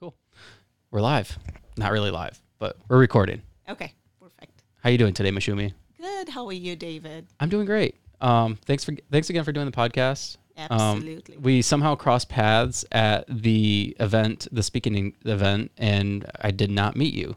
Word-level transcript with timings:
Cool. 0.00 0.14
We're 0.90 1.00
live. 1.00 1.36
Not 1.76 1.90
really 1.90 2.10
live, 2.10 2.40
but 2.58 2.76
we're 2.88 2.98
recording. 2.98 3.42
Okay, 3.68 3.92
perfect. 4.20 4.62
How 4.80 4.88
are 4.88 4.92
you 4.92 4.98
doing 4.98 5.12
today, 5.12 5.30
Moushumi? 5.30 5.72
Good. 6.00 6.28
How 6.28 6.46
are 6.46 6.52
you, 6.52 6.76
David? 6.76 7.26
I'm 7.40 7.48
doing 7.48 7.66
great. 7.66 7.96
Um, 8.20 8.58
thanks 8.64 8.84
for 8.84 8.94
thanks 9.10 9.28
again 9.30 9.42
for 9.42 9.50
doing 9.50 9.66
the 9.66 9.72
podcast. 9.72 10.36
Um, 10.56 10.68
Absolutely. 10.70 11.36
we 11.38 11.62
somehow 11.62 11.94
crossed 11.94 12.28
paths 12.28 12.84
at 12.92 13.24
the 13.28 13.96
event, 13.98 14.46
the 14.52 14.62
speaking 14.62 15.14
event, 15.24 15.72
and 15.76 16.24
I 16.40 16.52
did 16.52 16.70
not 16.70 16.96
meet 16.96 17.14
you, 17.14 17.36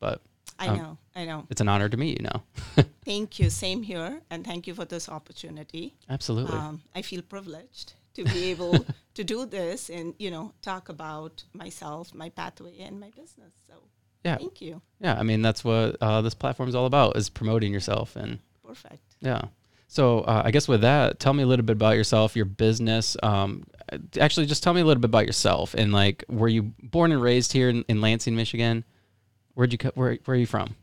but 0.00 0.22
I 0.58 0.68
um, 0.68 0.76
know. 0.76 0.98
I 1.14 1.24
know. 1.24 1.46
it's 1.50 1.60
an 1.60 1.68
honor 1.68 1.88
to 1.88 1.96
meet 1.96 2.20
you 2.20 2.24
now. 2.24 2.84
Thank 3.04 3.38
you. 3.38 3.50
Same 3.50 3.82
here. 3.82 4.20
And 4.30 4.46
thank 4.46 4.66
you 4.66 4.74
for 4.74 4.84
this 4.84 5.08
opportunity. 5.08 5.94
Absolutely. 6.08 6.56
Um, 6.56 6.82
I 6.94 7.02
feel 7.02 7.22
privileged 7.22 7.94
to 8.18 8.24
be 8.32 8.50
able 8.50 8.84
to 9.14 9.24
do 9.24 9.46
this 9.46 9.88
and, 9.88 10.14
you 10.18 10.30
know, 10.30 10.52
talk 10.62 10.88
about 10.88 11.44
myself, 11.52 12.14
my 12.14 12.28
pathway, 12.28 12.78
and 12.80 13.00
my 13.00 13.10
business. 13.10 13.54
So 13.66 13.74
yeah. 14.24 14.36
thank 14.36 14.60
you. 14.60 14.82
Yeah. 15.00 15.16
I 15.18 15.22
mean, 15.22 15.42
that's 15.42 15.64
what 15.64 15.96
uh, 16.00 16.20
this 16.22 16.34
platform 16.34 16.68
is 16.68 16.74
all 16.74 16.86
about: 16.86 17.16
is 17.16 17.28
promoting 17.28 17.72
yourself 17.72 18.16
and 18.16 18.40
Perfect. 18.68 19.16
Yeah. 19.20 19.42
So 19.86 20.20
uh, 20.20 20.42
I 20.44 20.50
guess 20.50 20.68
with 20.68 20.82
that, 20.82 21.18
tell 21.18 21.32
me 21.32 21.42
a 21.42 21.46
little 21.46 21.64
bit 21.64 21.72
about 21.72 21.96
yourself, 21.96 22.36
your 22.36 22.44
business. 22.44 23.16
Um, 23.22 23.64
actually, 24.20 24.44
just 24.44 24.62
tell 24.62 24.74
me 24.74 24.82
a 24.82 24.84
little 24.84 25.00
bit 25.00 25.08
about 25.08 25.24
yourself 25.24 25.72
and 25.72 25.90
like, 25.90 26.24
were 26.28 26.48
you 26.48 26.74
born 26.82 27.10
and 27.10 27.22
raised 27.22 27.54
here 27.54 27.70
in, 27.70 27.84
in 27.88 28.02
Lansing, 28.02 28.36
Michigan? 28.36 28.84
Where'd 29.54 29.72
you 29.72 29.78
where 29.94 30.18
Where 30.26 30.36
are 30.36 30.38
you 30.38 30.46
from? 30.46 30.76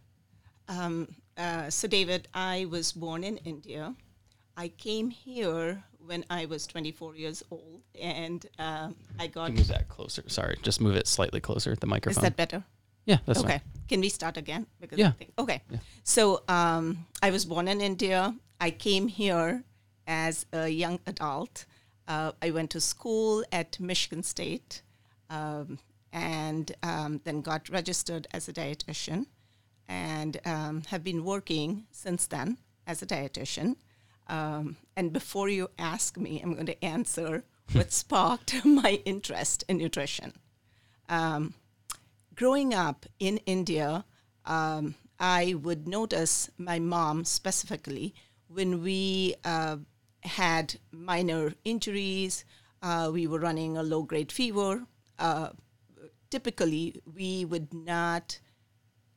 Um, 0.67 1.09
uh, 1.37 1.69
so, 1.69 1.87
David, 1.87 2.27
I 2.33 2.65
was 2.71 2.91
born 2.91 3.23
in 3.23 3.37
India. 3.37 3.93
I 4.57 4.69
came 4.69 5.11
here 5.11 5.83
when 6.05 6.25
I 6.29 6.45
was 6.45 6.67
24 6.67 7.15
years 7.15 7.43
old, 7.51 7.81
and 7.99 8.45
um, 8.59 8.95
I 9.19 9.27
got. 9.27 9.53
Move 9.53 9.67
that 9.67 9.89
closer. 9.89 10.23
Sorry, 10.27 10.57
just 10.61 10.81
move 10.81 10.95
it 10.95 11.07
slightly 11.07 11.39
closer. 11.39 11.75
The 11.75 11.87
microphone. 11.87 12.23
Is 12.23 12.29
that 12.29 12.35
better? 12.35 12.63
yeah, 13.05 13.17
that's 13.25 13.39
okay. 13.39 13.49
fine. 13.49 13.61
Can 13.87 14.01
we 14.01 14.09
start 14.09 14.37
again? 14.37 14.65
Because 14.81 14.97
Yeah. 14.97 15.09
I 15.09 15.11
think, 15.11 15.31
okay. 15.37 15.61
So 16.03 16.43
um, 16.47 17.05
I 17.21 17.29
was 17.29 17.45
born 17.45 17.67
in 17.67 17.81
India. 17.81 18.35
I 18.59 18.71
came 18.71 19.07
here 19.07 19.63
as 20.07 20.45
a 20.51 20.67
young 20.67 20.99
adult. 21.05 21.65
Uh, 22.07 22.31
I 22.41 22.51
went 22.51 22.71
to 22.71 22.81
school 22.81 23.43
at 23.51 23.79
Michigan 23.79 24.23
State 24.23 24.81
um, 25.29 25.79
and 26.11 26.71
um, 26.83 27.21
then 27.23 27.41
got 27.41 27.69
registered 27.69 28.27
as 28.31 28.47
a 28.47 28.53
dietitian 28.53 29.27
and 29.87 30.39
um, 30.45 30.83
have 30.87 31.03
been 31.03 31.23
working 31.23 31.85
since 31.91 32.25
then 32.25 32.57
as 32.87 33.01
a 33.01 33.05
dietitian. 33.05 33.75
Um, 34.27 34.77
and 34.95 35.13
before 35.13 35.49
you 35.49 35.69
ask 35.77 36.17
me, 36.17 36.41
I'm 36.41 36.53
going 36.53 36.65
to 36.65 36.83
answer 36.83 37.43
what 37.71 37.91
sparked 38.03 38.65
my 38.65 39.01
interest 39.05 39.63
in 39.67 39.77
nutrition 39.77 40.33
growing 42.35 42.73
up 42.73 43.05
in 43.19 43.37
India, 43.45 44.05
um, 44.45 44.95
I 45.19 45.55
would 45.55 45.87
notice 45.87 46.49
my 46.57 46.79
mom 46.79 47.23
specifically 47.23 48.13
when 48.47 48.83
we 48.83 49.35
uh, 49.43 49.77
had 50.23 50.75
minor 50.91 51.53
injuries, 51.63 52.45
uh, 52.81 53.09
we 53.11 53.25
were 53.25 53.39
running 53.39 53.77
a 53.77 53.83
low 53.83 54.03
grade 54.03 54.31
fever. 54.31 54.85
Uh, 55.17 55.49
typically, 56.29 57.01
we 57.11 57.45
would 57.45 57.73
not 57.73 58.39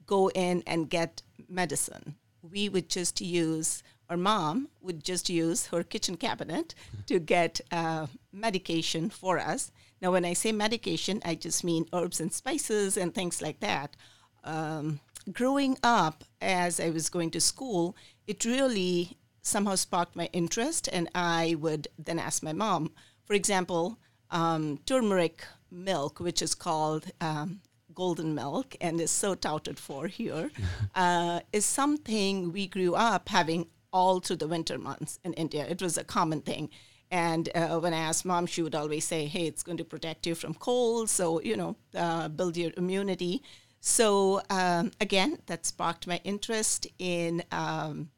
go 0.07 0.31
in 0.31 0.63
and 0.67 0.89
get 0.89 1.23
medicine. 1.49 2.15
We 2.41 2.69
would 2.69 2.89
just 2.89 3.21
use, 3.21 3.83
or 4.11 4.17
mom 4.17 4.69
would 4.81 5.05
just 5.05 5.29
use 5.29 5.67
her 5.67 5.83
kitchen 5.83 6.17
cabinet 6.17 6.75
to 7.07 7.19
get 7.19 7.61
uh, 7.71 8.07
medication 8.33 9.11
for 9.11 9.39
us. 9.39 9.71
Now, 10.01 10.13
when 10.13 10.25
I 10.25 10.33
say 10.33 10.53
medication, 10.53 11.21
I 11.25 11.35
just 11.35 11.65
mean 11.65 11.87
herbs 11.93 12.21
and 12.21 12.33
spices 12.33 12.97
and 12.97 13.15
things 13.15 13.43
like 13.43 13.61
that. 13.61 13.97
Um, 14.45 15.01
growing 15.33 15.77
up, 15.83 16.25
as 16.41 16.81
I 16.81 16.91
was 16.91 17.09
going 17.09 17.31
to 17.33 17.41
school, 17.41 17.97
it 18.27 18.45
really 18.45 19.19
somehow 19.43 19.75
sparked 19.75 20.17
my 20.17 20.29
interest, 20.33 20.89
and 20.93 21.09
I 21.15 21.57
would 21.59 21.89
then 21.99 22.19
ask 22.19 22.43
my 22.43 22.53
mom, 22.53 22.93
for 23.25 23.35
example, 23.35 23.99
um, 24.31 24.79
turmeric 24.87 25.45
milk, 25.71 26.21
which 26.21 26.43
is 26.43 26.55
called 26.55 27.11
um, 27.21 27.61
golden 27.95 28.35
milk 28.35 28.77
and 28.81 29.01
is 29.01 29.11
so 29.11 29.35
touted 29.35 29.79
for 29.79 30.07
here, 30.07 30.51
uh, 30.95 31.41
is 31.53 31.67
something 31.67 32.53
we 32.53 32.67
grew 32.67 32.95
up 32.95 33.29
having 33.29 33.67
all 33.93 34.21
through 34.21 34.37
the 34.37 34.49
winter 34.49 34.79
months 34.79 35.19
in 35.25 35.33
India. 35.35 35.67
It 35.69 35.83
was 35.83 35.97
a 35.97 36.05
common 36.05 36.41
thing. 36.41 36.71
And 37.11 37.49
uh, 37.55 37.79
when 37.79 37.95
I 37.95 37.99
asked 37.99 38.25
mom, 38.25 38.47
she 38.47 38.63
would 38.63 38.75
always 38.75 39.05
say, 39.07 39.27
hey, 39.27 39.47
it's 39.47 39.63
going 39.63 39.79
to 39.79 39.85
protect 39.85 40.27
you 40.27 40.35
from 40.35 40.55
cold. 40.55 41.09
So, 41.09 41.41
you 41.41 41.57
know, 41.57 41.77
uh, 41.95 42.29
build 42.29 42.57
your 42.57 42.73
immunity. 42.77 43.43
So, 43.81 44.43
um, 44.51 44.91
again, 45.01 45.39
that 45.47 45.65
sparked 45.65 46.07
my 46.07 46.21
interest 46.25 46.87
in 46.99 47.43
um, 47.51 48.11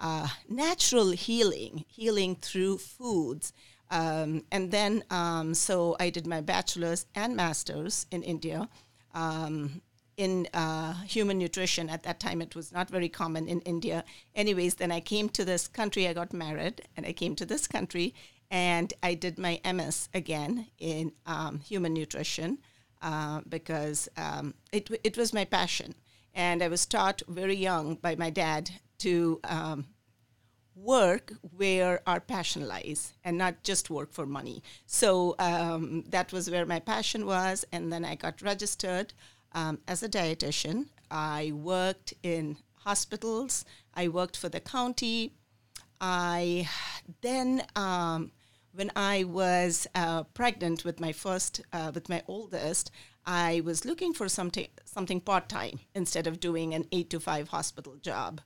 uh, 0.00 0.28
natural 0.48 1.10
healing, 1.10 1.84
healing 1.88 2.36
through 2.36 2.78
foods. 2.78 3.52
Um, 3.90 4.44
and 4.52 4.70
then, 4.70 5.02
um, 5.10 5.54
so 5.54 5.96
I 5.98 6.10
did 6.10 6.26
my 6.26 6.40
bachelor's 6.40 7.06
and 7.14 7.34
master's 7.36 8.06
in 8.10 8.22
India 8.22 8.68
um, 9.14 9.82
in 10.16 10.48
uh, 10.54 10.94
human 11.04 11.38
nutrition. 11.38 11.88
At 11.88 12.02
that 12.02 12.20
time, 12.20 12.42
it 12.42 12.54
was 12.54 12.72
not 12.72 12.90
very 12.90 13.08
common 13.08 13.48
in 13.48 13.60
India. 13.60 14.04
Anyways, 14.34 14.74
then 14.74 14.92
I 14.92 15.00
came 15.00 15.28
to 15.30 15.44
this 15.44 15.68
country, 15.68 16.06
I 16.06 16.12
got 16.12 16.32
married, 16.32 16.82
and 16.96 17.06
I 17.06 17.12
came 17.12 17.34
to 17.36 17.46
this 17.46 17.66
country 17.66 18.14
and 18.52 18.92
I 19.02 19.14
did 19.14 19.38
my 19.38 19.60
MS 19.64 20.10
again 20.12 20.66
in 20.78 21.12
um, 21.24 21.60
human 21.60 21.94
nutrition 21.94 22.58
uh, 23.00 23.40
because 23.48 24.10
um, 24.18 24.52
it, 24.72 24.90
it 25.02 25.16
was 25.16 25.32
my 25.32 25.46
passion. 25.46 25.94
And 26.34 26.62
I 26.62 26.68
was 26.68 26.84
taught 26.84 27.22
very 27.26 27.56
young 27.56 27.94
by 27.94 28.14
my 28.14 28.28
dad 28.28 28.70
to 28.98 29.40
um, 29.44 29.86
work 30.76 31.32
where 31.56 32.02
our 32.06 32.20
passion 32.20 32.68
lies 32.68 33.14
and 33.24 33.38
not 33.38 33.62
just 33.62 33.88
work 33.88 34.12
for 34.12 34.26
money. 34.26 34.62
So 34.84 35.34
um, 35.38 36.04
that 36.10 36.30
was 36.30 36.50
where 36.50 36.66
my 36.66 36.78
passion 36.78 37.24
was. 37.24 37.64
And 37.72 37.90
then 37.90 38.04
I 38.04 38.16
got 38.16 38.42
registered 38.42 39.14
um, 39.54 39.78
as 39.86 40.02
a 40.02 40.08
dietitian. 40.08 40.86
I 41.10 41.52
worked 41.54 42.14
in 42.22 42.56
hospitals, 42.84 43.64
I 43.94 44.08
worked 44.08 44.36
for 44.36 44.48
the 44.48 44.60
county. 44.60 45.32
I 46.00 46.68
then, 47.20 47.64
um, 47.76 48.32
when 48.72 48.90
I 48.96 49.24
was 49.24 49.86
uh, 49.94 50.24
pregnant 50.34 50.84
with 50.84 50.98
my 50.98 51.12
first, 51.12 51.60
uh, 51.72 51.92
with 51.94 52.08
my 52.08 52.22
oldest, 52.26 52.90
I 53.24 53.62
was 53.64 53.84
looking 53.84 54.12
for 54.14 54.28
something 54.28 54.66
something 54.84 55.20
part 55.20 55.48
time 55.48 55.78
instead 55.94 56.26
of 56.26 56.40
doing 56.40 56.74
an 56.74 56.86
eight 56.90 57.10
to 57.10 57.20
five 57.20 57.48
hospital 57.48 57.96
job. 57.96 58.40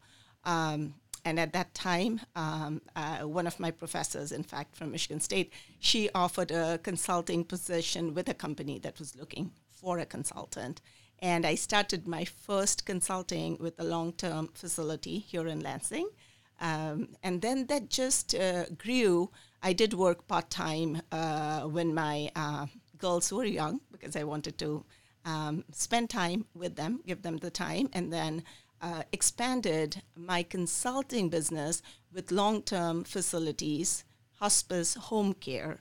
Um, 0.45 0.95
and 1.25 1.41
at 1.41 1.53
that 1.55 1.75
time, 1.75 2.21
um, 2.37 2.83
uh, 2.95 3.19
one 3.23 3.49
of 3.49 3.59
my 3.59 3.73
professors, 3.73 4.31
in 4.31 4.45
fact, 4.45 4.77
from 4.77 4.93
Michigan 4.93 5.21
State, 5.21 5.53
she 5.81 6.09
offered 6.15 6.53
a 6.53 6.79
consulting 6.79 7.43
position 7.43 8.15
with 8.15 8.29
a 8.29 8.35
company 8.35 8.79
that 8.81 8.99
was 9.01 9.17
looking 9.17 9.51
for 9.87 10.01
a 10.01 10.05
consultant. 10.17 10.81
And 11.21 11.47
I 11.47 11.55
started 11.55 12.09
my 12.09 12.25
first 12.25 12.85
consulting 12.85 13.57
with 13.61 13.79
a 13.79 13.85
long 13.85 14.13
term 14.13 14.49
facility 14.53 15.19
here 15.21 15.47
in 15.47 15.61
Lansing. 15.61 16.09
Um, 16.61 17.11
and 17.23 17.41
then 17.41 17.67
that 17.67 17.89
just 17.89 18.35
uh, 18.35 18.65
grew. 18.85 19.31
I 19.63 19.73
did 19.73 19.95
work 19.95 20.27
part 20.27 20.51
time 20.51 21.03
uh, 21.13 21.61
when 21.77 21.95
my 21.95 22.31
uh, 22.35 22.67
girls 22.99 23.33
were 23.33 23.45
young 23.45 23.81
because 23.93 24.17
I 24.17 24.25
wanted 24.25 24.59
to 24.59 24.85
um, 25.25 25.65
spend 25.71 26.11
time 26.11 26.47
with 26.53 26.75
them, 26.75 27.01
give 27.07 27.23
them 27.23 27.37
the 27.37 27.51
time, 27.51 27.89
and 27.93 28.13
then 28.13 28.43
uh, 28.83 29.03
expanded 29.13 30.03
my 30.17 30.43
consulting 30.43 31.29
business 31.29 31.81
with 32.13 32.33
long 32.33 32.63
term 32.63 33.05
facilities, 33.05 34.05
hospice, 34.41 34.95
home 34.95 35.33
care. 35.33 35.79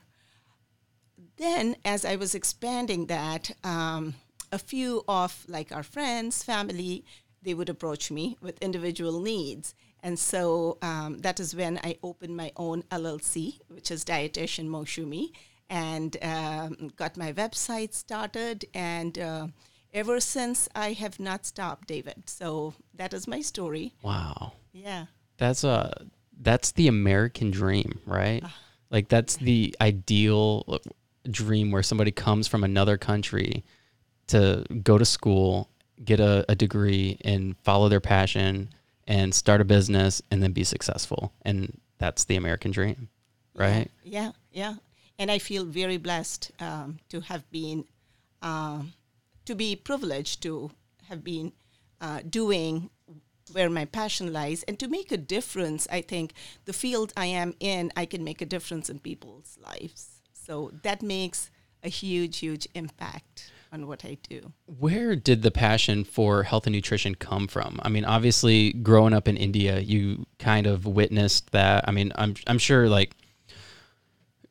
Then, 1.36 1.76
as 1.84 2.04
I 2.04 2.16
was 2.16 2.34
expanding 2.34 3.06
that, 3.06 3.50
um, 3.62 4.14
a 4.52 4.58
few 4.58 5.04
of 5.08 5.44
like 5.48 5.72
our 5.72 5.82
friends, 5.82 6.42
family, 6.42 7.04
they 7.42 7.54
would 7.54 7.68
approach 7.68 8.10
me 8.10 8.36
with 8.40 8.62
individual 8.62 9.20
needs. 9.20 9.74
And 10.02 10.18
so 10.18 10.78
um, 10.82 11.18
that 11.18 11.40
is 11.40 11.54
when 11.54 11.78
I 11.82 11.98
opened 12.02 12.36
my 12.36 12.52
own 12.56 12.82
LLC, 12.84 13.60
which 13.68 13.90
is 13.90 14.04
Dietitian 14.04 14.68
Moushumi, 14.68 15.30
and 15.68 16.16
um, 16.22 16.90
got 16.96 17.16
my 17.16 17.32
website 17.32 17.92
started. 17.92 18.64
And 18.72 19.18
uh, 19.18 19.48
ever 19.92 20.20
since, 20.20 20.68
I 20.74 20.92
have 20.92 21.18
not 21.18 21.44
stopped, 21.44 21.88
David. 21.88 22.28
So 22.28 22.74
that 22.94 23.12
is 23.12 23.26
my 23.26 23.40
story. 23.40 23.94
Wow. 24.02 24.52
Yeah. 24.72 25.06
That's 25.38 25.64
a 25.64 26.06
that's 26.40 26.72
the 26.72 26.88
American 26.88 27.50
dream, 27.50 28.00
right? 28.06 28.42
Like 28.90 29.08
that's 29.08 29.36
the 29.36 29.74
ideal 29.80 30.80
dream 31.26 31.70
where 31.70 31.82
somebody 31.82 32.10
comes 32.10 32.46
from 32.46 32.64
another 32.64 32.96
country 32.96 33.64
to 34.28 34.64
go 34.82 34.98
to 34.98 35.04
school, 35.04 35.68
get 36.04 36.20
a, 36.20 36.44
a 36.48 36.54
degree, 36.54 37.18
and 37.24 37.56
follow 37.58 37.88
their 37.88 38.00
passion 38.00 38.70
and 39.06 39.34
start 39.34 39.60
a 39.60 39.64
business 39.64 40.20
and 40.30 40.42
then 40.42 40.52
be 40.52 40.64
successful. 40.64 41.32
And 41.42 41.80
that's 41.98 42.24
the 42.24 42.36
American 42.36 42.70
dream, 42.70 43.08
right? 43.54 43.90
Yeah, 44.02 44.32
yeah. 44.52 44.74
And 45.18 45.30
I 45.30 45.38
feel 45.38 45.64
very 45.64 45.96
blessed 45.96 46.50
um, 46.60 46.98
to 47.08 47.20
have 47.20 47.48
been 47.50 47.84
uh, 48.42 48.82
to 49.46 49.54
be 49.54 49.76
privileged 49.76 50.42
to 50.42 50.70
have 51.08 51.24
been 51.24 51.52
uh, 52.00 52.20
doing 52.28 52.90
where 53.52 53.70
my 53.70 53.84
passion 53.84 54.32
lies 54.32 54.64
and 54.64 54.78
to 54.78 54.88
make 54.88 55.12
a 55.12 55.16
difference. 55.16 55.86
I 55.90 56.00
think 56.00 56.32
the 56.64 56.72
field 56.72 57.12
I 57.16 57.26
am 57.26 57.54
in, 57.60 57.92
I 57.96 58.04
can 58.04 58.24
make 58.24 58.42
a 58.42 58.46
difference 58.46 58.90
in 58.90 58.98
people's 58.98 59.56
lives. 59.64 60.15
So 60.46 60.70
that 60.82 61.02
makes 61.02 61.50
a 61.82 61.88
huge, 61.88 62.38
huge 62.38 62.68
impact 62.74 63.50
on 63.72 63.88
what 63.88 64.04
I 64.04 64.16
do. 64.28 64.52
Where 64.66 65.16
did 65.16 65.42
the 65.42 65.50
passion 65.50 66.04
for 66.04 66.44
health 66.44 66.66
and 66.66 66.74
nutrition 66.74 67.16
come 67.16 67.48
from? 67.48 67.80
I 67.82 67.88
mean, 67.88 68.04
obviously, 68.04 68.72
growing 68.72 69.12
up 69.12 69.26
in 69.26 69.36
India, 69.36 69.80
you 69.80 70.26
kind 70.38 70.66
of 70.68 70.86
witnessed 70.86 71.50
that. 71.50 71.84
I 71.88 71.90
mean, 71.90 72.12
I'm 72.14 72.34
I'm 72.46 72.58
sure 72.58 72.88
like 72.88 73.16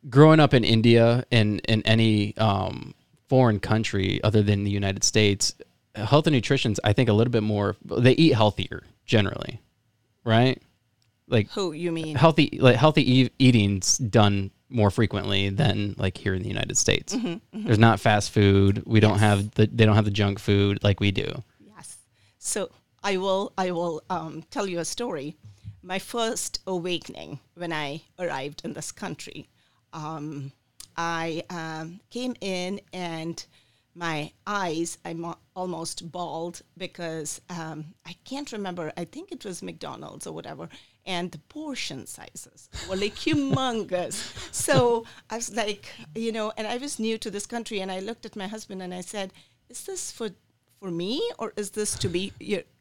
growing 0.09 0.39
up 0.39 0.53
in 0.53 0.63
India 0.63 1.25
and 1.31 1.61
in 1.61 1.81
any 1.83 2.35
um, 2.37 2.93
foreign 3.29 3.59
country 3.59 4.21
other 4.23 4.43
than 4.43 4.65
the 4.65 4.71
United 4.71 5.03
States, 5.03 5.55
health 5.95 6.27
and 6.27 6.35
nutrition's 6.35 6.79
I 6.83 6.91
think 6.91 7.07
a 7.07 7.13
little 7.13 7.31
bit 7.31 7.43
more. 7.43 7.77
They 7.85 8.13
eat 8.13 8.33
healthier 8.33 8.83
generally, 9.05 9.61
right? 10.25 10.61
Like 11.27 11.49
Who 11.51 11.71
you 11.71 11.91
mean? 11.93 12.17
healthy 12.17 12.59
like 12.61 12.75
healthy 12.75 13.19
e- 13.21 13.31
eating's 13.39 13.97
done 13.97 14.51
more 14.75 14.91
frequently 14.91 15.49
than 15.49 15.95
like 15.97 16.17
here 16.17 16.33
in 16.33 16.43
the 16.43 16.49
United 16.49 16.77
States. 16.77 17.15
There's 17.53 17.79
not 17.79 17.99
fast 17.99 18.31
food. 18.31 18.83
We 18.85 18.99
don't 18.99 19.19
have 19.19 19.51
the 19.51 19.67
they 19.67 19.85
don't 19.85 19.95
have 19.95 20.05
the 20.05 20.11
junk 20.11 20.39
food 20.39 20.83
like 20.83 20.99
we 20.99 21.11
do. 21.11 21.43
Yes. 21.59 21.97
So 22.37 22.69
I 23.03 23.17
will 23.17 23.53
I 23.57 23.71
will 23.71 24.03
um, 24.09 24.43
tell 24.51 24.67
you 24.67 24.79
a 24.79 24.85
story. 24.85 25.35
My 25.81 25.99
first 25.99 26.61
awakening 26.65 27.39
when 27.53 27.71
I 27.71 28.01
arrived 28.17 28.61
in 28.65 28.73
this 28.73 28.91
country, 28.91 29.47
um, 29.93 30.51
I 30.97 31.43
um, 31.49 31.99
came 32.09 32.35
in 32.41 32.81
and 32.91 33.45
my 33.93 34.31
eyes 34.45 34.97
I'm 35.05 35.35
almost 35.55 36.11
bald 36.11 36.61
because 36.77 37.41
um, 37.49 37.93
I 38.05 38.15
can't 38.25 38.51
remember. 38.51 38.91
I 38.97 39.05
think 39.05 39.31
it 39.31 39.45
was 39.45 39.63
McDonald's 39.63 40.27
or 40.27 40.33
whatever, 40.33 40.67
and 41.05 41.31
the 41.31 41.37
portion 41.37 42.05
sizes 42.07 42.69
were 42.89 42.95
like 42.95 43.15
humongous. 43.15 44.31
So 44.51 45.05
I 45.29 45.35
was 45.35 45.53
like, 45.55 45.91
you 46.15 46.31
know, 46.31 46.51
and 46.57 46.65
I 46.67 46.77
was 46.77 46.99
new 46.99 47.17
to 47.19 47.29
this 47.29 47.45
country, 47.45 47.79
and 47.79 47.91
I 47.91 47.99
looked 47.99 48.25
at 48.25 48.35
my 48.35 48.47
husband 48.47 48.81
and 48.81 48.93
I 48.93 49.01
said, 49.01 49.31
"Is 49.69 49.83
this 49.85 50.11
for 50.11 50.29
for 50.79 50.91
me 50.91 51.21
or 51.39 51.53
is 51.55 51.71
this 51.71 51.95
to 51.99 52.09
be 52.09 52.33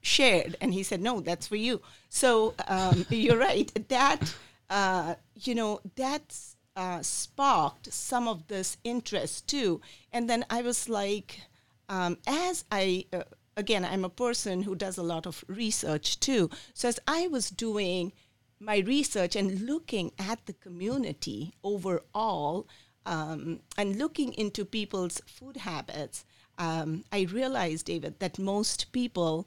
shared? 0.03 0.56
And 0.61 0.75
he 0.75 0.82
said 0.82 1.00
no 1.00 1.21
that's 1.21 1.47
for 1.47 1.56
you. 1.56 1.81
So 2.09 2.55
um, 2.69 3.06
you're 3.11 3.38
right. 3.38 3.71
That 3.88 4.35
uh, 4.70 5.15
you 5.35 5.55
know 5.55 5.81
that's 5.97 6.56
uh, 6.77 7.03
sparked 7.03 7.93
some 7.93 8.29
of 8.29 8.49
this 8.49 8.77
interest 8.85 9.49
too. 9.49 9.81
And 10.12 10.29
then 10.29 10.44
i 10.50 10.62
was 10.62 10.88
like 10.88 11.41
um, 11.88 12.19
as 12.27 12.65
i 12.70 13.06
uh, 13.12 13.23
again 13.56 13.85
i'm 13.85 14.05
a 14.05 14.09
person 14.09 14.62
who 14.62 14.75
does 14.75 14.99
a 14.99 15.03
lot 15.03 15.27
of 15.27 15.45
research 15.49 16.19
too 16.21 16.51
so 16.73 16.89
as 16.89 16.99
i 17.06 17.27
was 17.29 17.51
doing 17.51 18.12
my 18.61 18.79
research 18.79 19.37
and 19.37 19.61
looking 19.62 20.12
at 20.19 20.45
the 20.47 20.53
community 20.53 21.53
overall 21.62 22.67
um, 23.06 23.61
and 23.77 23.97
looking 23.97 24.33
into 24.33 24.65
people's 24.65 25.21
food 25.27 25.59
habits, 25.59 26.25
um, 26.56 27.05
I 27.12 27.23
realized, 27.31 27.85
David, 27.85 28.19
that 28.21 28.39
most 28.39 28.93
people 28.93 29.47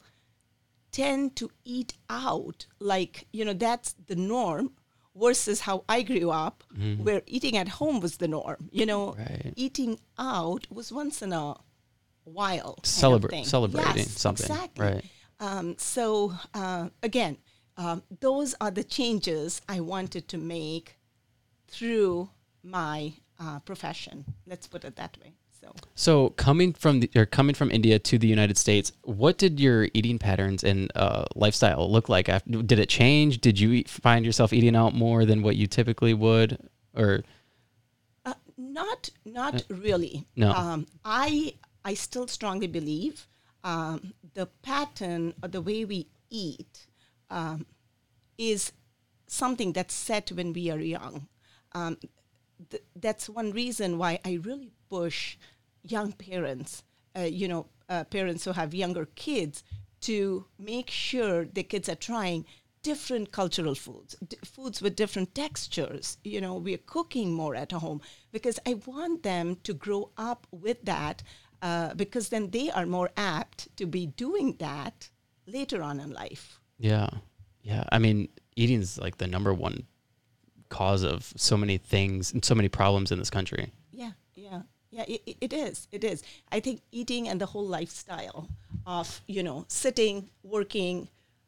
tend 0.92 1.36
to 1.38 1.50
eat 1.66 1.94
out 2.10 2.68
like, 2.80 3.26
you 3.34 3.44
know, 3.46 3.54
that's 3.54 3.94
the 4.06 4.16
norm 4.16 4.74
versus 5.16 5.62
how 5.62 5.84
I 5.90 6.04
grew 6.04 6.30
up, 6.30 6.64
where 7.02 7.24
eating 7.26 7.58
at 7.58 7.68
home 7.68 8.00
was 8.00 8.18
the 8.18 8.28
norm. 8.28 8.70
You 8.72 8.86
know, 8.86 9.14
Right. 9.14 9.54
eating 9.56 10.00
out 10.20 10.68
was 10.70 10.92
once 10.92 11.24
in 11.24 11.34
a 11.34 11.56
while. 12.28 12.80
kind 12.84 13.14
of 13.16 13.22
Celebra- 13.22 13.46
celebrating 13.46 13.96
Yes, 13.98 14.20
something, 14.20 14.50
Exactly. 14.52 14.86
right. 14.86 15.06
Um, 15.40 15.76
so 15.78 16.34
uh, 16.54 16.90
again, 17.04 17.38
um, 17.78 18.04
those 18.20 18.56
are 18.60 18.72
the 18.72 18.84
changes 18.84 19.62
I 19.70 19.80
wanted 19.82 20.28
to 20.30 20.38
make 20.38 20.98
through 21.68 22.30
my 22.64 23.14
uh, 23.40 23.60
profession. 23.60 24.26
Let's 24.48 24.68
put 24.68 24.84
it 24.84 24.96
that 24.96 25.18
way. 25.24 25.34
So 25.62 25.74
So 25.96 26.30
coming 26.32 26.74
from 26.74 27.02
the, 27.02 27.10
or 27.16 27.26
coming 27.26 27.56
from 27.56 27.72
India 27.72 28.00
to 28.00 28.18
the 28.18 28.28
United 28.28 28.58
States, 28.58 28.92
what 29.04 29.38
did 29.38 29.60
your 29.60 29.88
eating 29.94 30.20
patterns 30.20 30.64
and 30.64 30.92
uh, 30.96 31.26
lifestyle 31.36 31.92
look 31.92 32.10
like? 32.10 32.30
After, 32.30 32.62
did 32.64 32.80
it 32.80 32.90
change? 32.90 33.40
Did 33.42 33.60
you 33.60 33.72
eat, 33.74 33.90
find 33.90 34.26
yourself 34.26 34.54
eating 34.54 34.76
out 34.76 34.94
more 34.94 35.26
than 35.26 35.42
what 35.44 35.56
you 35.56 35.68
typically 35.68 36.14
would, 36.14 36.58
or 36.96 37.24
uh, 38.26 38.34
not 38.58 39.10
not 39.26 39.64
really. 39.70 40.26
no. 40.36 40.52
Um, 40.52 40.88
I 41.06 41.54
I 41.88 41.94
still 41.94 42.28
strongly 42.28 42.68
believe 42.68 43.28
um, 43.64 44.14
the 44.34 44.48
pattern 44.62 45.34
or 45.42 45.48
the 45.48 45.62
way 45.62 45.86
we 45.86 46.10
eat 46.30 46.86
um, 47.30 47.66
is 48.38 48.74
something 49.28 49.72
that's 49.72 49.94
set 49.94 50.32
when 50.34 50.52
we 50.52 50.70
are 50.70 50.80
young. 50.80 51.30
Um, 51.72 51.98
th- 52.70 52.84
that's 52.96 53.30
one 53.30 53.52
reason 53.52 53.98
why 53.98 54.20
I 54.26 54.34
really 54.44 54.72
push 54.90 55.38
young 55.82 56.12
parents, 56.12 56.84
uh, 57.18 57.22
you 57.22 57.48
know, 57.48 57.68
uh, 57.88 58.04
parents 58.04 58.44
who 58.44 58.52
have 58.52 58.74
younger 58.74 59.06
kids, 59.16 59.64
to 60.02 60.46
make 60.60 60.90
sure 60.90 61.46
the 61.46 61.64
kids 61.64 61.88
are 61.88 61.96
trying 61.96 62.46
different 62.84 63.32
cultural 63.32 63.76
foods, 63.76 64.16
d- 64.28 64.38
foods 64.46 64.82
with 64.82 64.96
different 64.96 65.34
textures. 65.34 66.18
You 66.24 66.42
know, 66.42 66.56
we're 66.56 66.86
cooking 66.96 67.34
more 67.34 67.56
at 67.56 67.72
home 67.72 68.02
because 68.32 68.60
I 68.66 68.76
want 68.86 69.24
them 69.24 69.58
to 69.64 69.74
grow 69.74 70.12
up 70.18 70.48
with 70.52 70.84
that 70.84 71.24
uh, 71.62 71.94
because 71.96 72.30
then 72.30 72.50
they 72.52 72.70
are 72.72 72.86
more 72.86 73.10
apt 73.18 73.76
to 73.78 73.86
be 73.86 74.06
doing 74.08 74.56
that 74.60 75.10
later 75.46 75.82
on 75.82 76.00
in 76.00 76.12
life. 76.14 76.60
yeah, 76.78 77.10
yeah? 77.64 77.84
I 77.92 78.00
mean, 78.00 78.28
eating 78.56 78.80
is 78.82 78.98
like 78.98 79.18
the 79.18 79.28
number 79.28 79.54
one 79.54 79.84
cause 80.70 81.04
of 81.04 81.34
so 81.36 81.56
many 81.58 81.78
things 81.78 82.34
and 82.34 82.44
so 82.44 82.54
many 82.56 82.70
problems 82.70 83.12
in 83.12 83.20
this 83.20 83.30
country. 83.30 83.72
Yeah, 83.92 84.12
yeah, 84.36 84.62
yeah. 84.92 85.06
It, 85.08 85.38
it- 85.42 85.54
is. 85.54 85.88
It 85.92 86.04
is. 86.04 86.24
I 86.52 86.60
think 86.60 86.82
eating 86.92 87.28
and 87.30 87.40
the 87.42 87.46
whole 87.46 87.66
lifestyle 87.68 88.50
of 88.86 89.22
you 89.28 89.44
know 89.44 89.66
sitting, 89.68 90.30
working, 90.44 91.08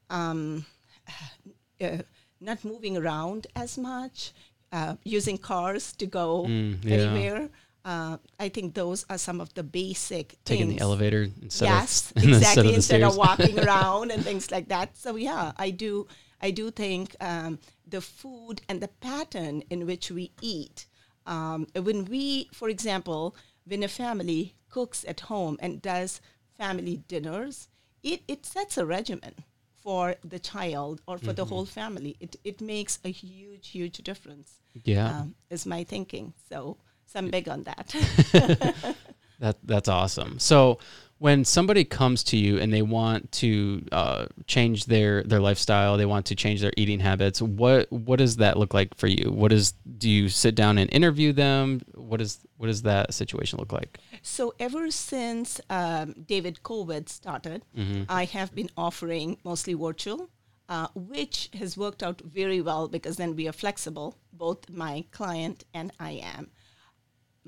um, 0.10 0.66
uh, 1.82 1.98
not 2.42 2.64
moving 2.64 2.98
around 2.98 3.48
as 3.56 3.78
much, 3.78 4.32
uh, 4.72 4.96
using 5.04 5.38
cars 5.38 5.94
to 5.94 6.06
go 6.06 6.46
Mm, 6.48 6.84
yeah. 6.84 6.96
anywhere. 6.98 7.50
Uh, 7.86 8.18
I 8.40 8.50
think 8.50 8.74
those 8.76 9.06
are 9.10 9.18
some 9.18 9.40
of 9.42 9.54
the 9.54 9.64
basic 9.64 10.32
things. 10.46 10.46
Taking 10.46 10.68
things. 10.68 10.80
the 10.80 10.84
elevator 10.84 11.28
instead 11.42 11.66
yes, 11.66 12.12
of 12.16 12.24
instead 12.24 12.36
exactly. 12.36 12.62
of 12.62 12.68
the 12.68 12.76
Instead 12.76 13.04
of 13.04 13.16
walking 13.18 13.60
around 13.66 14.12
and 14.12 14.24
things 14.24 14.52
like 14.52 14.68
that. 14.70 14.98
So 14.98 15.16
yeah, 15.16 15.52
I 15.58 15.70
do. 15.72 16.08
I 16.42 16.52
do 16.52 16.72
think 16.72 17.16
um, 17.22 17.60
the 17.88 18.02
food 18.02 18.62
and 18.70 18.82
the 18.82 18.88
pattern 18.88 19.64
in 19.70 19.86
which 19.86 20.12
we 20.12 20.32
eat. 20.42 20.86
Um, 21.26 21.68
when 21.76 22.06
we, 22.06 22.50
for 22.54 22.70
example, 22.70 23.36
when 23.66 23.84
a 23.84 23.88
family 23.88 24.56
cooks 24.70 25.04
at 25.08 25.22
home 25.22 25.58
and 25.62 25.82
does 25.82 26.22
family 26.58 26.98
dinners, 27.08 27.68
it, 28.04 28.22
it 28.28 28.46
sets 28.46 28.78
a 28.78 28.86
regimen 28.86 29.36
for 29.84 30.16
the 30.24 30.40
child 30.40 31.02
or 31.08 31.18
for 31.18 31.34
the 31.34 31.44
Mm-hmm. 31.44 31.50
whole 31.54 31.66
family. 31.66 32.16
It, 32.20 32.36
it 32.44 32.62
makes 32.62 33.00
a 33.04 33.10
huge, 33.12 33.70
huge 33.70 33.98
difference. 34.00 34.62
Yeah. 34.84 35.08
Um, 35.22 35.36
is 35.50 35.66
my 35.66 35.84
thinking. 35.84 36.34
So, 36.50 36.78
so 37.12 37.20
I'm 37.20 37.30
big 37.30 37.50
on 37.50 37.64
that. 37.64 38.96
That 39.40 39.56
that's 39.64 39.88
awesome. 39.88 40.38
So 40.40 40.80
when 41.18 41.44
somebody 41.44 41.84
comes 41.84 42.24
to 42.26 42.38
you 42.38 42.60
and 42.60 42.74
they 42.74 42.82
want 42.82 43.32
to 43.34 43.86
uh, 43.92 44.26
change 44.48 44.86
their 44.86 45.24
their 45.24 45.40
lifestyle, 45.40 45.98
they 45.98 46.06
want 46.06 46.26
to 46.28 46.36
change 46.36 46.62
their 46.62 46.74
eating 46.78 47.00
habits. 47.00 47.42
What 47.42 47.92
what 47.92 48.20
does 48.20 48.38
that 48.38 48.58
look 48.58 48.74
like 48.74 48.96
for 48.96 49.08
you? 49.08 49.32
What 49.32 49.52
is 49.52 49.74
do 49.98 50.10
you 50.10 50.30
sit 50.30 50.56
down 50.56 50.78
and 50.78 50.92
interview 50.94 51.34
them? 51.34 51.82
What 51.96 52.22
is 52.22 52.40
what 52.58 52.68
does 52.68 52.82
that 52.84 53.14
situation 53.14 53.60
look 53.60 53.72
like? 53.72 53.98
So 54.22 54.54
ever 54.60 54.92
since 54.92 55.62
um, 55.70 56.16
David 56.28 56.60
COVID 56.64 57.08
started, 57.10 57.64
I 58.10 58.26
have 58.26 58.54
been 58.54 58.70
offering 58.76 59.38
mostly 59.46 59.74
virtual, 59.74 60.30
uh, 60.68 60.88
which 60.96 61.50
has 61.58 61.78
worked 61.78 62.04
out 62.04 62.22
very 62.22 62.60
well 62.62 62.90
because 62.90 63.16
then 63.16 63.36
we 63.38 63.48
are 63.48 63.54
flexible, 63.54 64.18
both 64.34 64.70
my 64.70 65.06
client 65.12 65.64
and 65.74 65.94
I 66.00 66.12
am. 66.36 66.52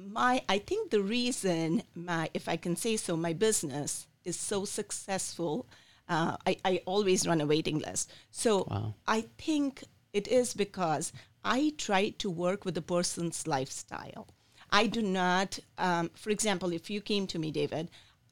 My, 0.09 0.41
I 0.49 0.57
think 0.59 0.89
the 0.89 1.01
reason 1.01 1.83
my, 1.95 2.29
if 2.33 2.47
I 2.47 2.57
can 2.57 2.75
say 2.75 2.97
so, 2.97 3.15
my 3.15 3.33
business 3.33 4.07
is 4.23 4.37
so 4.37 4.65
successful. 4.65 5.67
Uh, 6.07 6.37
I, 6.45 6.57
I 6.65 6.81
always 6.85 7.27
run 7.27 7.41
a 7.41 7.45
waiting 7.45 7.79
list. 7.79 8.11
So 8.31 8.67
Wow. 8.69 8.95
I 9.07 9.21
think 9.37 9.83
it 10.13 10.27
is 10.27 10.53
because 10.53 11.13
I 11.43 11.73
try 11.77 12.09
to 12.09 12.29
work 12.29 12.65
with 12.65 12.75
the 12.75 12.81
person's 12.81 13.47
lifestyle. 13.47 14.27
I 14.71 14.87
do 14.87 15.01
not, 15.01 15.59
um, 15.77 16.11
for 16.15 16.29
example, 16.29 16.71
if 16.71 16.89
you 16.89 17.01
came 17.01 17.27
to 17.27 17.39
me, 17.39 17.51
David, 17.51 17.89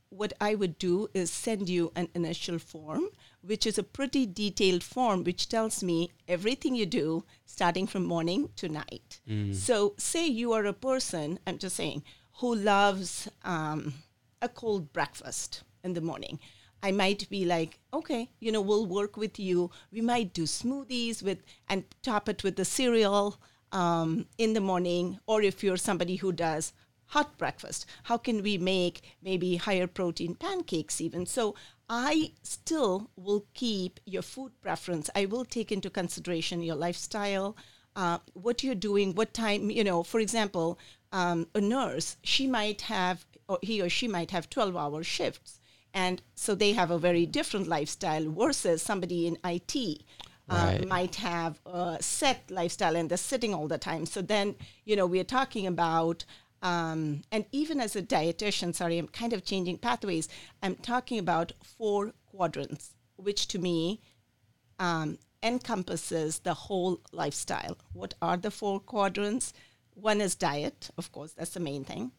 what 0.09 0.33
I 0.41 0.55
would 0.55 0.77
do 0.77 1.09
is 1.13 1.29
send 1.31 1.69
you 1.69 1.91
an 1.95 2.09
initial 2.15 2.59
form, 2.59 3.09
which 3.41 3.65
is 3.65 3.77
a 3.77 3.83
pretty 3.83 4.25
detailed 4.25 4.83
form, 4.83 5.23
which 5.23 5.49
tells 5.49 5.83
me 5.83 6.11
everything 6.27 6.75
you 6.75 6.85
do 6.85 7.23
starting 7.45 7.87
from 7.87 8.03
morning 8.05 8.49
to 8.57 8.67
night. 8.69 9.19
So, 9.53 9.93
say 9.97 10.27
you 10.27 10.53
are 10.53 10.65
a 10.65 10.73
person, 10.73 11.39
I'm 11.47 11.57
just 11.57 11.75
saying, 11.75 12.03
who 12.39 12.55
loves, 12.55 13.27
um, 13.43 13.93
a 14.41 14.49
cold 14.49 14.93
breakfast 14.93 15.63
in 15.83 15.93
the 15.93 16.01
morning. 16.01 16.39
I 16.81 16.91
might 16.91 17.29
be 17.29 17.43
like, 17.43 17.79
okay, 17.93 18.29
you 18.39 18.51
know, 18.53 18.61
we'll 18.61 18.85
work 18.85 19.17
with 19.17 19.37
you. 19.37 19.69
We 19.91 19.99
might 20.01 20.33
do 20.33 20.43
smoothies 20.43 21.21
with 21.21 21.39
and 21.67 21.83
top 22.01 22.29
it 22.29 22.41
with 22.43 22.55
the 22.55 22.63
cereal 22.63 23.37
um, 23.73 24.27
in 24.37 24.53
the 24.53 24.61
morning, 24.61 25.19
or 25.27 25.41
if 25.41 25.61
you're 25.63 25.77
somebody 25.77 26.15
who 26.15 26.31
does 26.31 26.71
hot 27.07 27.37
breakfast, 27.37 27.85
how 28.03 28.17
can 28.17 28.41
we 28.43 28.57
make 28.57 29.01
maybe 29.21 29.57
higher 29.57 29.87
protein 29.87 30.35
pancakes 30.35 31.01
even? 31.01 31.25
So 31.25 31.55
I 31.89 32.31
still 32.43 33.09
will 33.15 33.45
keep 33.53 33.99
your 34.05 34.21
food 34.21 34.51
preference. 34.61 35.09
I 35.15 35.25
will 35.25 35.45
take 35.45 35.71
into 35.71 35.89
consideration 35.89 36.61
your 36.61 36.75
lifestyle, 36.75 37.55
uh, 37.95 38.19
what 38.33 38.63
you're 38.63 38.75
doing, 38.75 39.15
what 39.15 39.33
time, 39.33 39.71
you 39.71 39.83
know, 39.83 40.03
for 40.03 40.19
example, 40.19 40.77
um, 41.11 41.47
a 41.55 41.61
nurse, 41.61 42.17
she 42.23 42.45
might 42.45 42.81
have, 42.81 43.25
or 43.47 43.57
he 43.63 43.81
or 43.81 43.89
she 43.89 44.07
might 44.07 44.29
have 44.31 44.49
12 44.49 44.75
hour 44.77 45.03
shifts. 45.03 45.59
And 45.93 46.21
so 46.35 46.53
they 46.53 46.73
have 46.73 46.91
a 46.91 46.99
very 46.99 47.25
different 47.25 47.67
lifestyle 47.67 48.29
versus 48.29 48.83
somebody 48.83 49.25
in 49.25 49.37
IT. 49.43 50.03
Uh, 50.47 50.55
Right. 50.79 50.87
might 50.87 51.15
have 51.15 51.59
a 51.67 51.97
set 52.01 52.49
lifestyle 52.49 52.95
and 52.95 53.07
they're 53.09 53.17
sitting 53.19 53.53
all 53.53 53.67
the 53.67 53.77
time. 53.77 54.07
So 54.07 54.21
then, 54.21 54.55
you 54.83 54.95
know, 54.95 55.05
we're 55.05 55.23
talking 55.23 55.67
about, 55.67 56.25
um, 56.61 57.21
and 57.31 57.45
even 57.51 57.79
as 57.79 57.95
a 57.95 58.01
dietitian, 58.01 58.75
sorry, 58.75 58.97
I'm 58.97 59.07
kind 59.07 59.33
of 59.33 59.43
changing 59.45 59.77
pathways. 59.77 60.27
I'm 60.61 60.75
talking 60.75 61.19
about 61.19 61.53
four 61.63 62.13
quadrants, 62.25 62.91
which 63.15 63.47
to 63.49 63.59
me 63.59 64.01
um, 64.79 65.17
encompasses 65.43 66.39
the 66.39 66.53
whole 66.53 67.01
lifestyle. 67.11 67.77
What 67.93 68.13
are 68.21 68.37
the 68.37 68.51
four 68.51 68.79
quadrants? 68.79 69.53
One 69.93 70.21
is 70.21 70.35
diet, 70.35 70.89
of 70.97 71.11
course, 71.11 71.33
that's 71.33 71.51
the 71.51 71.59
main 71.59 71.83
thing. 71.83 72.11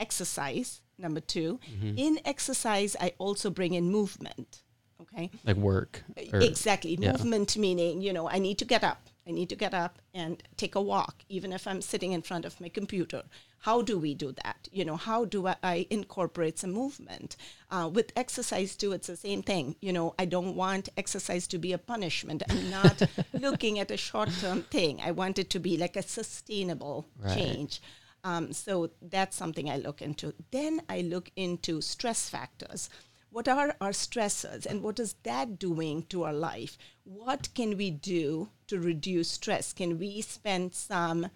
Exercise, 0.00 0.80
number 0.96 1.20
2 1.20 1.58
In 1.96 2.20
exercise, 2.24 2.96
I 3.00 3.14
also 3.18 3.50
bring 3.50 3.74
in 3.74 3.90
movement. 3.90 4.62
Okay. 5.00 5.30
Like 5.44 5.56
work. 5.56 6.04
or- 6.32 6.40
exactly. 6.40 6.96
yeah. 7.00 7.12
Movement 7.12 7.56
meaning, 7.56 8.00
you 8.00 8.12
know, 8.12 8.28
I 8.28 8.38
need 8.38 8.58
to 8.58 8.64
get 8.64 8.82
up. 8.84 9.07
I 9.28 9.32
need 9.32 9.50
to 9.50 9.56
get 9.56 9.74
up 9.74 9.98
and 10.14 10.42
take 10.56 10.74
a 10.74 10.80
walk, 10.80 11.22
even 11.28 11.52
if 11.52 11.66
I'm 11.66 11.82
sitting 11.82 12.12
in 12.12 12.22
front 12.22 12.46
of 12.46 12.60
my 12.60 12.70
computer. 12.70 13.24
How 13.60 13.82
do 13.82 13.98
we 13.98 14.14
do 14.14 14.32
that? 14.44 14.68
You 14.72 14.84
know, 14.86 14.96
how 14.96 15.26
do 15.26 15.46
I, 15.48 15.56
I 15.62 15.86
incorporate 15.90 16.58
some 16.58 16.72
movement? 16.72 17.36
Uh, 17.70 17.90
with 17.92 18.12
exercise, 18.16 18.74
too, 18.74 18.92
it's 18.92 19.08
the 19.08 19.16
same 19.16 19.42
thing. 19.42 19.76
You 19.80 19.92
know, 19.92 20.14
I 20.18 20.24
don't 20.24 20.56
want 20.56 20.88
exercise 20.96 21.46
to 21.48 21.58
be 21.58 21.72
a 21.72 21.78
punishment. 21.78 22.42
I'm 22.48 22.70
not 22.70 23.02
looking 23.34 23.78
at 23.78 23.90
a 23.90 23.96
short 23.98 24.30
term 24.38 24.62
thing. 24.62 25.00
I 25.04 25.10
want 25.10 25.38
it 25.38 25.50
to 25.50 25.58
be 25.58 25.76
like 25.76 25.96
a 25.96 26.02
sustainable 26.02 27.06
Right. 27.20 27.36
change. 27.36 27.82
Um, 28.24 28.52
so 28.52 28.90
that's 29.02 29.36
something 29.36 29.70
I 29.70 29.76
look 29.76 30.00
into. 30.02 30.34
Then 30.50 30.80
I 30.88 31.02
look 31.02 31.30
into 31.36 31.80
stress 31.80 32.28
factors. 32.30 32.88
What 33.30 33.46
are 33.48 33.76
our 33.80 33.90
stressors 33.90 34.64
and 34.64 34.82
what 34.82 34.98
is 34.98 35.14
that 35.22 35.58
doing 35.58 36.04
to 36.04 36.24
our 36.24 36.32
life? 36.32 36.78
What 37.04 37.48
can 37.54 37.76
we 37.76 37.90
do 37.90 38.48
to 38.68 38.80
reduce 38.80 39.30
stress? 39.30 39.72
Can 39.72 39.98
we 39.98 40.22
spend 40.22 40.74
some? 40.74 41.28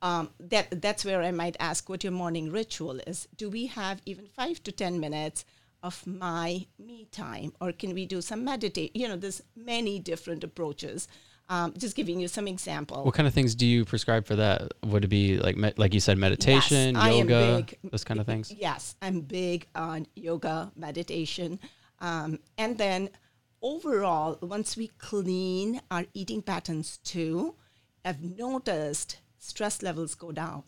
Um, 0.00 0.30
that 0.38 0.80
that's 0.80 1.04
where 1.04 1.22
I 1.22 1.32
might 1.32 1.56
ask 1.58 1.88
what 1.88 2.04
your 2.04 2.12
morning 2.12 2.52
ritual 2.52 3.00
is. 3.06 3.26
Do 3.36 3.50
we 3.50 3.66
have 3.66 4.00
even 4.06 4.28
five 4.28 4.62
to 4.64 4.72
ten 4.72 5.00
minutes 5.00 5.44
of 5.82 6.06
my 6.06 6.66
me 6.78 7.08
time, 7.10 7.52
or 7.60 7.72
can 7.72 7.94
we 7.94 8.06
do 8.06 8.20
some 8.20 8.44
meditate? 8.44 8.94
You 8.94 9.08
know, 9.08 9.16
there's 9.16 9.42
many 9.56 9.98
different 9.98 10.44
approaches. 10.44 11.08
Um, 11.50 11.72
just 11.78 11.96
giving 11.96 12.20
you 12.20 12.28
some 12.28 12.46
example. 12.46 13.04
What 13.04 13.14
kind 13.14 13.26
of 13.26 13.32
things 13.32 13.54
do 13.54 13.66
you 13.66 13.86
prescribe 13.86 14.26
for 14.26 14.36
that? 14.36 14.70
Would 14.84 15.04
it 15.04 15.08
be 15.08 15.38
like, 15.38 15.56
me- 15.56 15.72
like 15.78 15.94
you 15.94 16.00
said, 16.00 16.18
meditation, 16.18 16.94
am 16.94 17.12
yoga, 17.28 17.64
big. 17.66 17.78
those 17.90 18.04
kind 18.04 18.20
of 18.20 18.26
things? 18.26 18.52
Yes, 18.52 18.96
I'm 19.00 19.22
big 19.22 19.66
on 19.74 20.06
yoga, 20.14 20.70
meditation. 20.76 21.58
Um, 22.00 22.38
and 22.58 22.76
then 22.76 23.08
overall, 23.62 24.38
once 24.42 24.76
we 24.76 24.88
clean 24.98 25.80
our 25.90 26.04
eating 26.12 26.42
patterns 26.42 26.98
too, 26.98 27.54
I've 28.04 28.22
noticed 28.22 29.18
stress 29.38 29.82
levels 29.82 30.14
go 30.14 30.32
down. 30.32 30.64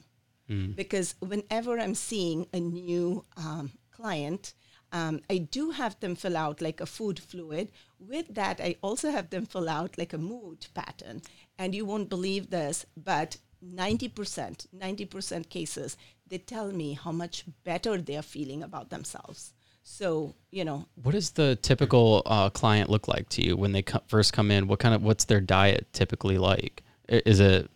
Because 0.74 1.14
whenever 1.20 1.78
I'm 1.78 1.94
seeing 1.94 2.48
a 2.52 2.58
new 2.58 3.24
um, 3.36 3.70
client, 3.92 4.54
um, 4.92 5.20
I 5.30 5.38
do 5.38 5.70
have 5.70 5.98
them 6.00 6.16
fill 6.16 6.36
out 6.36 6.60
like 6.60 6.80
a 6.80 6.86
food 6.86 7.18
fluid. 7.18 7.70
With 7.98 8.34
that, 8.34 8.60
I 8.60 8.76
also 8.82 9.10
have 9.10 9.30
them 9.30 9.46
fill 9.46 9.68
out 9.68 9.96
like 9.98 10.12
a 10.12 10.18
mood 10.18 10.66
pattern. 10.74 11.22
And 11.58 11.74
you 11.74 11.84
won't 11.84 12.08
believe 12.08 12.50
this, 12.50 12.86
but 12.96 13.36
90%, 13.64 14.66
90% 14.76 15.48
cases, 15.48 15.96
they 16.26 16.38
tell 16.38 16.72
me 16.72 16.94
how 16.94 17.12
much 17.12 17.44
better 17.64 17.98
they're 17.98 18.22
feeling 18.22 18.62
about 18.62 18.90
themselves. 18.90 19.52
So, 19.82 20.34
you 20.50 20.64
know, 20.64 20.86
What 21.02 21.12
does 21.12 21.30
the 21.30 21.56
typical 21.56 22.22
uh, 22.26 22.50
client 22.50 22.90
look 22.90 23.08
like 23.08 23.28
to 23.30 23.44
you 23.44 23.56
when 23.56 23.72
they 23.72 23.82
co- 23.82 24.02
first 24.08 24.32
come 24.32 24.50
in? 24.50 24.66
What 24.66 24.78
kind 24.78 24.94
of 24.94 25.02
what's 25.02 25.24
their 25.24 25.40
diet 25.40 25.92
typically 25.92 26.38
like? 26.38 26.82
Is 27.08 27.40
it 27.40 27.70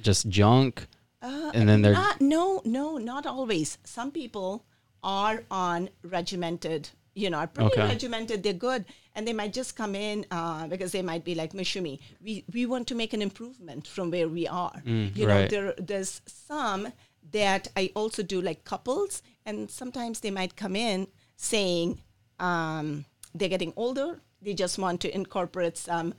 just 0.00 0.28
junk? 0.28 0.86
and 1.22 1.68
then 1.68 1.82
they're 1.82 1.92
Not, 1.92 2.20
no, 2.20 2.60
no, 2.64 2.96
not 2.98 3.26
always. 3.26 3.78
Some 3.84 4.10
people 4.10 4.64
are 5.02 5.42
on 5.50 5.88
regimented, 6.02 6.88
you 7.14 7.28
know, 7.30 7.38
are 7.38 7.46
pretty 7.46 7.70
Okay. 7.72 7.88
regimented. 7.88 8.42
They're 8.42 8.52
good, 8.70 8.84
and 9.14 9.26
they 9.26 9.32
might 9.32 9.52
just 9.52 9.76
come 9.76 9.94
in 9.94 10.24
uh, 10.30 10.66
because 10.68 10.92
they 10.92 11.02
might 11.02 11.24
be 11.24 11.34
like 11.34 11.52
Moushumi. 11.52 11.98
We 12.22 12.44
we 12.52 12.66
want 12.66 12.86
to 12.88 12.94
make 12.94 13.12
an 13.12 13.22
improvement 13.22 13.86
from 13.86 14.10
where 14.10 14.28
we 14.28 14.46
are. 14.48 14.82
you 14.84 15.26
know, 15.26 15.46
there 15.48 15.74
there's 15.78 16.20
some 16.26 16.92
that 17.32 17.68
I 17.76 17.90
also 17.94 18.22
do 18.22 18.40
like 18.40 18.64
couples, 18.64 19.22
and 19.46 19.70
sometimes 19.70 20.20
they 20.20 20.30
might 20.30 20.56
come 20.56 20.76
in 20.76 21.06
saying 21.36 22.00
um, 22.40 23.04
they're 23.34 23.48
getting 23.48 23.72
older. 23.76 24.20
They 24.40 24.54
just 24.54 24.78
want 24.78 25.00
to 25.02 25.14
incorporate 25.14 25.76
some 25.78 26.14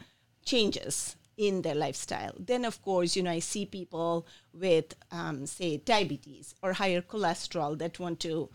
changes 0.46 1.16
in 1.38 1.62
their 1.64 1.76
lifestyle. 1.76 2.34
Then, 2.40 2.64
of 2.66 2.82
course, 2.82 3.16
you 3.16 3.24
know, 3.24 3.32
I 3.32 3.40
see 3.40 3.66
people 3.66 4.28
with, 4.54 4.94
um, 5.12 5.46
say, 5.48 5.78
diabetes 5.78 6.54
or 6.62 6.74
higher 6.74 7.02
cholesterol 7.02 7.78
that 7.80 8.00
want 8.00 8.20
to, 8.22 8.50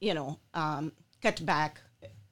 you 0.00 0.14
know, 0.14 0.38
um, 0.54 0.92
cut 1.22 1.44
back, 1.44 1.80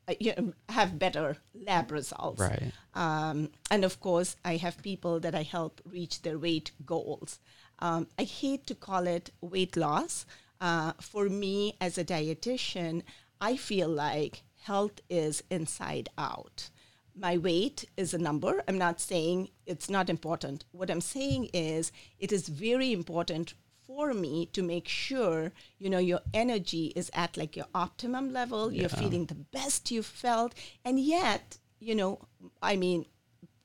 uh, 0.09 0.15
you 0.21 0.33
know, 0.37 0.53
have 0.69 0.99
better 0.99 1.37
lab 1.55 1.91
results. 1.91 2.41
Right. 2.41 2.73
Um, 2.95 3.51
and 3.71 3.85
of 3.85 4.01
course, 4.01 4.37
I 4.45 4.57
have 4.57 4.83
people 4.83 5.21
that 5.21 5.35
I 5.35 5.43
help 5.43 5.81
reach 5.85 6.23
their 6.23 6.39
weight 6.39 6.73
goals. 6.85 7.39
Um, 7.79 8.07
I 8.19 8.25
hate 8.25 8.67
to 8.67 8.75
call 8.75 9.07
it 9.07 9.31
weight 9.41 9.77
loss. 9.77 10.27
Uh, 10.61 10.93
for 11.01 11.29
me, 11.29 11.77
as 11.81 11.99
a 11.99 12.05
dietitian, 12.05 13.03
I 13.41 13.57
feel 13.57 13.89
like 13.89 14.43
health 14.63 15.01
is 15.11 15.43
inside 15.51 16.09
out. 16.17 16.71
My 17.15 17.37
weight 17.37 17.85
is 17.97 18.15
a 18.15 18.19
number. 18.19 18.63
I'm 18.69 18.79
not 18.79 19.01
saying 19.01 19.51
it's 19.67 19.91
not 19.91 20.09
important. 20.09 20.65
What 20.71 20.91
I'm 20.91 21.01
saying 21.01 21.51
is 21.53 21.93
it 22.19 22.33
is 22.33 22.49
very 22.49 22.93
important 22.93 23.55
for 23.95 24.15
me 24.15 24.47
to 24.47 24.63
make 24.63 24.89
sure 24.89 25.53
you 25.79 25.91
know 25.91 25.99
your 25.99 26.21
energy 26.33 26.93
is 26.97 27.11
at 27.13 27.37
like 27.37 27.55
your 27.57 27.67
optimum 27.75 28.33
level 28.33 28.73
you're 28.73 28.89
feeling 28.89 29.27
the 29.27 29.35
best 29.35 29.91
you've 29.91 30.07
felt 30.07 30.55
and 30.85 30.99
yet 30.99 31.59
you 31.79 31.95
know 31.95 32.19
i 32.63 32.75
mean 32.75 33.05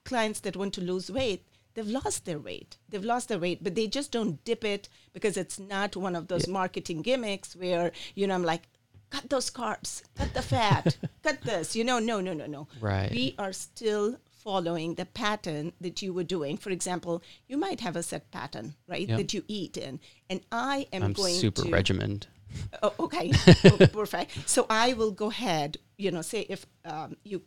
clients 0.04 0.42
that 0.42 0.58
want 0.58 0.74
to 0.74 0.82
lose 0.82 1.10
weight 1.10 1.46
they've 1.76 1.88
lost 1.88 2.26
their 2.26 2.40
weight. 2.40 2.78
They've 2.90 3.06
lost 3.14 3.30
their 3.30 3.40
weight 3.40 3.64
but 3.64 3.76
they 3.76 3.88
just 3.88 4.12
don't 4.12 4.44
dip 4.44 4.66
it 4.66 4.90
because 5.14 5.38
it's 5.38 5.60
not 5.60 5.96
one 5.96 6.16
of 6.16 6.28
those 6.28 6.48
marketing 6.48 7.04
gimmicks 7.04 7.56
where 7.56 7.92
you 8.16 8.28
know 8.28 8.36
i'm 8.36 8.44
like 8.44 8.64
cut 9.10 9.30
those 9.30 9.50
carbs 9.50 10.04
cut 10.16 10.34
the 10.34 10.42
fat 10.42 10.98
cut 11.24 11.42
this 11.42 11.76
you 11.76 11.84
know 11.84 12.00
no 12.00 12.20
no 12.20 12.34
no 12.34 12.48
no. 12.48 12.68
Right. 12.82 13.12
we 13.12 13.36
are 13.38 13.54
still 13.54 14.18
following 14.48 14.96
the 14.96 15.06
pattern 15.06 15.74
that 15.82 16.02
you 16.02 16.14
were 16.14 16.24
doing 16.24 16.56
for 16.56 16.70
example 16.70 17.22
you 17.50 17.58
might 17.58 17.82
have 17.82 17.98
a 17.98 18.04
set 18.12 18.32
pattern 18.32 18.68
right 18.88 19.08
Yep. 19.10 19.18
that 19.18 19.34
you 19.34 19.42
eat 19.60 19.76
in 19.76 20.00
and 20.30 20.40
i 20.52 20.88
am 20.94 21.04
I'm 21.04 21.14
going 21.14 21.36
super 21.36 21.64
to 21.64 21.72
regimented. 21.80 22.28
Oh, 22.82 22.94
okay, 23.06 23.28
Oh, 23.66 23.88
perfect. 24.02 24.30
So 24.50 24.66
I 24.70 24.94
will 24.94 25.12
go 25.12 25.30
ahead. 25.30 25.78
You 25.98 26.12
know, 26.12 26.22
say 26.22 26.42
if 26.56 26.66
um, 26.86 27.18
you 27.26 27.42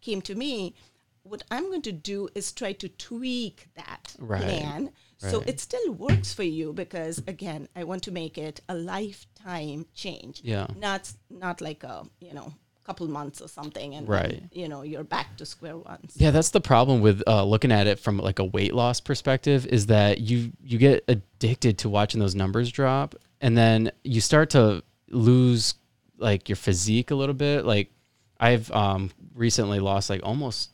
came 0.00 0.20
to 0.22 0.34
me, 0.36 0.76
what 1.24 1.42
I'm 1.50 1.64
going 1.72 1.82
to 1.82 1.96
do 2.12 2.28
is 2.36 2.52
try 2.52 2.72
to 2.82 2.88
tweak 2.88 3.56
that 3.74 4.14
Right, 4.18 4.42
plan 4.42 4.90
so 5.18 5.42
it 5.46 5.58
still 5.58 5.92
works 6.08 6.32
for 6.32 6.44
you 6.58 6.72
because 6.72 7.16
again, 7.26 7.68
I 7.74 7.82
want 7.84 8.02
to 8.04 8.12
make 8.12 8.36
it 8.38 8.60
a 8.68 8.74
lifetime 8.74 9.86
change. 9.94 10.36
Yeah. 10.44 10.66
Not 10.76 11.12
not 11.28 11.60
like 11.60 11.82
a 11.82 11.96
you 12.20 12.32
know 12.34 12.54
couple 12.84 13.06
months 13.08 13.40
or 13.40 13.48
something, 13.48 13.94
and 13.94 14.08
Right. 14.08 14.28
then, 14.30 14.50
you 14.52 14.68
know 14.68 14.82
you're 14.82 15.04
back 15.04 15.36
to 15.38 15.46
square 15.46 15.76
one. 15.76 15.98
Yeah, 16.16 16.30
that's 16.30 16.50
the 16.50 16.60
problem 16.60 17.00
with 17.00 17.22
uh, 17.26 17.44
looking 17.44 17.72
at 17.72 17.86
it 17.86 17.98
from 17.98 18.18
like 18.18 18.38
a 18.38 18.44
weight 18.44 18.74
loss 18.74 19.00
perspective 19.00 19.66
is 19.66 19.86
that 19.86 20.20
you 20.20 20.52
you 20.62 20.78
get 20.78 21.04
addicted 21.08 21.78
to 21.78 21.88
watching 21.88 22.20
those 22.20 22.34
numbers 22.34 22.70
drop, 22.70 23.14
and 23.40 23.56
then 23.56 23.90
you 24.04 24.20
start 24.20 24.50
to 24.50 24.82
lose 25.10 25.74
like 26.18 26.48
your 26.48 26.56
physique 26.56 27.10
a 27.10 27.14
little 27.14 27.34
bit. 27.34 27.64
Like 27.64 27.90
I've 28.38 28.70
um, 28.72 29.10
recently 29.34 29.80
lost 29.80 30.10
like 30.10 30.20
almost 30.22 30.70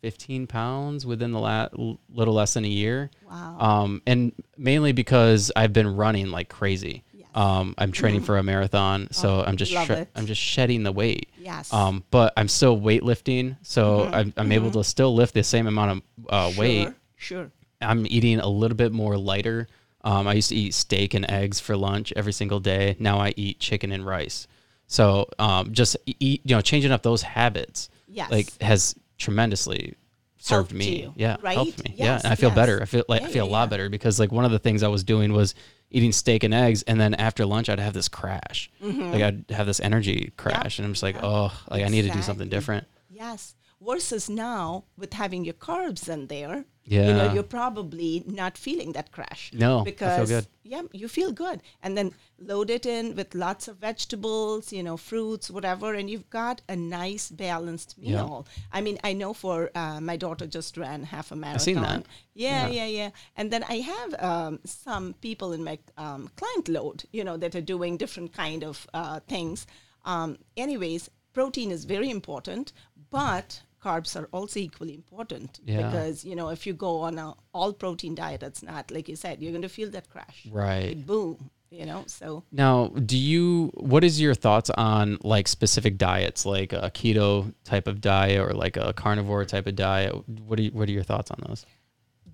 fifteen 0.00 0.46
pounds 0.48 1.06
within 1.06 1.30
the 1.32 1.38
la- 1.38 1.68
little 2.08 2.34
less 2.34 2.54
than 2.54 2.64
a 2.64 2.68
year. 2.68 3.10
Wow. 3.30 3.58
Um, 3.60 4.02
and 4.06 4.32
mainly 4.56 4.92
because 4.92 5.52
I've 5.54 5.72
been 5.72 5.94
running 5.96 6.30
like 6.30 6.48
crazy. 6.48 7.04
Um, 7.34 7.74
I'm 7.78 7.92
training 7.92 8.22
for 8.22 8.36
a 8.38 8.42
marathon, 8.42 9.08
so 9.10 9.42
I'm 9.42 9.56
just 9.56 9.72
it. 9.72 10.08
I'm 10.14 10.26
just 10.26 10.40
shedding 10.40 10.82
the 10.82 10.92
weight. 10.92 11.30
Yes. 11.38 11.72
Um, 11.72 12.04
but 12.10 12.32
I'm 12.36 12.48
still 12.48 12.78
weightlifting, 12.78 13.56
so 13.62 14.04
I'm, 14.12 14.32
I'm 14.36 14.52
able 14.52 14.70
to 14.72 14.84
still 14.84 15.14
lift 15.14 15.34
the 15.34 15.42
same 15.42 15.66
amount 15.66 15.90
of 15.90 16.26
uh, 16.28 16.58
weight. 16.58 16.84
Sure, 16.84 16.94
Sure. 17.16 17.50
I'm 17.80 18.06
eating 18.06 18.38
a 18.40 18.48
little 18.48 18.76
bit 18.76 18.92
more 18.92 19.16
lighter. 19.16 19.66
Um, 20.04 20.26
I 20.26 20.34
used 20.34 20.48
to 20.50 20.56
eat 20.56 20.74
steak 20.74 21.14
and 21.14 21.28
eggs 21.30 21.60
for 21.60 21.76
lunch 21.76 22.12
every 22.16 22.32
single 22.32 22.60
day. 22.60 22.96
Now 22.98 23.18
I 23.18 23.32
eat 23.36 23.60
chicken 23.60 23.92
and 23.92 24.04
rice. 24.04 24.46
So 24.88 25.28
um, 25.38 25.72
just 25.72 25.96
eat, 26.06 26.42
you 26.44 26.54
know, 26.56 26.60
changing 26.60 26.92
up 26.92 27.02
those 27.02 27.22
habits, 27.22 27.88
Yes. 28.08 28.30
like 28.30 28.60
has 28.60 28.94
tremendously 29.16 29.94
served 30.38 30.72
Helped 30.72 30.74
me. 30.74 31.02
you, 31.02 31.12
yeah, 31.16 31.36
right? 31.40 31.54
helped 31.54 31.82
me. 31.84 31.94
Yes, 31.96 31.98
yeah, 31.98 32.20
and 32.24 32.32
I 32.32 32.34
feel 32.34 32.50
yes. 32.50 32.56
better. 32.56 32.82
I 32.82 32.84
feel 32.84 33.04
like 33.08 33.22
I 33.22 33.26
feel 33.28 33.44
yeah, 33.46 33.50
a 33.50 33.52
lot 33.52 33.62
yeah. 33.62 33.66
better 33.66 33.88
because 33.88 34.18
like 34.20 34.32
one 34.32 34.44
of 34.44 34.50
the 34.50 34.58
things 34.58 34.82
I 34.82 34.88
was 34.88 35.04
doing 35.04 35.32
was 35.32 35.54
eating 35.92 36.12
steak 36.12 36.42
and 36.44 36.52
eggs, 36.52 36.82
and 36.82 37.00
then 37.00 37.14
after 37.14 37.46
lunch 37.46 37.68
I'd 37.68 37.78
have 37.78 37.94
this 37.94 38.08
crash. 38.08 38.70
Mm-hmm. 38.82 39.12
Like 39.12 39.22
I'd 39.22 39.44
have 39.50 39.66
this 39.66 39.80
energy 39.80 40.32
crash, 40.36 40.78
and 40.78 40.86
I'm 40.86 40.92
just 40.92 41.02
like, 41.02 41.22
oh, 41.22 41.52
like 41.70 41.84
I 41.84 41.88
need 41.88 42.02
to 42.02 42.10
do 42.10 42.22
something 42.22 42.48
different. 42.48 42.86
Yes. 43.10 43.54
Versus 43.84 44.28
now 44.30 44.84
with 44.96 45.12
having 45.14 45.44
your 45.44 45.54
carbs 45.54 46.08
in 46.08 46.28
there, 46.28 46.64
yeah. 46.84 47.08
you 47.08 47.14
know, 47.14 47.32
you're 47.34 47.42
probably 47.42 48.22
not 48.26 48.56
feeling 48.56 48.92
that 48.92 49.10
crash. 49.10 49.50
No, 49.52 49.80
I 49.80 49.84
feel 49.84 49.84
because 49.84 50.28
good. 50.28 50.46
yeah, 50.62 50.82
you 50.92 51.08
feel 51.08 51.32
good, 51.32 51.62
and 51.82 51.96
then 51.98 52.12
load 52.38 52.70
it 52.70 52.86
in 52.86 53.16
with 53.16 53.34
lots 53.34 53.66
of 53.68 53.78
vegetables, 53.78 54.72
you 54.72 54.82
know, 54.84 54.96
fruits, 54.96 55.50
whatever, 55.50 55.94
and 55.94 56.08
you've 56.08 56.30
got 56.30 56.60
a 56.68 56.76
nice 56.76 57.28
balanced 57.30 57.96
Yeah. 57.98 58.22
meal. 58.22 58.46
I 58.72 58.80
mean, 58.82 58.98
I 59.02 59.12
know 59.14 59.32
for 59.34 59.70
uh, 59.74 60.00
my 60.00 60.16
daughter 60.16 60.46
just 60.46 60.76
ran 60.76 61.02
half 61.04 61.32
a 61.32 61.36
marathon. 61.36 61.60
I 61.60 61.64
seen 61.64 61.82
that. 61.82 62.06
Yeah, 62.34 62.68
Yeah. 62.68 62.84
yeah, 62.84 62.86
yeah. 62.86 63.10
And 63.36 63.50
then 63.52 63.64
I 63.64 63.76
have 63.80 64.10
um, 64.22 64.60
some 64.64 65.14
people 65.14 65.52
in 65.52 65.64
my 65.64 65.78
um, 65.96 66.30
client 66.36 66.68
load, 66.68 67.04
you 67.12 67.24
know, 67.24 67.36
that 67.36 67.54
are 67.56 67.60
doing 67.74 67.96
different 67.96 68.32
kind 68.32 68.62
of 68.62 68.86
uh, 68.94 69.18
things. 69.26 69.66
Um, 70.04 70.38
anyways, 70.56 71.10
protein 71.32 71.70
is 71.72 71.84
very 71.84 72.10
important, 72.10 72.72
but 73.10 73.62
carbs 73.84 74.14
are 74.20 74.28
also 74.32 74.58
equally 74.60 74.94
important 74.94 75.60
Yeah. 75.64 75.76
because 75.82 76.24
you 76.24 76.36
know 76.36 76.48
if 76.56 76.66
you 76.66 76.72
go 76.74 76.92
on 77.08 77.18
a 77.18 77.34
all 77.52 77.72
protein 77.72 78.14
diet, 78.14 78.42
it's 78.42 78.62
not 78.62 78.90
like 78.90 79.08
you 79.08 79.16
said 79.16 79.42
you're 79.42 79.52
going 79.56 79.68
to 79.70 79.74
feel 79.80 79.90
that 79.90 80.08
crash, 80.14 80.38
Right. 80.50 80.96
Boom, 81.06 81.50
you 81.70 81.84
know. 81.90 82.04
So 82.06 82.44
Now, 82.52 82.88
do 82.88 83.16
you? 83.16 83.70
What 83.92 84.04
is 84.04 84.20
your 84.20 84.34
thoughts 84.34 84.70
on 84.70 85.18
like 85.34 85.48
specific 85.48 85.98
diets, 85.98 86.46
like 86.56 86.72
a 86.72 86.90
keto 86.98 87.52
type 87.64 87.86
of 87.92 88.00
diet 88.00 88.40
or 88.46 88.52
like 88.64 88.76
a 88.76 88.92
carnivore 88.92 89.44
type 89.54 89.66
of 89.66 89.74
diet? 89.76 90.12
What 90.48 90.58
are 90.58 90.62
you, 90.62 90.70
What 90.78 90.88
are 90.88 90.92
your 90.98 91.04
thoughts 91.12 91.30
on 91.30 91.38
those? 91.48 91.66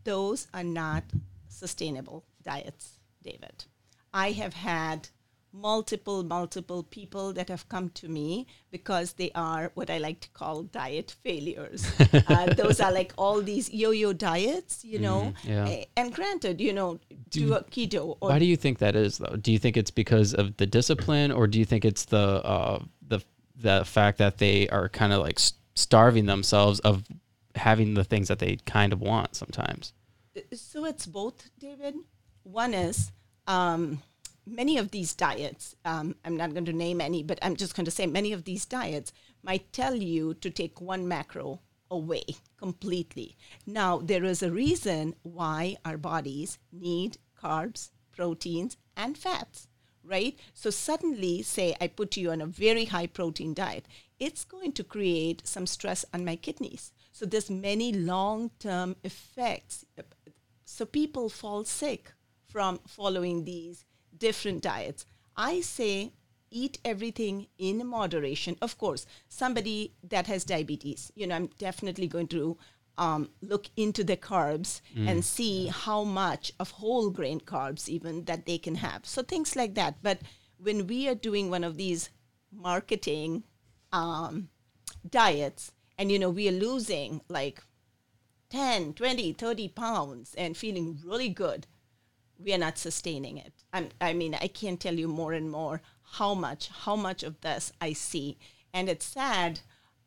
those 0.05 0.47
are 0.55 0.65
not 0.65 1.05
sustainable 1.49 2.25
diets, 2.43 2.99
David. 3.23 3.65
I 4.13 4.31
have 4.33 4.55
had 4.55 5.09
multiple, 5.61 6.23
multiple 6.23 6.83
people 6.83 7.33
that 7.33 7.49
have 7.49 7.69
come 7.69 7.89
to 7.91 8.09
me 8.09 8.47
because 8.71 9.15
they 9.15 9.31
are 9.35 9.71
what 9.75 9.91
I 9.91 9.99
like 9.99 10.21
to 10.21 10.31
call 10.31 10.63
diet 10.63 11.15
failures. 11.23 11.91
uh, 12.29 12.55
those 12.55 12.81
are 12.81 12.93
like 12.93 13.13
all 13.17 13.43
these 13.43 13.73
yo 13.73 13.91
yo 13.91 14.13
diets, 14.13 14.85
you 14.85 14.99
know. 14.99 15.35
yeah. 15.45 15.69
Eh, 15.69 15.85
And 15.97 16.15
granted, 16.15 16.61
you 16.61 16.73
know, 16.73 17.01
do 17.31 17.55
a 17.55 17.63
keto 17.65 18.17
or 18.21 18.31
Why 18.31 18.39
do 18.39 18.45
you 18.45 18.57
think 18.57 18.79
that 18.79 18.95
is, 18.97 19.19
though? 19.19 19.37
Do 19.37 19.53
you 19.53 19.59
think 19.59 19.77
it's 19.77 19.91
because 19.91 20.35
of 20.35 20.57
the 20.57 20.67
discipline, 20.67 21.33
or 21.33 21.47
do 21.47 21.59
you 21.59 21.65
think 21.65 21.85
it's 21.85 22.05
the 22.07 22.45
uh, 22.45 22.83
the 23.07 23.21
the 23.57 23.85
fact 23.85 24.19
that 24.19 24.39
they 24.39 24.69
are 24.69 24.89
kind 24.89 25.13
of 25.13 25.21
like 25.21 25.39
starving 25.75 26.27
themselves 26.27 26.81
of 26.81 27.05
having 27.55 27.95
the 27.95 28.05
things 28.05 28.29
that 28.29 28.39
they 28.39 28.57
kind 28.67 28.93
of 28.93 29.01
want 29.01 29.35
sometimes? 29.35 29.93
so 30.53 30.85
it's 30.85 31.07
both, 31.07 31.51
David. 31.59 31.95
One 32.45 32.73
is 32.73 33.11
um, 33.47 34.01
many 34.49 34.79
of 34.79 34.91
these 34.91 35.15
diets, 35.15 35.77
um, 35.85 36.17
I'm 36.25 36.37
not 36.37 36.53
going 36.53 36.65
to 36.67 36.73
name 36.73 37.01
any, 37.01 37.23
but 37.23 37.39
I'm 37.43 37.57
just 37.57 37.75
going 37.75 37.85
to 37.85 37.91
say 37.91 38.07
many 38.07 38.33
of 38.33 38.45
these 38.45 38.65
diets 38.65 39.13
might 39.43 39.73
tell 39.73 39.95
you 39.95 40.35
to 40.35 40.51
take 40.51 40.81
one 40.81 41.07
macro 41.07 41.61
away 41.91 42.25
completely. 42.57 43.37
Now, 43.67 43.99
there 43.99 44.25
is 44.25 44.43
a 44.43 44.51
reason 44.51 45.15
why 45.23 45.77
our 45.85 45.97
bodies 45.97 46.59
need 46.73 47.19
carbs, 47.41 47.91
proteins, 48.13 48.77
and 48.97 49.17
fats 49.17 49.69
right? 50.09 50.39
So 50.55 50.71
suddenly, 50.71 51.43
say 51.43 51.77
I 51.81 51.87
put 51.89 52.17
you 52.17 52.31
on 52.31 52.41
a 52.41 52.47
very 52.47 52.87
high 52.87 53.07
protein 53.07 53.55
diet, 53.55 53.87
it's 54.19 54.45
going 54.45 54.73
to 54.73 54.85
create 54.85 55.47
some 55.47 55.67
stress 55.67 56.05
on 56.13 56.25
my 56.25 56.37
kidneys. 56.37 56.93
So 57.13 57.27
there's 57.27 57.51
many 57.51 57.93
long-term 57.93 58.97
effects. 59.05 59.85
So 60.65 60.87
people 60.87 61.29
fall 61.29 61.65
sick 61.65 62.13
from 62.47 62.81
following 62.87 63.45
these 63.45 63.85
different 64.19 64.63
diets. 64.63 65.05
I 65.37 65.61
say 65.61 66.13
eat 66.51 66.79
everything 66.85 67.47
in 67.59 67.87
moderation. 67.87 68.57
Of 68.63 68.79
course, 68.79 69.07
somebody 69.29 69.95
that 70.03 70.27
has 70.27 70.45
diabetes, 70.45 71.13
you 71.15 71.27
know, 71.27 71.37
I'm 71.37 71.51
definitely 71.59 72.09
going 72.09 72.29
to 72.29 72.57
um, 72.97 73.31
look 73.43 73.67
into 73.77 74.03
the 74.03 74.17
carbs 74.17 74.81
and 74.97 75.25
see 75.25 75.67
how 75.69 76.03
much 76.05 76.53
of 76.59 76.73
whole 76.73 77.11
grain 77.11 77.41
carbs 77.41 77.89
even 77.89 78.25
that 78.25 78.45
they 78.47 78.59
can 78.59 78.75
have. 78.77 79.07
So 79.07 79.23
things 79.23 79.55
like 79.55 79.75
that. 79.75 80.03
But 80.03 80.21
when 80.59 80.87
we 80.87 81.09
are 81.09 81.15
doing 81.15 81.49
one 81.51 81.63
of 81.63 81.77
these 81.77 82.11
marketing 82.51 83.45
um, 83.93 84.49
diets 85.09 85.73
and 85.97 86.11
you 86.11 86.19
know 86.19 86.31
we 86.31 86.49
are 86.49 86.53
losing 86.53 87.21
like 87.29 87.63
10 88.51 88.95
20 88.95 89.33
30 89.33 89.69
pounds 89.69 90.35
and 90.37 90.57
feeling 90.57 90.99
really 91.05 91.29
good 91.29 91.67
we 92.39 92.55
are 92.55 92.59
not 92.59 92.79
sustaining 92.79 93.37
it. 93.39 93.53
I'm, 93.73 93.89
i 94.01 94.13
mean 94.13 94.35
i 94.35 94.49
can't 94.49 94.81
tell 94.81 94.95
you 95.03 95.09
more 95.09 95.33
and 95.33 95.51
more 95.51 95.81
how 96.19 96.35
much 96.35 96.69
how 96.85 96.97
much 96.97 97.23
of 97.23 97.41
this 97.41 97.73
i 97.81 97.93
see. 97.93 98.39
And 98.75 98.89
it's 98.89 99.07
sad 99.07 99.61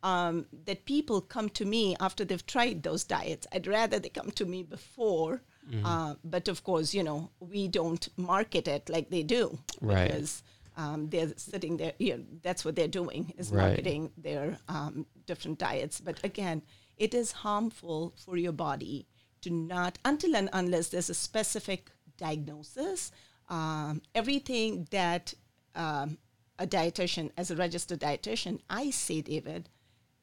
um, 0.04 0.46
that 0.66 0.84
people 0.84 1.20
come 1.20 1.48
to 1.50 1.64
me 1.64 1.96
after 2.00 2.24
they've 2.24 2.46
tried 2.46 2.82
those 2.82 3.04
diets. 3.04 3.46
I'd 3.52 3.66
rather 3.66 3.98
they 3.98 4.08
come 4.08 4.30
to 4.32 4.44
me 4.46 4.62
before 4.62 5.42
uh, 5.84 6.14
but 6.24 6.48
of 6.48 6.64
course 6.64 6.92
you 6.92 7.04
know 7.08 7.30
we 7.38 7.68
don't 7.68 8.08
market 8.16 8.66
it 8.66 8.88
like 8.88 9.10
they 9.10 9.22
do. 9.22 9.58
Right. 9.80 10.08
because 10.08 10.42
um, 10.76 11.08
they're 11.10 11.32
sitting 11.36 11.76
there 11.76 11.92
you 11.98 12.16
know, 12.16 12.24
that's 12.42 12.64
what 12.64 12.74
they're 12.76 12.88
doing 13.02 13.32
is 13.38 13.50
Right. 13.50 13.66
marketing 13.66 14.10
their 14.16 14.58
um, 14.68 15.06
different 15.26 15.58
diets. 15.58 16.00
But 16.00 16.18
again 16.24 16.62
it 16.96 17.14
is 17.14 17.32
harmful 17.46 18.14
for 18.24 18.36
your 18.36 18.52
body 18.52 19.06
to 19.42 19.50
not 19.50 19.98
until 20.04 20.34
and 20.36 20.48
unless 20.52 20.88
there's 20.88 21.10
a 21.10 21.14
specific 21.28 21.90
diagnosis 22.26 23.00
um, 23.58 24.00
everything 24.14 24.86
that 24.98 25.24
um, 25.74 26.08
a 26.58 26.66
dietitian 26.76 27.26
as 27.40 27.46
a 27.50 27.56
registered 27.64 28.00
dietitian 28.06 28.54
i 28.80 28.84
say 28.90 29.18
david 29.32 29.62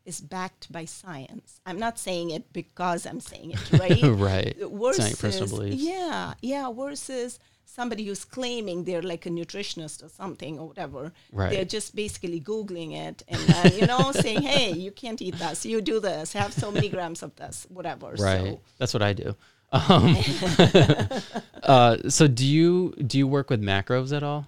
is 0.05 0.17
backed 0.35 0.65
by 0.77 0.83
science 0.85 1.49
i'm 1.67 1.79
not 1.85 1.95
saying 2.07 2.27
it 2.38 2.43
because 2.62 3.01
i'm 3.09 3.19
saying 3.31 3.49
it 3.55 3.63
right 3.83 4.03
right. 4.29 4.55
Versus 4.83 5.09
your 5.09 5.17
personal 5.25 5.49
beliefs. 5.57 5.83
yeah 5.91 6.33
yeah 6.41 6.65
versus 6.83 7.31
somebody 7.79 8.03
who's 8.07 8.25
claiming 8.38 8.77
they're 8.83 9.07
like 9.13 9.25
a 9.27 9.29
nutritionist 9.39 9.97
or 10.05 10.09
something 10.21 10.53
or 10.59 10.65
whatever 10.71 11.01
Right. 11.31 11.51
they're 11.51 11.71
just 11.77 11.89
basically 12.03 12.41
googling 12.51 12.91
it 13.07 13.17
and 13.27 13.41
then 13.49 13.65
you 13.79 13.85
know 13.91 14.12
saying 14.25 14.41
hey 14.41 14.71
you 14.85 14.91
can't 15.03 15.21
eat 15.27 15.35
this 15.43 15.59
you 15.71 15.79
do 15.91 15.97
this 15.99 16.33
have 16.33 16.51
so 16.63 16.67
many 16.75 16.89
grams 16.95 17.21
of 17.27 17.31
this 17.41 17.67
whatever 17.77 18.07
Right. 18.17 18.53
so 18.53 18.59
That's 18.79 18.93
what 18.95 19.03
I 19.03 19.13
do. 19.23 19.29
Um, 19.71 20.17
uh, 21.63 22.10
so 22.10 22.27
do 22.27 22.45
you 22.45 22.93
do 23.05 23.17
you 23.17 23.27
work 23.27 23.49
with 23.49 23.62
macros 23.62 24.15
at 24.15 24.23
all? 24.23 24.47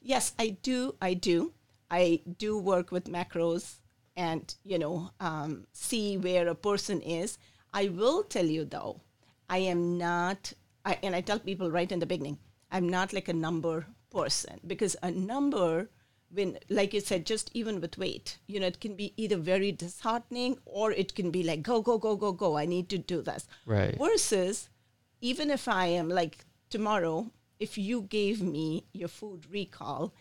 yes 0.00 0.32
i 0.38 0.56
do 0.62 0.94
i 1.00 1.14
do 1.14 1.52
i 1.90 2.20
do 2.38 2.58
work 2.58 2.90
with 2.90 3.04
macros 3.04 3.76
and 4.16 4.54
you 4.64 4.78
know 4.78 5.10
um, 5.20 5.66
see 5.72 6.16
where 6.16 6.48
a 6.48 6.54
person 6.54 7.00
is 7.02 7.38
i 7.72 7.88
will 7.88 8.22
tell 8.22 8.46
you 8.46 8.64
though 8.64 9.00
i 9.48 9.58
am 9.58 9.98
not 9.98 10.52
I, 10.84 10.98
and 11.02 11.14
i 11.14 11.20
tell 11.20 11.38
people 11.38 11.70
right 11.70 11.90
in 11.92 11.98
the 11.98 12.06
beginning 12.06 12.38
i'm 12.70 12.88
not 12.88 13.12
like 13.12 13.28
a 13.28 13.34
number 13.34 13.86
person 14.10 14.60
because 14.66 14.96
a 15.02 15.10
number 15.10 15.90
when 16.32 16.58
like 16.68 16.94
you 16.94 17.00
said 17.00 17.26
just 17.26 17.50
even 17.54 17.80
with 17.80 17.98
weight 17.98 18.38
you 18.46 18.60
know 18.60 18.66
it 18.66 18.80
can 18.80 18.94
be 18.94 19.12
either 19.16 19.36
very 19.36 19.72
disheartening 19.72 20.56
or 20.64 20.92
it 20.92 21.14
can 21.14 21.30
be 21.30 21.42
like 21.42 21.62
go 21.62 21.80
go 21.82 21.98
go 21.98 22.14
go 22.16 22.30
go 22.32 22.56
i 22.56 22.64
need 22.64 22.88
to 22.88 22.98
do 22.98 23.20
this 23.22 23.48
Right. 23.66 23.96
versus 23.98 24.68
even 25.20 25.50
if 25.50 25.68
I 25.68 25.86
am 25.86 26.08
like 26.08 26.46
tomorrow, 26.70 27.30
if 27.58 27.76
you 27.76 28.02
gave 28.02 28.40
me 28.40 28.84
your 28.94 29.08
food 29.08 29.44
recall, 29.50 30.14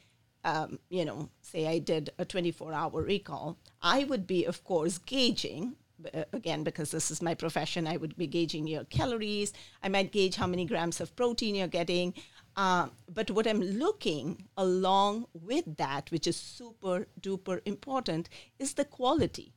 um, 0.44 0.78
you 0.90 1.06
know, 1.06 1.30
say 1.42 1.68
I 1.68 1.80
did 1.80 2.10
a 2.18 2.26
24 2.26 2.74
hour 2.74 3.02
recall, 3.02 3.58
I 3.82 4.04
would 4.04 4.28
be, 4.28 4.44
of 4.44 4.62
course, 4.66 4.98
gauging. 4.98 5.76
uh, 6.14 6.26
Again, 6.34 6.64
because 6.66 6.92
this 6.92 7.12
is 7.12 7.22
my 7.22 7.34
profession, 7.34 7.88
I 7.88 7.96
would 7.96 8.18
be 8.18 8.28
gauging 8.28 8.68
your 8.68 8.84
calories. 8.86 9.54
I 9.82 9.88
might 9.88 10.12
gauge 10.12 10.36
how 10.36 10.48
many 10.48 10.66
grams 10.66 11.00
of 11.00 11.16
protein 11.16 11.56
you're 11.56 11.68
getting. 11.68 12.14
Uh, 12.60 12.90
but 13.08 13.32
what 13.32 13.48
I'm 13.48 13.62
looking 13.62 14.44
along 14.58 15.28
with 15.34 15.78
that, 15.78 16.12
which 16.12 16.28
is 16.28 16.36
super 16.36 17.08
duper 17.22 17.62
important, 17.64 18.28
is 18.60 18.74
the 18.74 18.84
quality. 18.84 19.54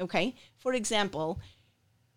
Okay. 0.00 0.34
For 0.56 0.74
example, 0.74 1.38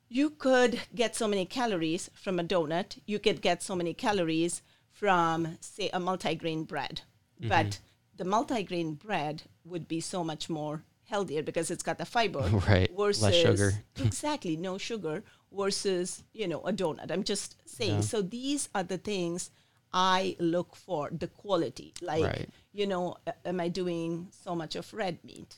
you 0.10 0.32
could 0.32 0.82
get 0.96 1.16
so 1.16 1.28
many 1.28 1.46
calories 1.46 2.10
from 2.16 2.40
a 2.40 2.44
donut. 2.44 2.98
You 3.06 3.20
could 3.20 3.42
get 3.44 3.62
so 3.62 3.76
many 3.76 3.94
calories 3.94 4.64
from, 4.90 5.60
say, 5.60 5.92
a 5.94 6.00
multigrain 6.00 6.68
bread. 6.68 7.02
But 7.40 7.80
the 8.16 8.24
multigrain 8.24 8.98
bread 8.98 9.44
would 9.64 9.88
be 9.88 10.00
so 10.00 10.24
much 10.24 10.50
more 10.50 10.84
healthier 11.04 11.44
because 11.44 11.70
it's 11.70 11.84
got 11.84 12.00
the 12.00 12.06
fiber. 12.06 12.42
Right. 12.68 12.90
Less 12.98 13.36
sugar. 13.36 13.74
exactly, 14.04 14.58
no 14.58 14.80
sugar 14.80 15.24
versus, 15.52 16.24
you 16.34 16.48
know, 16.48 16.62
a 16.62 16.74
donut. 16.74 17.12
I'm 17.12 17.24
just 17.24 17.58
saying. 17.66 18.02
So 18.02 18.24
these 18.24 18.70
are 18.74 18.84
the 18.84 18.98
things 18.98 19.52
I 19.94 20.36
look 20.40 20.76
for, 20.76 21.10
the 21.12 21.28
quality. 21.28 21.94
Like, 22.02 22.24
Right. 22.24 22.50
you 22.74 22.88
know, 22.88 23.18
am 23.46 23.60
I 23.60 23.68
doing 23.68 24.30
so 24.44 24.56
much 24.56 24.76
of 24.76 24.92
red 24.94 25.20
meat 25.24 25.56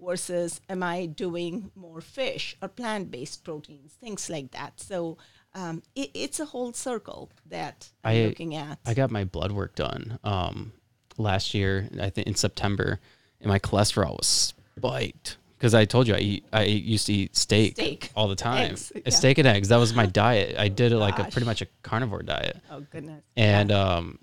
versus 0.00 0.60
am 0.68 0.82
I 0.82 1.06
doing 1.06 1.70
more 1.74 2.00
fish 2.00 2.56
or 2.62 2.68
plant 2.68 3.10
based 3.10 3.44
proteins, 3.44 3.92
things 3.94 4.28
like 4.30 4.50
that. 4.52 4.80
So 4.80 5.18
um, 5.54 5.82
it, 5.94 6.10
it's 6.14 6.40
a 6.40 6.46
whole 6.46 6.72
circle 6.72 7.30
that 7.46 7.90
I'm 8.02 8.16
I- 8.16 8.26
looking 8.26 8.54
at. 8.54 8.78
I 8.86 8.94
got 8.94 9.10
my 9.10 9.24
blood 9.24 9.52
work 9.52 9.74
done 9.74 10.18
um, 10.24 10.72
last 11.16 11.54
year, 11.54 11.88
I 12.00 12.10
think 12.10 12.26
in 12.26 12.34
September, 12.34 13.00
and 13.40 13.48
my 13.48 13.58
cholesterol 13.58 14.16
was 14.18 14.54
spiked 14.76 15.36
because 15.58 15.74
I 15.74 15.84
told 15.84 16.06
you 16.08 16.14
I 16.14 16.18
eat. 16.18 16.44
I 16.52 16.64
used 16.64 17.06
to 17.06 17.12
eat 17.12 17.36
steak, 17.36 17.74
Steak. 17.74 18.10
all 18.14 18.28
the 18.28 18.36
time. 18.36 18.72
Eggs, 18.72 18.92
Uh, 18.94 19.00
yeah. 19.04 19.10
Steak 19.10 19.38
and 19.38 19.48
eggs. 19.48 19.68
That 19.68 19.78
was 19.78 19.94
my 19.94 20.06
diet. 20.06 20.56
I 20.58 20.68
did 20.68 20.92
it 20.92 20.98
like 20.98 21.18
a 21.18 21.24
pretty 21.24 21.46
much 21.46 21.62
a 21.62 21.66
carnivore 21.82 22.22
diet, 22.22 22.58
oh, 22.70 22.80
goodness. 22.90 23.22
and 23.36 23.70
um, 23.72 24.18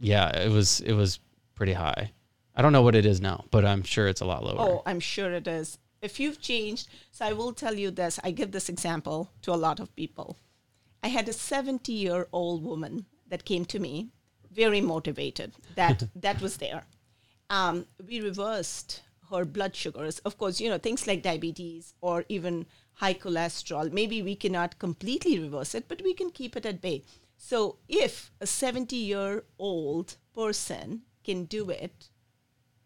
yeah, 0.00 0.36
it 0.38 0.50
was 0.50 0.80
it 0.80 0.92
was 0.94 1.20
pretty 1.54 1.72
high. 1.74 2.12
I 2.54 2.62
don't 2.62 2.72
know 2.72 2.82
what 2.82 2.94
it 2.94 3.04
is 3.06 3.20
now, 3.20 3.44
but 3.50 3.64
I'm 3.64 3.82
sure 3.82 4.08
it's 4.08 4.22
a 4.22 4.24
lot 4.26 4.42
lower. 4.44 4.56
Oh, 4.58 4.82
I'm 4.86 5.00
sure 5.00 5.32
it 5.32 5.46
is. 5.46 5.78
If 6.02 6.18
you've 6.20 6.40
changed, 6.40 6.88
so 7.10 7.24
I 7.26 7.32
will 7.32 7.52
tell 7.52 7.74
you 7.74 7.90
this. 7.90 8.18
I 8.24 8.30
give 8.30 8.52
this 8.52 8.68
example 8.68 9.30
to 9.42 9.52
a 9.52 9.56
lot 9.66 9.80
of 9.80 9.94
people. 9.96 10.38
I 11.02 11.08
had 11.08 11.28
a 11.28 11.32
70 11.32 11.92
year 11.92 12.26
old 12.32 12.62
woman 12.64 13.06
that 13.28 13.44
came 13.44 13.64
to 13.66 13.78
me, 13.78 14.08
very 14.50 14.80
motivated. 14.80 15.54
That 15.74 16.04
that 16.16 16.40
was 16.40 16.56
there. 16.58 16.84
Um, 17.50 17.86
we 18.08 18.20
reversed 18.20 19.02
her 19.30 19.44
blood 19.44 19.74
sugars. 19.76 20.18
Of 20.20 20.38
course, 20.38 20.60
you 20.60 20.68
know 20.68 20.78
things 20.78 21.06
like 21.06 21.22
diabetes 21.22 21.94
or 22.00 22.24
even 22.28 22.66
high 22.94 23.14
cholesterol. 23.14 23.92
Maybe 23.92 24.22
we 24.22 24.36
cannot 24.36 24.78
completely 24.78 25.38
reverse 25.38 25.74
it, 25.74 25.88
but 25.88 26.02
we 26.02 26.14
can 26.14 26.30
keep 26.30 26.56
it 26.56 26.66
at 26.66 26.80
bay. 26.80 27.02
So 27.36 27.76
if 27.88 28.30
a 28.40 28.46
70 28.46 28.96
year 28.96 29.44
old 29.58 30.16
person 30.34 31.02
can 31.24 31.44
do 31.44 31.70
it, 31.70 32.08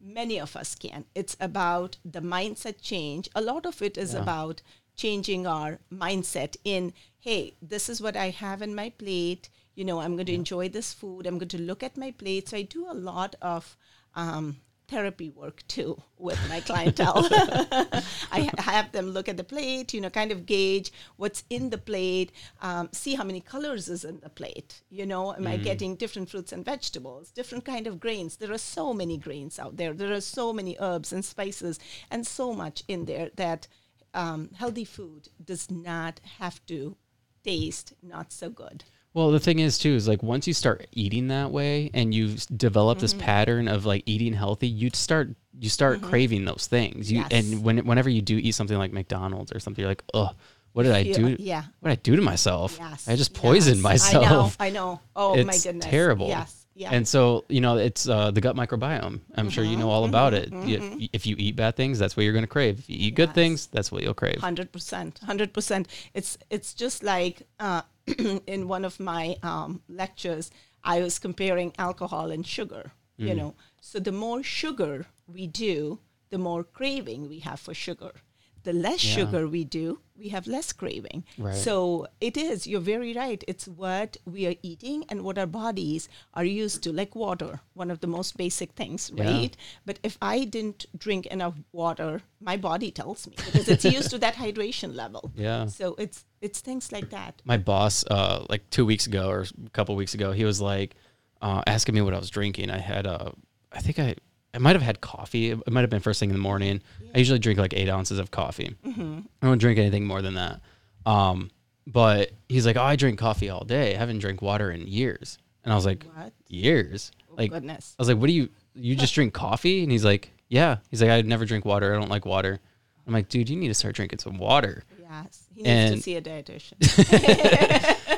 many 0.00 0.40
of 0.40 0.56
us 0.56 0.74
can. 0.74 1.04
It's 1.14 1.36
about 1.40 1.96
the 2.04 2.20
mindset 2.20 2.80
change. 2.80 3.28
A 3.34 3.40
lot 3.40 3.66
of 3.66 3.82
it 3.82 3.96
is 3.98 4.14
Yeah. 4.14 4.22
about 4.22 4.62
changing 4.96 5.46
our 5.46 5.78
mindset 5.92 6.56
in, 6.64 6.92
hey, 7.18 7.54
this 7.62 7.88
is 7.88 8.00
what 8.00 8.16
I 8.16 8.30
have 8.30 8.62
in 8.62 8.74
my 8.74 8.90
plate. 8.90 9.48
You 9.74 9.84
know, 9.84 10.00
I'm 10.00 10.16
going 10.16 10.26
to 10.26 10.34
enjoy 10.34 10.68
this 10.68 10.92
food. 10.92 11.26
I'm 11.26 11.38
going 11.38 11.48
to 11.48 11.58
look 11.62 11.82
at 11.82 11.96
my 11.96 12.10
plate. 12.10 12.48
So 12.48 12.56
I 12.56 12.62
do 12.62 12.90
a 12.90 12.94
lot 12.94 13.34
of 13.40 13.76
um, 14.14 14.60
therapy 14.90 15.30
work 15.30 15.62
too 15.68 16.02
with 16.18 16.38
my 16.48 16.60
clientele. 16.60 17.26
I 18.32 18.50
have 18.58 18.92
them 18.92 19.10
look 19.10 19.28
at 19.28 19.36
the 19.36 19.44
plate, 19.44 19.94
you 19.94 20.00
know, 20.00 20.10
kind 20.10 20.32
of 20.32 20.46
gauge 20.46 20.92
what's 21.16 21.44
in 21.48 21.70
the 21.70 21.78
plate, 21.78 22.32
um, 22.60 22.88
see 22.92 23.14
how 23.14 23.24
many 23.24 23.40
colors 23.40 23.88
is 23.88 24.04
in 24.04 24.20
the 24.20 24.28
plate. 24.28 24.82
You 24.90 25.06
know, 25.06 25.32
am 25.34 25.46
I 25.46 25.56
getting 25.56 25.94
different 25.96 26.28
fruits 26.28 26.52
and 26.52 26.64
vegetables, 26.64 27.30
different 27.30 27.64
kind 27.64 27.86
of 27.86 28.00
grains? 28.00 28.36
There 28.36 28.52
are 28.52 28.58
so 28.58 28.92
many 28.92 29.16
grains 29.16 29.58
out 29.58 29.76
there. 29.76 29.94
There 29.94 30.12
are 30.12 30.20
so 30.20 30.52
many 30.52 30.76
herbs 30.80 31.12
and 31.12 31.24
spices, 31.24 31.78
and 32.10 32.26
so 32.26 32.52
much 32.52 32.82
in 32.88 33.04
there 33.04 33.30
that 33.36 33.68
um, 34.12 34.50
healthy 34.56 34.84
food 34.84 35.28
does 35.42 35.70
not 35.70 36.20
have 36.38 36.64
to 36.66 36.96
taste 37.44 37.94
not 38.02 38.32
so 38.32 38.50
good. 38.50 38.84
Well, 39.12 39.30
the 39.32 39.40
thing 39.40 39.58
is 39.58 39.76
too 39.78 39.94
is 39.94 40.06
like 40.06 40.22
once 40.22 40.46
you 40.46 40.54
start 40.54 40.86
eating 40.92 41.28
that 41.28 41.50
way 41.50 41.90
and 41.94 42.14
you 42.14 42.36
develop 42.56 42.98
this 43.00 43.12
Mm-hmm. 43.12 43.22
pattern 43.22 43.68
of 43.68 43.84
like 43.84 44.04
eating 44.06 44.32
healthy, 44.32 44.68
you 44.68 44.90
start 44.92 45.30
you 45.58 45.68
start 45.68 46.00
craving 46.00 46.44
those 46.44 46.66
things. 46.68 47.10
You 47.10 47.22
Mm-hmm. 47.22 47.28
Yes. 47.34 47.44
and 47.54 47.64
when 47.64 47.78
whenever 47.86 48.08
you 48.08 48.22
do 48.22 48.36
eat 48.36 48.52
something 48.54 48.78
like 48.78 48.92
McDonald's 48.92 49.52
or 49.52 49.58
something, 49.58 49.82
you're 49.82 49.90
like, 49.90 50.04
oh, 50.14 50.30
what 50.72 50.84
did 50.84 50.92
I 50.92 51.02
do? 51.02 51.36
yeah. 51.40 51.64
What 51.80 51.88
did 51.90 51.98
I 51.98 52.00
do 52.02 52.14
to 52.16 52.22
myself? 52.22 52.76
Yes. 52.78 53.08
I 53.08 53.16
just 53.16 53.34
poisoned 53.34 53.78
yes. 53.78 53.82
myself. 53.82 54.56
I 54.60 54.70
know. 54.70 54.78
I 54.78 54.92
know. 54.92 55.00
Oh 55.16 55.34
it's 55.34 55.46
my 55.46 55.58
goodness. 55.58 55.86
terrible. 55.90 56.28
Yes. 56.28 56.56
Yeah. 56.76 56.90
And 56.92 57.06
so 57.06 57.44
you 57.48 57.60
know 57.60 57.76
it's 57.78 58.08
uh, 58.08 58.30
the 58.30 58.40
gut 58.40 58.54
microbiome. 58.54 59.20
I'm 59.36 59.50
sure 59.50 59.64
you 59.64 59.70
Mm-hmm. 59.72 59.80
know 59.80 59.90
all 59.90 60.04
about 60.04 60.34
it. 60.34 60.52
You- 60.52 61.08
If 61.12 61.26
you 61.26 61.34
eat 61.36 61.56
bad 61.56 61.74
things, 61.74 61.98
that's 61.98 62.16
what 62.16 62.22
you're 62.22 62.32
going 62.32 62.44
to 62.44 62.48
crave. 62.48 62.78
If 62.78 62.88
you 62.88 62.96
eat 63.00 63.16
good 63.16 63.34
things, 63.34 63.66
that's 63.66 63.90
what 63.90 64.02
you'll 64.04 64.14
crave. 64.14 64.38
Hundred 64.40 64.70
percent, 64.70 65.18
hundred 65.24 65.52
percent. 65.52 65.88
It's 66.14 66.38
it's 66.48 66.72
just 66.74 67.02
like 67.02 67.42
uh, 67.58 67.82
in 68.46 68.68
one 68.68 68.84
of 68.84 69.00
my 69.00 69.36
um, 69.42 69.82
lectures, 69.88 70.50
I 70.82 71.00
was 71.00 71.18
comparing 71.18 71.72
alcohol 71.78 72.30
and 72.30 72.46
sugar. 72.46 72.92
Mm. 73.18 73.28
You 73.28 73.34
know, 73.34 73.54
so 73.80 73.98
the 73.98 74.12
more 74.12 74.42
sugar 74.42 75.06
we 75.26 75.46
do, 75.46 76.00
the 76.30 76.38
more 76.38 76.64
craving 76.64 77.28
we 77.28 77.40
have 77.40 77.60
for 77.60 77.74
sugar. 77.74 78.12
The 78.62 78.72
less 78.72 79.02
Yeah. 79.04 79.14
sugar 79.14 79.48
we 79.48 79.64
do, 79.64 80.00
we 80.18 80.28
have 80.28 80.46
less 80.46 80.72
craving. 80.72 81.24
Right. 81.38 81.54
So 81.56 82.06
it 82.20 82.36
is. 82.36 82.66
You're 82.66 82.80
very 82.94 83.12
right. 83.14 83.42
It's 83.48 83.66
what 83.66 84.18
we 84.26 84.46
are 84.46 84.54
eating 84.62 85.04
and 85.08 85.22
what 85.22 85.38
our 85.38 85.46
bodies 85.46 86.08
are 86.34 86.44
used 86.44 86.82
to, 86.82 86.92
like 86.92 87.14
water, 87.14 87.60
one 87.74 87.90
of 87.90 88.00
the 88.00 88.06
most 88.06 88.36
basic 88.36 88.72
things, 88.72 89.10
Yeah. 89.14 89.24
right? 89.30 89.56
But 89.86 89.98
if 90.02 90.18
I 90.20 90.44
didn't 90.44 90.84
drink 90.96 91.24
enough 91.26 91.54
water, 91.72 92.20
my 92.40 92.56
body 92.58 92.90
tells 92.90 93.26
me 93.26 93.34
because 93.36 93.66
it's 93.68 93.84
used 93.84 94.10
to 94.10 94.18
that 94.18 94.34
hydration 94.44 94.94
level. 94.94 95.30
Yeah. 95.34 95.66
So 95.66 95.94
it's 95.98 96.24
it's 96.42 96.60
things 96.60 96.92
like 96.92 97.10
that. 97.10 97.40
my 97.44 97.56
boss 97.58 98.04
uh 98.10 98.44
like 98.48 98.68
two 98.70 98.84
weeks 98.86 99.06
ago 99.06 99.28
or 99.28 99.40
a 99.66 99.70
couple 99.70 99.94
weeks 99.94 100.14
ago 100.14 100.32
he 100.32 100.44
was 100.44 100.58
like 100.58 100.94
uh 101.42 101.60
asking 101.66 101.94
me 101.94 102.00
what 102.00 102.14
i 102.14 102.18
was 102.18 102.30
drinking 102.30 102.70
i 102.70 102.78
had 102.78 103.04
a, 103.06 103.32
I 103.72 103.80
think 103.84 103.98
i 103.98 104.14
i 104.54 104.58
might 104.58 104.74
have 104.76 104.82
had 104.82 105.00
coffee. 105.00 105.50
It 105.50 105.70
might 105.70 105.82
have 105.82 105.90
been 105.90 106.00
first 106.00 106.18
thing 106.20 106.30
in 106.30 106.34
the 106.36 106.40
morning. 106.42 106.82
I 107.14 107.18
usually 107.18 107.38
drink 107.38 107.58
like 107.58 107.72
eight 107.74 107.88
ounces 107.88 108.18
of 108.18 108.30
coffee. 108.30 108.74
I 108.84 109.22
don't 109.46 109.58
drink 109.58 109.78
anything 109.78 110.06
more 110.06 110.22
than 110.22 110.34
that. 110.34 110.60
Um 111.06 111.50
but 111.86 112.30
he's 112.48 112.66
like 112.66 112.76
oh 112.76 112.82
i 112.82 112.96
drink 112.96 113.18
coffee 113.18 113.48
all 113.50 113.64
day. 113.64 113.94
I 113.94 113.98
haven't 113.98 114.18
drank 114.18 114.42
water 114.42 114.70
in 114.70 114.86
years. 114.86 115.38
And 115.64 115.72
i 115.72 115.76
was 115.76 115.86
like 115.86 116.04
What? 116.14 116.32
years? 116.48 117.12
Like 117.30 117.50
goodness. 117.52 117.94
i 117.98 118.02
was 118.02 118.08
like 118.08 118.18
what 118.18 118.26
do 118.26 118.32
you 118.32 118.48
you 118.74 118.94
just 118.96 119.14
drink 119.14 119.32
coffee? 119.34 119.82
And 119.82 119.90
he's 119.92 120.04
like 120.04 120.30
yeah. 120.48 120.78
He's 120.90 121.00
like 121.00 121.10
i 121.10 121.20
never 121.22 121.44
drink 121.44 121.64
water. 121.64 121.94
I 121.94 121.98
don't 121.98 122.10
like 122.10 122.26
water. 122.26 122.58
I'm 123.06 123.12
like 123.12 123.28
dude 123.28 123.48
you 123.48 123.56
need 123.56 123.68
to 123.68 123.74
start 123.74 123.94
drinking 123.94 124.18
some 124.18 124.36
water. 124.38 124.84
Yes. 125.00 125.44
He 125.54 125.62
needs 125.62 125.68
And- 125.68 125.96
to 125.96 126.02
see 126.02 126.16
a 126.16 126.22
dietitian. 126.22 126.76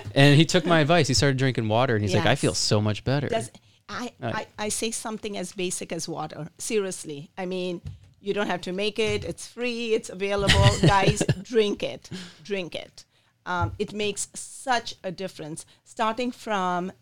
and 0.14 0.36
he 0.36 0.44
took 0.44 0.64
my 0.66 0.80
advice. 0.80 1.08
He 1.08 1.14
started 1.14 1.38
drinking 1.38 1.66
water, 1.68 1.94
and 1.94 2.04
he's 2.04 2.14
like, 2.14 2.26
"I 2.26 2.34
feel 2.34 2.52
so 2.54 2.80
much 2.82 3.02
better." 3.02 3.28
Does 3.28 3.50
I, 3.88 4.12
I 4.22 4.46
I 4.58 4.68
say 4.68 4.90
something 4.90 5.36
as 5.36 5.52
basic 5.52 5.92
as 5.92 6.08
water? 6.08 6.48
Seriously, 6.58 7.30
I 7.36 7.46
mean, 7.46 7.80
you 8.20 8.32
don't 8.32 8.46
have 8.46 8.60
to 8.62 8.72
make 8.72 8.98
it. 8.98 9.24
It's 9.24 9.46
free. 9.46 9.94
It's 9.94 10.08
available. 10.08 10.68
Guys, 10.82 11.22
drink 11.42 11.82
it. 11.82 12.08
Drink 12.44 12.74
it. 12.74 13.04
Um, 13.44 13.72
it 13.78 13.92
makes 13.92 14.28
such 14.34 14.94
a 15.02 15.10
difference. 15.10 15.66
Starting 15.84 16.30
from 16.30 16.92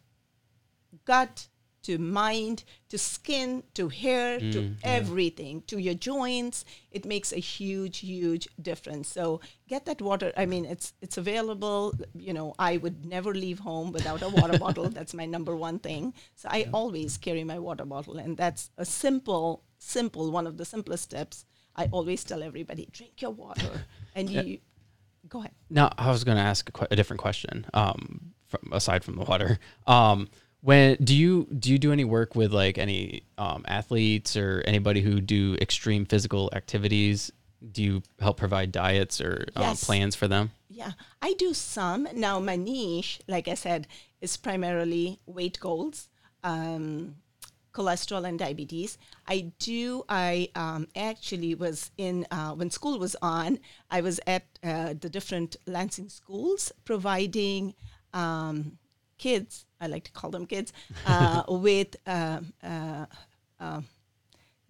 gut 1.05 1.49
to 1.83 1.99
mind 1.99 2.64
to 2.88 2.99
skin 2.99 3.62
to 3.75 3.88
hair 3.88 4.38
to 4.38 4.75
everything 4.83 5.62
to 5.66 5.79
your 5.79 5.95
joints. 5.95 6.64
It 6.90 7.05
makes 7.05 7.33
a 7.33 7.38
huge 7.38 7.99
huge 7.99 8.49
difference. 8.61 9.09
So 9.09 9.40
get 9.69 9.85
that 9.87 10.01
water. 10.01 10.33
I 10.37 10.47
mean 10.47 10.64
it's 10.64 10.93
it's 11.01 11.19
available. 11.19 11.95
You 12.14 12.33
know 12.33 12.55
i 12.59 12.77
would 12.77 13.07
never 13.07 13.33
leave 13.35 13.61
home 13.61 13.93
without 13.93 14.23
a 14.23 14.29
water 14.29 14.59
bottle. 14.64 14.88
That's 14.88 15.14
my 15.14 15.27
number 15.27 15.55
one 15.57 15.79
thing. 15.79 16.14
So 16.35 16.49
i 16.51 16.69
always 16.73 17.16
carry 17.19 17.45
my 17.45 17.59
water 17.59 17.85
bottle 17.85 18.16
and 18.19 18.37
that's 18.37 18.71
a 18.77 18.85
simple 18.85 19.62
simple 19.79 20.31
one 20.31 20.47
of 20.47 20.57
the 20.59 20.64
simplest 20.64 21.05
steps 21.05 21.47
i 21.75 21.87
always 21.90 22.23
tell 22.25 22.43
everybody 22.43 22.88
drink 22.93 23.23
your 23.23 23.31
water. 23.31 23.85
And 24.16 24.29
you 24.29 24.59
go 25.29 25.38
ahead. 25.38 25.55
Now, 25.71 25.93
I 25.97 26.11
was 26.11 26.25
going 26.25 26.37
to 26.37 26.43
ask 26.43 26.69
a, 26.69 26.73
que- 26.73 26.88
a 26.90 26.97
different 26.97 27.21
question. 27.21 27.64
Um, 27.73 28.33
from, 28.49 28.73
aside 28.73 29.05
from 29.05 29.14
the 29.16 29.25
water, 29.25 29.59
um, 29.87 30.29
when 30.62 30.96
do 31.03 31.14
you 31.14 31.46
do 31.59 31.70
you 31.70 31.79
do 31.79 31.92
any 31.92 32.05
work 32.05 32.35
with 32.35 32.53
like 32.53 32.79
any 32.79 33.23
um, 33.38 33.64
athletes 33.66 34.37
or 34.37 34.62
anybody 34.66 35.01
who 35.01 35.20
do 35.20 35.57
extreme 35.61 36.05
physical 36.05 36.51
activities? 36.55 37.33
Do 37.73 37.83
you 37.83 38.03
help 38.18 38.38
provide 38.38 38.73
diets 38.73 39.20
or 39.20 39.46
um, 39.55 39.77
plans 39.77 40.14
for 40.14 40.27
them? 40.27 40.51
Yeah, 40.70 40.92
I 41.20 41.35
do 41.35 41.53
some. 41.53 42.09
Now, 42.14 42.40
my 42.40 42.57
niche, 42.57 43.20
like 43.29 43.49
I 43.49 43.55
said, 43.55 43.87
is 44.23 44.38
primarily 44.38 45.18
weight 45.27 45.61
goals, 45.61 46.09
um, 46.42 47.16
cholesterol, 47.75 48.27
and 48.27 48.38
diabetes. 48.38 48.96
I 49.29 49.53
do, 49.59 50.05
I 50.09 50.49
um, 50.55 50.88
actually 50.96 51.55
was 51.55 51.90
in, 51.99 52.27
uh, 52.31 52.53
when 52.53 52.70
school 52.70 52.99
was 52.99 53.14
on, 53.20 53.59
I 53.90 54.01
was 54.01 54.20
at 54.27 54.44
uh, 54.64 54.94
the 54.99 55.11
different 55.11 55.57
Lansing 55.66 56.09
schools 56.09 56.73
providing 56.87 57.75
um, 58.14 58.79
kids, 59.27 59.67
I 59.81 59.87
like 59.95 60.05
to 60.09 60.13
call 60.19 60.31
them 60.31 60.47
kids, 60.55 60.73
uh, 61.07 61.43
with 61.67 61.91
um 62.07 62.53
uh, 62.63 63.07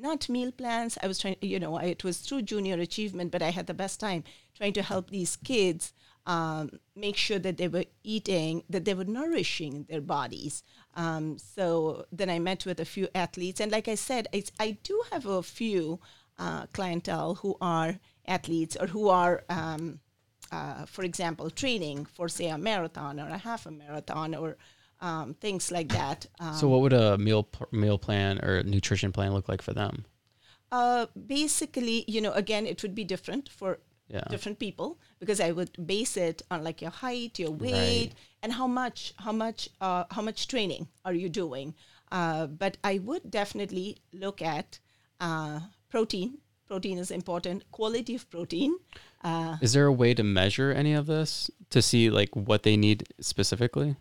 not 0.01 0.29
meal 0.29 0.53
plans. 0.53 0.99
I 1.03 1.07
was 1.07 1.19
trying, 1.19 1.37
you 1.41 1.61
know, 1.61 1.77
I, 1.77 1.85
it 1.85 2.05
was 2.05 2.19
through 2.19 2.43
junior 2.43 2.79
achievement, 2.81 3.31
but 3.31 3.43
I 3.43 3.51
had 3.51 3.67
the 3.67 3.75
best 3.75 4.01
time 4.01 4.25
trying 4.57 4.73
to 4.75 4.83
help 4.83 5.11
these 5.11 5.37
kids 5.37 5.93
um, 6.27 6.71
make 6.95 7.17
sure 7.17 7.39
that 7.39 7.57
they 7.57 7.69
were 7.69 7.85
eating, 8.03 8.63
that 8.69 8.85
they 8.85 8.95
were 8.95 9.05
nourishing 9.05 9.87
their 9.89 10.01
bodies. 10.01 10.63
Um, 10.95 11.39
so 11.39 12.07
then 12.13 12.31
I 12.31 12.39
met 12.39 12.67
with 12.67 12.81
a 12.81 12.85
few 12.85 13.09
athletes, 13.15 13.61
and 13.61 13.71
like 13.73 13.89
I 13.89 13.95
said, 13.95 14.29
I 14.59 14.79
do 14.83 15.03
have 15.13 15.27
a 15.27 15.43
few 15.43 16.01
uh, 16.39 16.67
clientele 16.73 17.37
who 17.37 17.57
are 17.61 17.99
athletes 18.27 18.77
or 18.81 18.87
who 18.87 19.09
are, 19.09 19.45
um, 19.49 20.01
uh, 20.53 20.85
for 20.87 21.03
example, 21.05 21.51
training 21.51 22.07
for 22.07 22.29
say 22.29 22.49
a 22.49 22.59
marathon 22.59 23.21
or 23.21 23.29
a 23.29 23.39
half 23.39 23.67
a 23.67 23.71
marathon 23.71 24.35
or 24.35 24.57
um, 25.01 25.35
things 25.35 25.71
like 25.71 25.89
that. 25.89 26.27
Um, 26.41 26.55
So 26.55 26.69
what 26.69 26.81
would 26.83 26.93
a 26.93 27.17
meal 27.19 27.45
p- 27.45 27.65
meal 27.73 27.99
plan 27.99 28.39
or 28.45 28.63
nutrition 28.63 29.13
plan 29.13 29.33
look 29.33 29.49
like 29.49 29.63
for 29.63 29.73
them? 29.73 30.05
Uh, 30.73 31.07
basically, 31.27 32.05
you 32.07 32.21
know, 32.21 32.33
again, 32.33 32.67
it 32.67 32.83
would 32.83 32.95
be 32.95 33.05
different 33.05 33.49
for 33.49 33.79
Yeah. 34.09 34.25
different 34.29 34.59
people 34.59 34.99
because 35.21 35.41
I 35.41 35.53
would 35.53 35.71
base 35.87 36.17
it 36.17 36.43
on 36.51 36.65
like 36.65 36.83
your 36.83 36.91
height, 36.91 37.39
your 37.39 37.53
weight, 37.53 38.11
and 38.43 38.53
how 38.53 38.67
much, 38.67 39.15
how 39.25 39.33
much, 39.33 39.69
uh, 39.81 40.05
how 40.11 40.23
much 40.23 40.49
training 40.49 40.89
are 41.05 41.15
you 41.15 41.29
doing. 41.29 41.75
Uh, 42.11 42.47
but 42.49 42.77
I 42.83 42.99
would 42.99 43.31
definitely 43.31 43.99
look 44.13 44.43
at 44.43 44.81
uh, 45.21 45.61
protein. 45.89 46.39
Protein 46.67 46.99
is 46.99 47.11
important. 47.11 47.71
Quality 47.71 48.15
of 48.17 48.29
protein. 48.31 48.79
Uh, 49.23 49.59
Is 49.61 49.73
there 49.75 49.87
a 49.87 49.93
way 49.93 50.15
to 50.15 50.23
measure 50.23 50.73
any 50.73 50.95
of 50.95 51.07
this 51.07 51.51
to 51.71 51.83
see 51.83 52.09
like 52.11 52.35
what 52.35 52.63
they 52.63 52.77
need 52.77 53.05
specifically? 53.21 53.97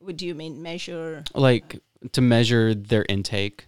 would 0.00 0.22
you 0.22 0.34
mean 0.34 0.62
measure? 0.62 1.24
Like 1.34 1.80
to 2.12 2.20
measure 2.20 2.72
their 2.74 3.04
intake 3.08 3.66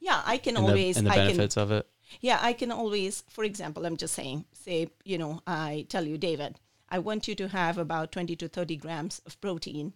Yeah, 0.00 0.22
I 0.24 0.38
can 0.38 0.56
and 0.56 0.66
the, 0.66 0.70
always. 0.70 0.96
and 0.96 1.06
the 1.06 1.10
I 1.10 1.14
can, 1.16 1.26
benefits 1.26 1.56
of 1.56 1.70
it? 1.70 1.86
Yeah, 2.20 2.38
I 2.40 2.52
can 2.54 2.72
always, 2.72 3.22
for 3.28 3.44
example, 3.44 3.84
I'm 3.86 3.96
just 3.96 4.14
saying, 4.14 4.46
say, 4.52 4.88
you 5.04 5.18
know, 5.18 5.42
I 5.46 5.86
tell 5.88 6.04
you, 6.06 6.18
David, 6.18 6.58
I 6.88 6.98
want 6.98 7.28
you 7.28 7.34
to 7.36 7.48
have 7.48 7.78
about 7.78 8.10
20 8.12 8.34
to 8.36 8.48
30 8.48 8.76
grams 8.76 9.20
of 9.26 9.40
protein 9.40 9.92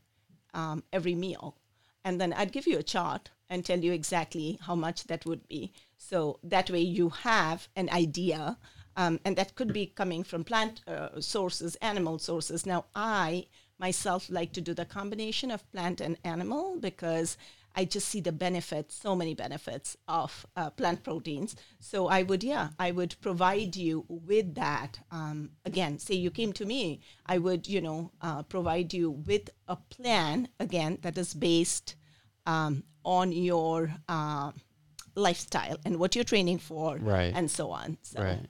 um, 0.54 0.84
every 0.92 1.14
meal. 1.14 1.56
And 2.04 2.20
then 2.20 2.32
I'd 2.32 2.52
give 2.52 2.66
you 2.66 2.78
a 2.78 2.82
chart 2.82 3.30
and 3.50 3.64
tell 3.64 3.80
you 3.80 3.92
exactly 3.92 4.58
how 4.62 4.74
much 4.74 5.04
that 5.04 5.26
would 5.26 5.48
be. 5.48 5.72
So 5.98 6.38
that 6.44 6.70
way 6.70 6.80
you 6.80 7.08
have 7.08 7.68
an 7.74 7.88
idea. 7.90 8.58
Um, 8.96 9.20
and 9.24 9.36
that 9.36 9.54
could 9.54 9.72
be 9.72 9.86
coming 9.86 10.24
from 10.24 10.42
plant 10.44 10.80
uh, 10.86 11.20
sources, 11.20 11.76
animal 11.76 12.18
sources. 12.18 12.64
Now, 12.64 12.86
I 12.94 13.46
myself 13.78 14.30
like 14.30 14.52
to 14.54 14.60
do 14.60 14.72
the 14.72 14.86
combination 14.86 15.50
of 15.50 15.70
plant 15.70 16.00
and 16.00 16.16
animal 16.24 16.78
because 16.80 17.36
I 17.78 17.84
just 17.84 18.08
see 18.08 18.20
the 18.22 18.32
benefits, 18.32 18.94
so 18.94 19.14
many 19.14 19.34
benefits 19.34 19.98
of 20.08 20.46
uh, 20.56 20.70
plant 20.70 21.02
proteins. 21.04 21.54
So 21.78 22.06
I 22.08 22.22
would, 22.22 22.42
yeah, 22.42 22.70
I 22.78 22.90
would 22.90 23.16
provide 23.20 23.76
you 23.76 24.06
with 24.08 24.54
that. 24.54 24.98
Um, 25.10 25.50
again, 25.66 25.98
say 25.98 26.14
you 26.14 26.30
came 26.30 26.54
to 26.54 26.64
me, 26.64 27.00
I 27.26 27.36
would, 27.36 27.68
you 27.68 27.82
know, 27.82 28.12
uh, 28.22 28.44
provide 28.44 28.94
you 28.94 29.10
with 29.10 29.50
a 29.68 29.76
plan, 29.76 30.48
again, 30.58 30.98
that 31.02 31.18
is 31.18 31.34
based 31.34 31.96
um, 32.46 32.82
on 33.04 33.32
your 33.32 33.92
uh, 34.08 34.52
lifestyle 35.14 35.76
and 35.84 35.98
what 35.98 36.14
you're 36.14 36.24
training 36.24 36.58
for 36.58 36.96
Right. 36.96 37.34
and 37.34 37.50
so 37.50 37.70
on. 37.72 37.98
So, 38.02 38.22
Right. 38.22 38.46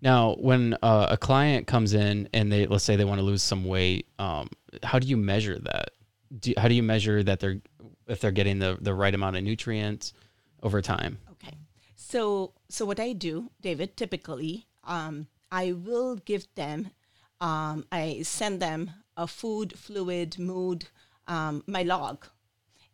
Now, 0.00 0.34
when 0.34 0.76
uh, 0.82 1.08
a 1.10 1.16
client 1.16 1.66
comes 1.66 1.92
in 1.92 2.28
and 2.32 2.52
they 2.52 2.66
let's 2.66 2.84
say 2.84 2.96
they 2.96 3.04
want 3.04 3.18
to 3.18 3.24
lose 3.24 3.42
some 3.42 3.64
weight, 3.64 4.06
um, 4.18 4.48
how 4.82 4.98
do 4.98 5.06
you 5.06 5.16
measure 5.16 5.58
that? 5.58 5.90
Do, 6.38 6.52
how 6.56 6.68
do 6.68 6.74
you 6.74 6.82
measure 6.82 7.22
that 7.22 7.40
they're 7.40 7.60
if 8.06 8.20
they're 8.20 8.30
getting 8.30 8.58
the 8.58 8.78
the 8.80 8.94
right 8.94 9.14
amount 9.14 9.36
of 9.36 9.42
nutrients 9.42 10.12
over 10.62 10.80
time? 10.80 11.18
Okay. 11.32 11.56
So 11.96 12.52
so 12.68 12.84
what 12.84 13.00
I 13.00 13.12
do, 13.12 13.50
David, 13.60 13.96
typically, 13.96 14.66
um, 14.84 15.26
I 15.50 15.72
will 15.72 16.16
give 16.16 16.46
them, 16.54 16.90
um, 17.40 17.86
I 17.90 18.22
send 18.22 18.60
them 18.60 18.90
a 19.16 19.26
food, 19.26 19.78
fluid, 19.78 20.38
mood, 20.38 20.88
um, 21.26 21.64
my 21.66 21.82
log, 21.82 22.26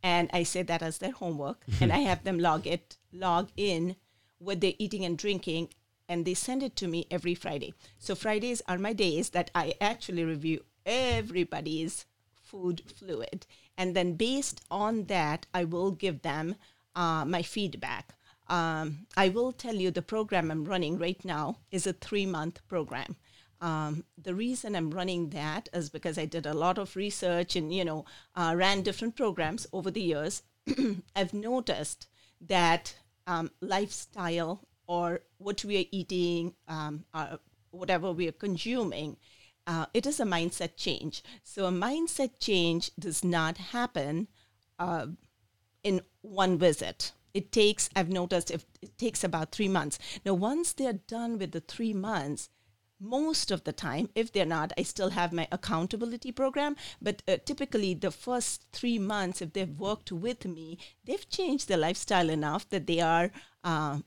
and 0.03 0.31
I 0.33 0.43
say 0.45 0.63
that 0.63 0.83
as 0.83 0.99
their 0.99 1.13
homework, 1.13 1.65
and 1.81 1.93
I 1.93 1.99
have 2.09 2.25
them 2.25 2.39
log 2.39 2.67
it, 2.67 2.97
log 3.13 3.51
in 3.57 3.97
what 4.39 4.61
they're 4.61 4.75
eating 4.79 5.05
and 5.05 5.19
drinking, 5.19 5.69
and 6.09 6.25
they 6.25 6.35
send 6.35 6.63
it 6.63 6.77
to 6.77 6.89
me 6.89 7.07
every 7.11 7.35
Friday. 7.35 7.75
So 7.99 8.15
Fridays 8.15 8.63
are 8.69 8.79
my 8.79 8.93
days 8.93 9.31
that 9.31 9.51
I 9.55 9.75
actually 9.81 10.25
review 10.25 10.65
everybody's 10.85 12.07
food 12.35 12.83
fluid. 12.95 13.47
And 13.77 13.97
then 13.97 14.15
based 14.15 14.61
on 14.71 15.05
that, 15.05 15.47
I 15.53 15.65
will 15.65 15.91
give 15.91 16.23
them 16.23 16.57
uh, 16.95 17.25
my 17.25 17.43
feedback. 17.43 18.15
Um, 18.49 19.07
I 19.17 19.31
will 19.31 19.53
tell 19.53 19.75
you 19.75 19.91
the 19.91 20.03
program 20.03 20.51
I'm 20.51 20.65
running 20.65 20.99
right 20.99 21.23
now 21.25 21.59
is 21.71 21.87
a 21.87 21.93
three 21.93 22.27
month 22.27 22.61
program. 22.69 23.17
Um, 23.61 24.05
the 24.19 24.35
reason 24.35 24.77
I'm 24.77 24.91
running 24.91 25.31
that 25.31 25.71
is 25.73 25.89
because 25.89 26.19
I 26.19 26.27
did 26.27 26.45
a 26.45 26.53
lot 26.53 26.77
of 26.77 26.97
research 26.97 27.57
and, 27.57 27.73
you 27.73 27.85
know, 27.85 28.05
uh, 28.37 28.53
ran 28.55 28.83
different 28.83 29.17
programs 29.17 29.67
over 29.73 29.91
the 29.91 30.03
years. 30.03 30.43
I've 31.17 31.33
noticed 31.33 32.07
that 32.43 32.95
um, 33.27 33.51
lifestyle 33.61 34.61
or 34.87 35.21
what 35.39 35.65
we 35.65 35.79
are 35.79 35.89
eating, 35.91 36.55
um, 36.69 37.05
uh, 37.15 37.37
whatever 37.71 38.13
we 38.13 38.29
are 38.29 38.33
consuming, 38.33 39.17
uh, 39.67 39.87
it 39.95 40.07
is 40.07 40.21
a 40.21 40.25
mindset 40.25 40.77
change. 40.77 41.23
So 41.43 41.67
a 41.67 41.73
mindset 41.73 42.39
change 42.39 42.91
does 42.99 43.25
not 43.25 43.57
happen 43.57 44.29
uh, 44.79 45.07
in 45.83 46.03
one 46.23 46.59
visit. 46.59 47.13
It 47.33 47.51
takes, 47.51 47.91
I've 47.97 48.11
noticed, 48.11 48.51
if 48.51 48.65
it 48.81 48.97
takes 48.97 49.25
about 49.25 49.53
three 49.53 49.69
months. 49.69 49.99
Now, 50.25 50.35
once 50.35 50.73
they're 50.73 50.93
done 50.93 51.39
with 51.39 51.53
the 51.53 51.61
three 51.61 51.93
months, 51.93 52.49
most 53.01 53.51
of 53.51 53.65
the 53.65 53.73
time, 53.73 54.09
if 54.15 54.33
they're 54.33 54.47
not, 54.47 54.73
I 54.79 54.83
still 54.83 55.11
have 55.11 55.33
my 55.33 55.49
accountability 55.51 56.31
program. 56.31 56.77
But 57.03 57.23
uh, 57.27 57.39
typically, 57.45 57.95
the 57.95 58.11
first 58.11 58.67
three 58.73 58.99
months, 58.99 59.43
if 59.43 59.53
they've 59.53 59.79
worked 59.79 60.13
with 60.13 60.45
me, 60.45 60.79
they've 61.05 61.29
changed 61.29 61.69
their 61.69 61.77
lifestyle 61.79 62.31
enough 62.31 62.69
that 62.71 62.87
they 62.87 63.01
are 63.01 63.31
uh, 63.65 63.99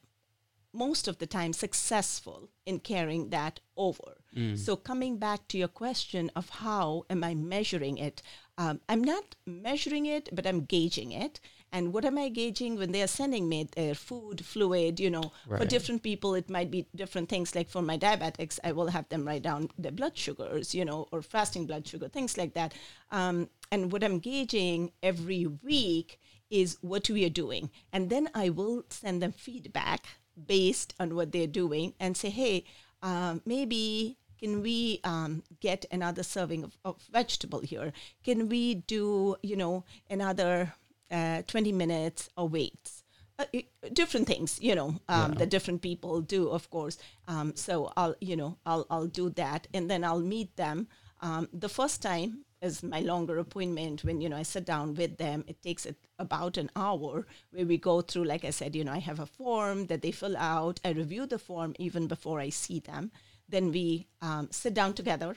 most 0.77 1.07
of 1.07 1.17
the 1.17 1.27
time 1.27 1.53
successful 1.53 2.49
in 2.65 2.79
carrying 2.79 3.29
that 3.29 3.59
over. 3.75 4.11
So, 4.55 4.75
coming 4.75 5.17
back 5.17 5.47
to 5.47 5.57
your 5.57 5.67
question 5.67 6.29
of 6.35 6.49
how 6.49 7.05
am 7.09 7.23
I 7.23 7.33
measuring 7.33 7.97
it, 7.97 8.21
um, 8.57 8.81
I'm 8.87 9.03
not 9.03 9.35
measuring 9.47 10.05
it, 10.05 10.29
but 10.31 10.45
I'm 10.45 10.61
gauging 10.65 11.11
it. 11.11 11.39
And 11.71 11.91
what 11.93 12.05
am 12.05 12.17
I 12.17 12.29
gauging 12.29 12.77
when 12.77 12.91
they 12.91 13.01
are 13.01 13.07
sending 13.07 13.49
me 13.49 13.67
their 13.75 13.95
food, 13.95 14.45
fluid, 14.45 14.99
you 14.99 15.09
know, 15.09 15.31
for 15.59 15.65
different 15.65 16.01
people, 16.03 16.35
it 16.35 16.49
might 16.49 16.71
be 16.71 16.87
different 16.95 17.29
things. 17.29 17.55
Like 17.55 17.69
for 17.69 17.81
my 17.81 17.97
diabetics, 17.97 18.59
I 18.63 18.71
will 18.71 18.87
have 18.87 19.09
them 19.09 19.25
write 19.25 19.41
down 19.43 19.69
their 19.77 19.91
blood 19.91 20.15
sugars, 20.17 20.73
you 20.75 20.85
know, 20.85 21.07
or 21.11 21.21
fasting 21.21 21.65
blood 21.65 21.87
sugar, 21.87 22.07
things 22.07 22.37
like 22.37 22.53
that. 22.53 22.73
Um, 23.11 23.49
and 23.71 23.91
what 23.91 24.03
I'm 24.03 24.19
gauging 24.19 24.91
every 25.01 25.45
week 25.47 26.19
is 26.49 26.77
what 26.81 27.09
we 27.09 27.25
are 27.25 27.29
doing. 27.43 27.69
And 27.91 28.09
then 28.09 28.29
I 28.33 28.49
will 28.49 28.83
send 28.89 29.21
them 29.21 29.33
feedback 29.33 30.05
based 30.45 30.93
on 31.00 31.15
what 31.15 31.32
they're 31.32 31.47
doing 31.47 31.93
and 32.00 32.15
say, 32.15 32.30
hey, 32.30 32.63
um, 33.02 33.41
maybe 33.45 34.17
can 34.39 34.62
we 34.62 35.00
um, 35.04 35.43
get 35.60 35.86
another 35.91 36.23
serving 36.23 36.63
of, 36.63 36.78
of 36.86 37.02
vegetable 37.12 37.62
here? 37.62 37.91
Can 38.23 38.50
we 38.50 38.76
do, 38.76 39.36
you 39.41 39.56
know, 39.56 39.84
another 40.10 40.73
uh, 41.12 41.41
20 41.47 41.71
minutes 41.71 42.30
of 42.38 42.52
weights? 42.52 43.04
Uh, 43.39 43.45
different 43.93 44.26
things, 44.26 44.60
you 44.62 44.73
know, 44.73 45.00
um, 45.10 45.34
that 45.34 45.50
different 45.50 45.82
people 45.82 46.21
do, 46.21 46.50
of 46.50 46.69
course. 46.71 46.97
Um, 47.28 47.56
so 47.56 47.91
I'll, 47.95 48.15
you 48.19 48.36
know, 48.36 48.58
I'll, 48.65 48.88
I'll 48.89 49.06
do 49.08 49.30
that 49.32 49.67
and 49.73 49.89
then 49.89 50.04
I'll 50.04 50.21
meet 50.21 50.56
them. 50.56 50.88
Um, 51.21 51.47
the 51.54 51.69
first 51.69 52.02
time 52.02 52.45
is 52.61 52.83
my 52.83 52.99
longer 53.01 53.37
appointment 53.37 54.03
when, 54.03 54.21
you 54.21 54.29
know, 54.29 54.37
I 54.37 54.43
sit 54.43 54.65
down 54.65 54.95
with 54.95 55.17
them. 55.17 55.43
It 55.47 55.61
takes 55.61 55.85
it 55.85 55.97
about 56.17 56.57
an 56.57 56.71
hour 56.75 57.25
where 57.51 57.65
we 57.65 57.77
go 57.77 58.01
through, 58.01 58.25
like 58.25 58.43
I 58.45 58.49
said, 58.49 58.75
you 58.75 58.83
know, 58.83 58.93
I 58.93 58.99
have 58.99 59.19
a 59.19 59.25
form 59.25 59.87
that 59.87 60.01
they 60.01 60.11
fill 60.11 60.35
out. 60.37 60.79
I 60.83 60.91
review 60.91 61.25
the 61.25 61.39
form 61.39 61.75
even 61.77 62.07
before 62.07 62.39
I 62.39 62.49
see 62.49 62.79
them. 62.79 63.11
Then 63.47 63.71
we 63.71 64.07
um, 64.21 64.49
sit 64.51 64.73
down 64.73 64.93
together 64.93 65.35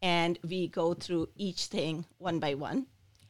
and 0.00 0.38
we 0.48 0.68
go 0.68 0.94
through 0.94 1.28
each 1.36 1.66
thing 1.66 2.06
one 2.18 2.38
by 2.38 2.54
one. 2.54 2.86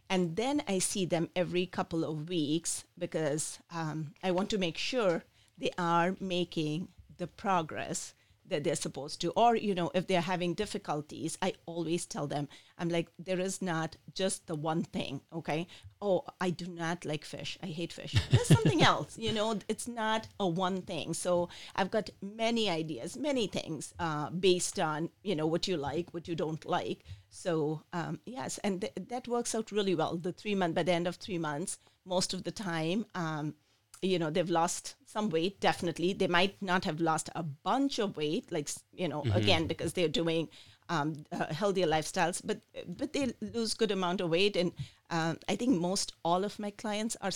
And 0.09 0.37
then 0.37 0.63
I 0.69 0.79
see 0.79 1.07
them 1.07 1.31
every 1.35 1.67
couple 1.67 2.05
of 2.05 2.29
weeks 2.29 2.85
because 2.99 3.59
um, 3.75 4.13
I 4.23 4.31
want 4.31 4.51
to 4.51 4.59
make 4.59 4.79
sure 4.79 5.25
they 5.59 5.71
are 5.79 6.17
making 6.21 6.89
the 7.17 7.27
progress 7.27 8.15
that 8.53 8.65
they're 8.65 8.77
supposed 8.77 9.21
to. 9.21 9.31
Or, 9.33 9.57
you 9.57 9.75
know, 9.75 9.91
if 9.95 10.07
they're 10.07 10.21
having 10.21 10.55
difficulties, 10.55 11.37
I 11.43 11.55
always 11.67 12.07
tell 12.07 12.27
them, 12.27 12.49
I'm 12.79 12.89
like, 12.89 13.09
there 13.19 13.41
is 13.41 13.61
not 13.61 13.97
just 14.15 14.47
the 14.47 14.55
one 14.55 14.85
thing, 14.85 15.21
okay? 15.33 15.67
Oh, 16.01 16.25
I 16.41 16.51
do 16.51 16.67
not 16.67 17.05
like 17.05 17.25
fish. 17.25 17.59
I 17.63 17.67
hate 17.67 17.93
fish. 17.93 18.15
There's 18.31 18.47
something 18.47 18.83
else, 18.93 19.19
you 19.19 19.33
know, 19.33 19.59
it's 19.69 19.89
not 19.89 20.29
a 20.39 20.47
one 20.47 20.83
thing. 20.83 21.15
So 21.15 21.49
I've 21.75 21.91
got 21.91 22.11
many 22.21 22.71
ideas, 22.71 23.17
many 23.17 23.47
things 23.47 23.95
uh, 23.99 24.31
based 24.31 24.79
on, 24.79 25.11
you 25.23 25.35
know, 25.35 25.47
what 25.47 25.67
you 25.67 25.77
like, 25.77 26.15
what 26.15 26.29
you 26.29 26.35
don't 26.35 26.65
like. 26.65 27.05
So 27.31 27.83
um, 27.93 28.21
yes, 28.27 28.59
and 28.59 28.81
th- 28.81 28.93
that 29.09 29.27
works 29.27 29.55
out 29.55 29.73
really 29.73 29.95
well. 29.95 30.17
The 30.17 30.33
three 30.33 30.55
month, 30.55 30.75
by 30.75 30.83
the 30.83 30.93
end 30.93 31.07
of 31.07 31.17
three 31.17 31.39
months, 31.39 31.79
most 32.05 32.35
of 32.35 32.45
the 32.45 32.51
time, 32.51 33.07
um, 33.15 33.55
you 34.03 34.19
know, 34.19 34.31
they've 34.31 34.51
lost 34.51 34.97
some 35.07 35.31
weight, 35.31 35.61
definitely. 35.61 36.13
They 36.13 36.27
might 36.27 36.61
not 36.61 36.85
have 36.85 37.01
lost 37.01 37.31
a 37.37 37.43
bunch 37.43 37.99
of 38.01 38.17
weight, 38.17 38.51
like, 38.51 38.69
you 38.93 39.09
know, 39.09 39.23
again, 39.33 39.67
because 39.69 39.93
they're 39.93 40.09
doing 40.09 40.49
um, 40.89 41.25
uh, 41.31 41.53
healthier 41.55 41.87
lifestyles, 41.87 42.43
but 42.45 42.61
but 42.87 43.13
they 43.13 43.33
lose 43.41 43.75
good 43.75 43.93
amount 43.93 44.21
of 44.21 44.31
weight. 44.31 44.57
And 44.57 44.73
um, 45.11 45.39
I 45.49 45.57
think 45.57 45.81
most 45.81 46.15
all 46.25 46.45
of 46.45 46.59
my 46.59 46.71
clients 46.71 47.17
are 47.21 47.31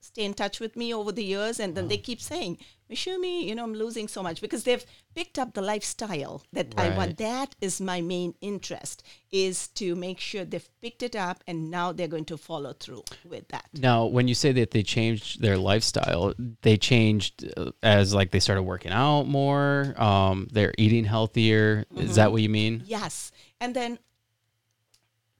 stay 0.00 0.24
in 0.24 0.34
touch 0.34 0.60
with 0.60 0.76
me 0.76 0.92
over 0.94 1.12
the 1.12 1.24
years, 1.24 1.60
and 1.60 1.74
then 1.74 1.88
they 1.88 1.98
keep 1.98 2.20
saying, 2.20 2.58
Moushumi, 2.90 3.44
you 3.44 3.54
know, 3.54 3.64
I'm 3.64 3.74
losing 3.74 4.08
so 4.08 4.22
much 4.22 4.40
because 4.40 4.64
they've 4.64 4.84
picked 5.14 5.38
up 5.38 5.52
the 5.52 5.60
lifestyle 5.60 6.42
that 6.52 6.72
I 6.78 6.96
want. 6.96 7.18
That 7.18 7.54
is 7.60 7.80
my 7.80 8.00
main 8.00 8.34
interest 8.40 9.02
is 9.30 9.68
to 9.68 9.94
make 9.94 10.18
sure 10.20 10.44
they've 10.44 10.68
picked 10.80 11.02
it 11.02 11.14
up, 11.14 11.44
and 11.46 11.70
now 11.70 11.92
they're 11.92 12.08
going 12.08 12.24
to 12.26 12.38
follow 12.38 12.72
through 12.72 13.04
with 13.28 13.48
that. 13.48 13.66
Now, 13.74 14.06
when 14.06 14.26
you 14.26 14.34
say 14.34 14.52
that 14.52 14.70
they 14.70 14.82
changed 14.82 15.42
their 15.42 15.58
lifestyle, 15.58 16.32
they 16.62 16.78
changed 16.78 17.52
uh, 17.56 17.72
as 17.82 18.14
like 18.14 18.30
they 18.30 18.40
started 18.40 18.62
working 18.62 18.92
out 18.92 19.24
more. 19.24 19.94
Um, 20.00 20.48
they're 20.50 20.74
eating 20.78 21.04
healthier. 21.04 21.84
Is 21.96 22.14
that 22.14 22.32
what 22.32 22.40
you 22.40 22.48
mean? 22.48 22.82
Yes, 22.86 23.30
and 23.60 23.74
then 23.74 23.98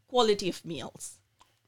quality 0.09 0.49
of 0.51 0.65
meals. 0.65 1.15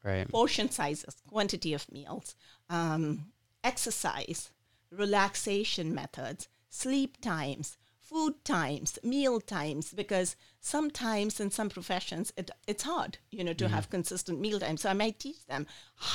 Right. 0.03 0.27
portion 0.27 0.71
sizes, 0.71 1.15
quantity 1.27 1.75
of 1.75 1.85
meals, 1.91 2.35
um, 2.71 3.25
exercise, 3.63 4.49
relaxation 4.91 5.93
methods, 5.93 6.47
sleep 6.69 7.19
times, 7.21 7.77
food 7.99 8.33
times, 8.43 8.97
meal 9.03 9.39
times, 9.39 9.93
because 9.93 10.35
sometimes 10.59 11.39
in 11.39 11.49
some 11.51 11.69
professions 11.69 12.31
it, 12.37 12.49
it's 12.67 12.83
hard, 12.83 13.17
you 13.29 13.43
know, 13.43 13.53
to 13.53 13.67
have 13.69 13.89
consistent 13.89 14.39
meal 14.39 14.59
times. 14.59 14.81
So 14.81 14.89
I 14.89 14.93
might 14.93 15.19
teach 15.19 15.45
them 15.47 15.65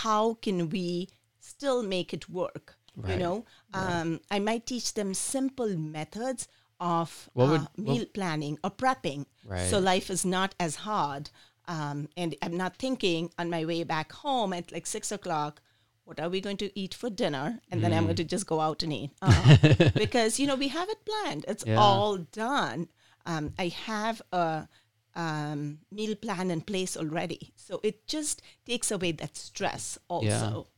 how 0.01 0.35
can 0.35 0.69
we 0.69 1.09
still 1.41 1.83
make 1.83 2.13
it 2.13 2.29
work. 2.29 2.77
You 3.13 3.19
know, 3.19 3.45
um, 3.75 4.21
I 4.31 4.39
might 4.39 4.65
teach 4.67 4.95
them 4.95 5.13
simple 5.13 5.77
methods 5.77 6.49
of 6.81 7.29
What 7.35 7.49
would- 7.51 7.61
uh, 7.61 7.67
meal 7.77 8.07
planning 8.15 8.59
or 8.65 8.71
prepping. 8.71 9.27
Right. 9.45 9.69
So 9.71 9.79
life 9.79 10.09
is 10.11 10.25
not 10.25 10.55
as 10.59 10.77
hard. 10.77 11.29
Um, 11.69 12.09
and 12.17 12.35
I'm 12.43 12.57
not 12.57 12.77
thinking 12.77 13.31
on 13.39 13.51
my 13.51 13.65
way 13.67 13.83
back 13.85 14.13
home 14.13 14.53
at 14.55 14.73
like 14.73 14.87
six 14.87 15.13
o'clock, 15.13 15.61
what 16.07 16.19
are 16.21 16.31
we 16.31 16.41
going 16.41 16.57
to 16.65 16.71
eat 16.79 16.95
for 16.95 17.11
dinner? 17.11 17.61
And 17.71 17.83
then 17.83 17.93
I'm 17.93 18.05
Mm. 18.05 18.07
going 18.07 18.17
to 18.25 18.25
just 18.37 18.47
go 18.47 18.59
out 18.61 18.83
and 18.83 18.93
eat. 18.93 19.11
Uh, 19.23 19.89
because, 19.95 20.39
you 20.41 20.47
know, 20.47 20.57
we 20.65 20.69
have 20.69 20.89
it 20.89 21.01
planned, 21.05 21.45
it's 21.49 21.65
Yeah. 21.67 21.79
all 21.79 22.17
done. 22.17 22.89
Um, 23.27 23.53
I 23.59 23.69
have 23.69 24.23
a 24.33 24.69
um, 25.15 25.79
meal 25.91 26.15
plan 26.15 26.51
in 26.51 26.61
place 26.61 26.97
already. 26.97 27.53
So 27.57 27.81
it 27.83 28.07
just 28.07 28.43
takes 28.65 28.91
away 28.91 29.13
that 29.13 29.37
stress 29.37 29.99
also. 30.09 30.69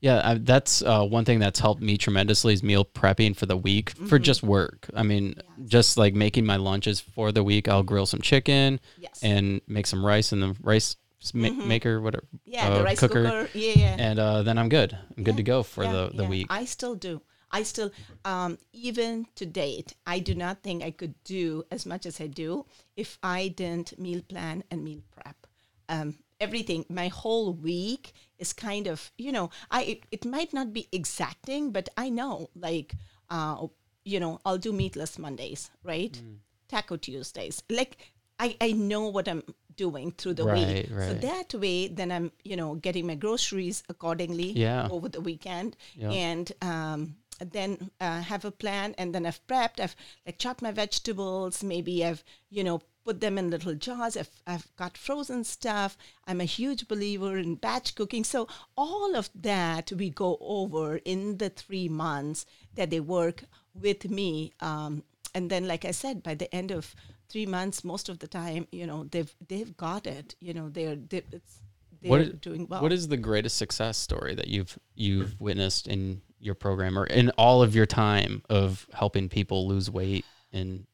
Yeah, 0.00 0.20
I, 0.30 0.34
that's 0.34 0.82
uh, 0.82 1.04
one 1.04 1.24
thing 1.24 1.38
that's 1.38 1.60
helped 1.60 1.80
me 1.82 1.96
tremendously 1.96 2.54
is 2.54 2.62
meal 2.62 2.84
prepping 2.84 3.36
for 3.36 3.46
the 3.46 3.56
week 3.56 3.90
for 3.90 4.18
Mm-hmm. 4.18 4.22
just 4.24 4.42
work. 4.42 4.88
I 4.96 5.04
mean, 5.04 5.34
just 5.66 5.96
like 5.96 6.14
making 6.14 6.44
my 6.44 6.56
lunches 6.56 7.00
for 7.00 7.30
the 7.30 7.44
week. 7.44 7.68
I'll 7.68 7.84
grill 7.84 8.06
some 8.06 8.20
chicken 8.20 8.80
Yes. 8.98 9.20
and 9.22 9.60
make 9.68 9.86
some 9.86 10.04
rice 10.04 10.32
in 10.32 10.40
the 10.40 10.56
rice 10.60 10.96
ma- 11.34 11.50
maker, 11.50 12.00
whatever. 12.00 12.26
Mm-hmm. 12.26 12.50
Yeah, 12.52 12.68
uh, 12.68 12.78
the 12.78 12.84
rice 12.84 13.00
cooker. 13.00 13.48
Yeah, 13.54 13.72
yeah. 13.76 13.96
and 13.98 14.18
uh, 14.18 14.42
then 14.42 14.58
I'm 14.58 14.68
good. 14.68 14.96
I'm 15.16 15.24
good 15.24 15.36
to 15.36 15.42
go 15.42 15.62
for 15.62 15.84
Yeah, 15.84 15.92
the, 15.92 16.10
the 16.14 16.22
yeah. 16.24 16.28
week. 16.28 16.46
I 16.50 16.64
still 16.64 16.94
do. 16.94 17.22
I 17.52 17.64
still, 17.64 17.90
um, 18.24 18.58
even 18.72 19.26
to 19.34 19.44
date, 19.44 19.92
I 20.06 20.20
do 20.20 20.34
not 20.34 20.62
think 20.62 20.82
I 20.82 20.90
could 20.90 21.14
do 21.24 21.64
as 21.70 21.84
much 21.84 22.06
as 22.06 22.18
I 22.20 22.26
do 22.26 22.64
if 22.96 23.18
I 23.22 23.48
didn't 23.48 23.98
meal 23.98 24.22
plan 24.26 24.64
and 24.70 24.82
meal 24.82 25.02
prep. 25.14 25.46
Um, 25.88 26.16
everything, 26.40 26.86
my 26.88 27.08
whole 27.08 27.52
week 27.52 28.14
is 28.38 28.52
kind 28.54 28.86
of, 28.86 29.12
you 29.18 29.32
know, 29.32 29.50
I 29.70 29.82
it, 29.82 30.00
it 30.10 30.24
might 30.24 30.52
not 30.54 30.72
be 30.72 30.88
exacting, 30.92 31.72
but 31.72 31.90
I 31.96 32.08
know, 32.08 32.48
like, 32.56 32.94
uh, 33.28 33.66
you 34.04 34.18
know, 34.18 34.40
I'll 34.46 34.58
do 34.58 34.72
meatless 34.72 35.18
Mondays, 35.18 35.70
right? 35.84 36.12
Mm. 36.12 36.38
Taco 36.68 36.96
Tuesdays. 36.96 37.62
Like, 37.68 37.98
I, 38.38 38.56
I 38.60 38.72
know 38.72 39.06
what 39.08 39.28
I'm 39.28 39.42
doing 39.76 40.12
through 40.12 40.34
the 40.34 40.44
Right, 40.44 40.88
week. 40.88 40.98
So 40.98 41.14
that 41.14 41.54
way, 41.54 41.88
then 41.88 42.10
I'm, 42.12 42.32
you 42.44 42.56
know, 42.56 42.74
getting 42.74 43.06
my 43.06 43.14
groceries 43.14 43.82
accordingly 43.88 44.52
Yeah. 44.52 44.88
over 44.90 45.08
the 45.08 45.20
weekend. 45.20 45.76
Yeah. 45.94 46.10
and 46.10 46.52
um, 46.60 47.14
then 47.40 47.90
uh, 48.00 48.20
have 48.22 48.44
a 48.44 48.52
plan 48.52 48.94
and 48.98 49.12
then 49.12 49.26
i've 49.26 49.44
prepped 49.48 49.80
i've 49.80 49.96
like 50.24 50.38
chopped 50.38 50.62
my 50.62 50.70
vegetables. 50.70 51.64
Maybe 51.64 52.04
i've 52.04 52.22
you 52.50 52.62
know 52.62 52.80
put 53.04 53.20
them 53.20 53.36
in 53.36 53.50
little 53.50 53.74
jars. 53.74 54.16
I've, 54.16 54.30
I've 54.46 54.68
got 54.76 54.96
frozen 54.96 55.42
stuff. 55.42 55.98
I'm 56.28 56.40
a 56.40 56.44
huge 56.44 56.86
believer 56.86 57.36
in 57.36 57.56
batch 57.56 57.96
cooking. 57.96 58.22
So 58.22 58.46
all 58.76 59.16
of 59.16 59.28
that 59.34 59.90
we 59.90 60.08
go 60.08 60.38
over 60.40 60.98
in 61.04 61.38
the 61.38 61.48
three 61.48 61.88
months 61.88 62.46
that 62.76 62.90
they 62.90 63.00
work 63.00 63.42
with 63.74 64.08
me. 64.08 64.52
Um, 64.60 65.02
and 65.34 65.50
then 65.50 65.66
like 65.66 65.84
i 65.84 65.90
said 65.92 66.22
by 66.22 66.34
the 66.34 66.54
end 66.54 66.70
of 66.70 66.94
three 67.32 67.46
months 67.46 67.82
most 67.82 68.08
of 68.08 68.18
the 68.18 68.28
time 68.28 68.66
you 68.70 68.86
know 68.86 69.04
they've 69.04 69.34
they've 69.48 69.76
got 69.76 70.06
it 70.06 70.36
you 70.40 70.52
know 70.52 70.68
they're 70.68 70.96
they, 70.96 71.22
it's 71.32 71.60
they're 72.00 72.10
What 72.10 72.20
is, 72.20 72.32
doing 72.34 72.66
well 72.68 72.82
what 72.82 72.92
is 72.92 73.08
the 73.08 73.16
greatest 73.16 73.56
success 73.56 73.96
story 73.96 74.34
that 74.34 74.48
you've 74.48 74.78
you've 74.94 75.40
witnessed 75.40 75.88
in 75.88 76.20
your 76.42 76.54
program 76.56 76.98
or 76.98 77.06
in 77.06 77.30
all 77.38 77.62
of 77.62 77.74
your 77.74 77.86
time 77.86 78.42
of 78.50 78.86
helping 78.92 79.28
people 79.28 79.68
lose 79.68 79.88
weight 79.88 80.24
and 80.52 80.86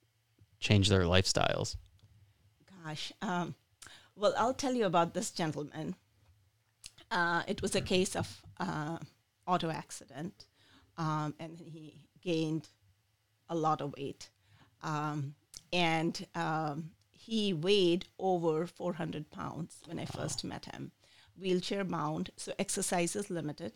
change 0.61 0.89
their 0.89 1.03
lifestyles? 1.03 1.77
Gosh. 2.85 3.13
Um, 3.23 3.55
well, 4.15 4.35
I'll 4.37 4.55
tell 4.55 4.75
you 4.75 4.85
about 4.85 5.15
this 5.15 5.31
gentleman. 5.31 5.97
Uh, 7.11 7.43
it 7.49 7.63
was 7.63 7.75
a 7.75 7.81
case 7.81 8.15
of 8.15 8.43
uh, 8.61 8.99
auto 9.47 9.71
accident, 9.71 10.45
um, 10.99 11.35
and 11.41 11.59
he 11.59 11.95
gained 12.21 12.69
a 13.49 13.55
lot 13.55 13.81
of 13.81 13.95
weight, 13.97 14.29
um, 14.83 15.35
and 15.73 16.27
um, 16.35 16.91
he 17.11 17.53
weighed 17.53 18.07
over 18.19 18.67
400 18.67 19.31
pounds 19.31 19.79
when 19.87 19.99
I 19.99 20.05
first 20.05 20.45
met 20.45 20.67
him. 20.67 20.93
Wheelchair 21.39 21.85
bound, 21.85 22.31
so 22.37 22.53
exercise 22.59 23.15
is 23.15 23.31
limited. 23.31 23.73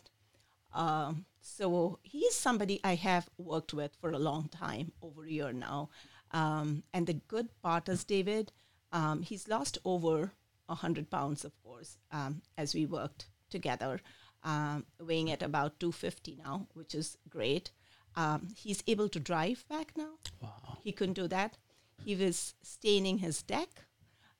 Um, 0.74 1.26
so 1.40 1.98
he's 2.02 2.34
somebody 2.34 2.80
I 2.82 2.94
have 2.94 3.28
worked 3.36 3.74
with 3.74 3.94
for 4.00 4.10
a 4.10 4.18
long 4.18 4.48
time, 4.48 4.92
over 5.02 5.24
a 5.24 5.30
year 5.30 5.52
now. 5.52 5.90
Um, 6.30 6.82
and 6.92 7.06
the 7.06 7.14
good 7.14 7.48
part 7.62 7.88
is, 7.88 8.04
David, 8.04 8.52
um, 8.92 9.22
he's 9.22 9.48
lost 9.48 9.78
over 9.84 10.32
100 10.66 11.10
pounds, 11.10 11.44
of 11.44 11.52
course, 11.62 11.98
um, 12.10 12.42
as 12.56 12.74
we 12.74 12.86
worked 12.86 13.26
together, 13.50 14.00
um, 14.44 14.86
weighing 15.00 15.30
at 15.30 15.42
about 15.42 15.78
250 15.78 16.38
now, 16.42 16.66
which 16.74 16.94
is 16.94 17.18
great. 17.28 17.70
Um, 18.16 18.48
he's 18.56 18.82
able 18.86 19.08
to 19.08 19.20
drive 19.20 19.64
back 19.68 19.92
now. 19.96 20.14
Wow. 20.40 20.78
He 20.82 20.92
couldn't 20.92 21.14
do 21.14 21.28
that. 21.28 21.56
He 22.04 22.14
was 22.16 22.54
staining 22.62 23.18
his 23.18 23.42
deck. 23.42 23.68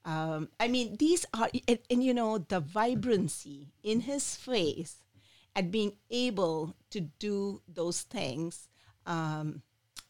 Um, 0.05 0.49
I 0.59 0.69
mean, 0.69 0.97
these 0.97 1.25
are, 1.33 1.49
and, 1.69 1.79
and 1.91 2.05
you 2.05 2.13
know, 2.13 2.39
the 2.39 2.61
vibrancy 2.61 3.73
in 3.83 4.01
his 4.01 4.37
face 4.37 4.97
at 5.55 5.71
being 5.71 5.93
able 6.11 6.75
to 6.91 7.01
do 7.01 7.61
those 7.69 8.03
things 8.03 8.69
um, 9.07 9.63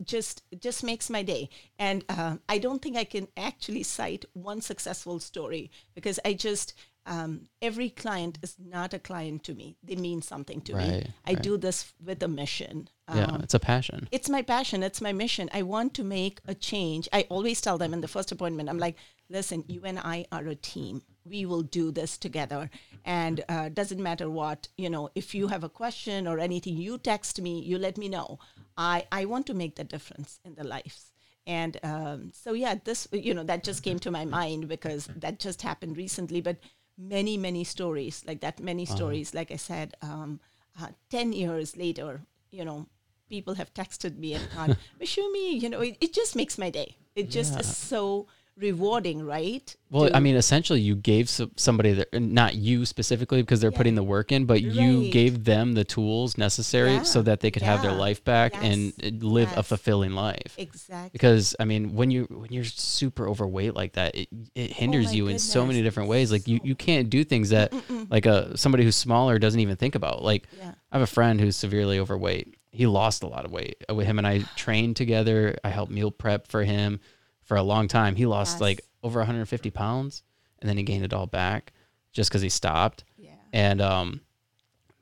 just 0.04 0.42
just 0.58 0.82
makes 0.82 1.10
my 1.10 1.22
day. 1.22 1.48
And 1.78 2.04
uh, 2.08 2.36
I 2.48 2.58
don't 2.58 2.80
think 2.80 2.96
I 2.96 3.04
can 3.04 3.28
actually 3.36 3.82
cite 3.82 4.24
one 4.32 4.60
successful 4.60 5.18
story 5.18 5.70
because 5.94 6.18
I 6.24 6.34
just 6.34 6.74
um, 7.06 7.48
every 7.60 7.90
client 7.90 8.38
is 8.42 8.56
not 8.58 8.94
a 8.94 8.98
client 8.98 9.42
to 9.44 9.54
me. 9.54 9.76
They 9.82 9.96
mean 9.96 10.22
something 10.22 10.60
to 10.62 10.74
me. 10.76 11.06
I 11.26 11.32
right. 11.32 11.42
do 11.42 11.56
this 11.56 11.92
with 12.04 12.22
a 12.22 12.28
mission. 12.28 12.88
Yeah, 13.14 13.26
Um, 13.26 13.40
it's 13.42 13.52
a 13.54 13.58
passion. 13.58 14.08
it's 14.10 14.30
my 14.30 14.40
passion 14.40 14.82
it's 14.82 15.00
my 15.02 15.12
mission 15.12 15.50
i 15.52 15.60
want 15.60 15.92
to 15.94 16.04
make 16.04 16.40
a 16.46 16.54
change 16.54 17.08
i 17.12 17.26
always 17.28 17.60
tell 17.60 17.76
them 17.76 17.92
in 17.92 18.00
the 18.00 18.08
first 18.08 18.32
appointment 18.32 18.70
i'm 18.70 18.78
like 18.78 18.96
listen 19.28 19.64
you 19.68 19.82
and 19.84 19.98
i 19.98 20.24
are 20.32 20.46
a 20.46 20.54
team 20.54 21.02
we 21.24 21.44
will 21.44 21.60
do 21.62 21.90
this 21.90 22.16
together 22.16 22.70
and 23.04 23.44
uh, 23.50 23.68
doesn't 23.68 24.02
matter 24.02 24.30
what 24.30 24.68
you 24.78 24.88
know 24.88 25.10
if 25.14 25.34
you 25.34 25.48
have 25.48 25.62
a 25.64 25.68
question 25.68 26.26
or 26.26 26.38
anything 26.38 26.76
you 26.78 26.96
text 26.96 27.42
me 27.42 27.60
you 27.60 27.76
let 27.76 27.98
me 27.98 28.08
know 28.08 28.38
i 28.78 29.04
i 29.12 29.24
want 29.26 29.44
to 29.46 29.52
make 29.62 29.74
the 29.76 29.84
difference 29.84 30.40
in 30.46 30.54
the 30.54 30.64
lives 30.64 31.12
and 31.46 31.78
um, 31.82 32.30
so 32.32 32.54
yeah 32.54 32.76
this 32.84 33.08
you 33.12 33.34
know 33.34 33.44
that 33.44 33.62
just 33.64 33.82
came 33.82 33.98
to 33.98 34.10
my 34.10 34.24
mind 34.24 34.68
because 34.68 35.08
that 35.16 35.38
just 35.38 35.60
happened 35.60 35.96
recently 35.98 36.40
but 36.40 36.56
many 36.98 37.36
many 37.36 37.64
stories 37.64 38.22
like 38.26 38.40
that 38.40 38.60
many 38.60 38.84
stories 38.84 39.34
like 39.34 39.50
i 39.50 39.56
said 39.56 39.94
um, 40.02 40.40
uh, 40.80 40.88
10 41.10 41.32
years 41.32 41.76
later 41.76 42.20
you 42.50 42.64
know 42.64 42.86
people 43.32 43.54
have 43.54 43.72
texted 43.72 44.18
me 44.18 44.34
and 44.34 44.44
gone, 44.54 44.76
Moushumi, 45.00 45.58
you 45.62 45.70
know, 45.70 45.80
it, 45.80 45.96
it 46.02 46.12
just 46.12 46.36
makes 46.36 46.58
my 46.58 46.68
day. 46.68 46.96
It 47.16 47.30
just 47.30 47.58
is 47.58 47.76
so 47.76 48.26
rewarding, 48.56 49.24
right? 49.24 49.74
Well, 49.90 50.08
To- 50.08 50.16
I 50.16 50.20
mean, 50.20 50.36
essentially, 50.36 50.80
you 50.80 50.94
gave 50.94 51.28
somebody 51.28 51.92
that, 51.94 52.20
not 52.20 52.54
you 52.54 52.84
specifically, 52.86 53.42
because 53.42 53.60
they're 53.60 53.70
Yeah. 53.70 53.76
putting 53.76 53.94
the 53.94 54.02
work 54.02 54.30
in, 54.32 54.44
but 54.44 54.62
you 54.62 55.10
gave 55.10 55.44
them 55.44 55.72
the 55.74 55.84
tools 55.84 56.36
necessary 56.38 57.04
so 57.04 57.22
that 57.22 57.40
they 57.40 57.50
could 57.50 57.62
have 57.62 57.82
their 57.82 57.92
life 57.92 58.22
back 58.24 58.54
and 58.62 58.92
Yes. 58.98 59.12
uh, 59.12 59.26
live 59.26 59.52
a 59.56 59.62
fulfilling 59.62 60.12
life. 60.12 60.54
exactly. 60.58 61.10
Because 61.12 61.54
I 61.58 61.64
mean, 61.64 61.94
when 61.94 62.10
you 62.10 62.24
when 62.30 62.52
you're 62.52 62.64
super 62.64 63.28
overweight 63.28 63.74
like 63.74 63.94
that, 63.94 64.14
it, 64.14 64.28
it 64.54 64.72
hinders 64.72 65.08
Oh 65.10 65.14
you 65.14 65.28
in 65.28 65.38
so 65.38 65.66
many 65.66 65.82
different 65.82 66.08
ways. 66.08 66.30
Like 66.30 66.46
you, 66.46 66.60
you 66.62 66.74
can't 66.74 67.10
do 67.10 67.24
things 67.24 67.50
that 67.50 67.72
like 68.10 68.26
a 68.26 68.56
somebody 68.56 68.84
who's 68.84 68.96
smaller 68.96 69.38
doesn't 69.38 69.60
even 69.60 69.76
think 69.76 69.94
about. 69.94 70.22
Like 70.22 70.46
Yeah. 70.58 70.72
I 70.90 70.96
have 70.98 71.02
a 71.02 71.06
friend 71.12 71.40
who's 71.40 71.56
severely 71.56 71.98
overweight. 71.98 72.54
He 72.70 72.86
lost 72.86 73.22
a 73.22 73.26
lot 73.26 73.44
of 73.44 73.50
weight. 73.52 73.76
Uh, 73.90 73.94
With 73.94 74.06
him 74.06 74.18
and 74.18 74.26
I 74.26 74.40
trained 74.56 74.96
together. 74.96 75.58
I 75.64 75.68
helped 75.70 75.92
meal 75.92 76.10
prep 76.10 76.46
for 76.48 76.64
him 76.64 77.00
for 77.44 77.56
a 77.56 77.62
long 77.62 77.88
time. 77.88 78.16
He 78.16 78.26
lost 78.26 78.54
Yes. 78.56 78.60
like 78.60 78.80
over 79.02 79.18
150 79.20 79.70
pounds, 79.70 80.22
and 80.60 80.68
then 80.68 80.76
he 80.76 80.82
gained 80.82 81.04
it 81.04 81.12
all 81.12 81.26
back 81.26 81.72
just 82.12 82.30
because 82.30 82.42
he 82.42 82.48
stopped. 82.48 83.04
Yeah. 83.16 83.30
And 83.52 83.80
um, 83.80 84.20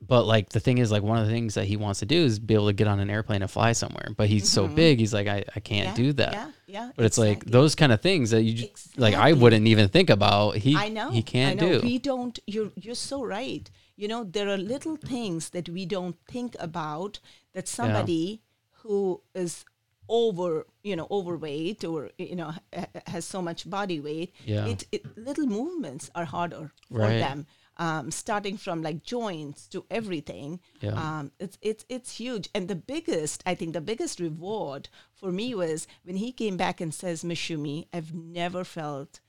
but 0.01 0.23
like 0.23 0.49
the 0.49 0.59
thing 0.59 0.79
is, 0.79 0.91
like 0.91 1.03
one 1.03 1.19
of 1.19 1.27
the 1.27 1.31
things 1.31 1.53
that 1.53 1.65
he 1.65 1.77
wants 1.77 1.99
to 1.99 2.05
do 2.07 2.15
is 2.25 2.39
be 2.39 2.55
able 2.55 2.67
to 2.67 2.73
get 2.73 2.87
on 2.87 2.99
an 2.99 3.09
airplane 3.09 3.41
and 3.43 3.51
fly 3.51 3.71
somewhere. 3.73 4.09
But 4.17 4.27
he's 4.29 4.49
so 4.49 4.67
big, 4.67 4.99
he's 4.99 5.13
like, 5.13 5.27
I, 5.27 5.43
I 5.55 5.59
can't 5.59 5.89
Mm-hmm. 5.89 6.01
Yeah, 6.01 6.07
do 6.07 6.13
that. 6.13 6.33
Yeah. 6.33 6.51
Yeah. 6.67 6.91
But 6.95 7.05
it's 7.05 7.17
like 7.17 7.45
those 7.45 7.75
kind 7.75 7.91
of 7.91 8.01
things 8.01 8.31
that 8.31 8.41
you 8.43 8.53
just, 8.53 8.97
like 8.97 9.13
I 9.13 9.33
wouldn't 9.33 9.67
even 9.67 9.89
think 9.89 10.09
about. 10.09 10.55
He 10.57 10.75
I 10.75 10.89
know. 10.89 11.11
he 11.11 11.21
can't 11.21 11.61
I 11.61 11.65
know. 11.65 11.79
do. 11.79 11.85
We 11.85 11.99
don't. 11.99 12.39
You're 12.47 12.71
you're 12.75 12.95
so 12.95 13.23
right. 13.23 13.69
You 13.95 14.07
know, 14.07 14.23
there 14.23 14.49
are 14.49 14.57
little 14.57 14.95
things 14.95 15.51
that 15.51 15.69
we 15.69 15.85
don't 15.85 16.15
think 16.27 16.55
about 16.59 17.19
that 17.53 17.67
somebody 17.67 18.41
who 18.81 19.21
is 19.35 19.63
over, 20.09 20.65
you 20.83 20.95
know, 20.95 21.07
overweight 21.11 21.83
or 21.83 22.09
you 22.17 22.35
know 22.35 22.51
ha- 22.51 22.61
ha- 22.75 23.01
has 23.07 23.25
so 23.25 23.41
much 23.41 23.69
body 23.69 23.99
weight. 23.99 24.33
Yeah. 24.45 24.65
It, 24.67 24.83
it 24.91 25.17
little 25.17 25.45
movements 25.47 26.09
are 26.15 26.25
harder 26.25 26.71
for 26.91 26.99
Right. 26.99 27.19
them. 27.19 27.45
Um, 27.77 28.11
starting 28.11 28.57
from 28.57 28.83
like 28.83 29.01
joints 29.03 29.67
to 29.69 29.85
everything, 29.89 30.59
Yeah. 30.81 30.91
um, 30.93 31.31
it's 31.39 31.57
it's 31.61 31.85
it's 31.89 32.17
huge. 32.17 32.49
And 32.53 32.67
the 32.67 32.75
biggest, 32.75 33.41
I 33.45 33.55
think, 33.55 33.73
the 33.73 33.81
biggest 33.81 34.19
reward 34.19 34.89
for 35.13 35.31
me 35.31 35.55
was 35.55 35.87
when 36.03 36.17
he 36.17 36.31
came 36.31 36.57
back 36.57 36.81
and 36.81 36.93
says, 36.93 37.23
"Moushumi, 37.23 37.87
I've 37.93 38.13
never 38.13 38.63
felt 38.63 39.19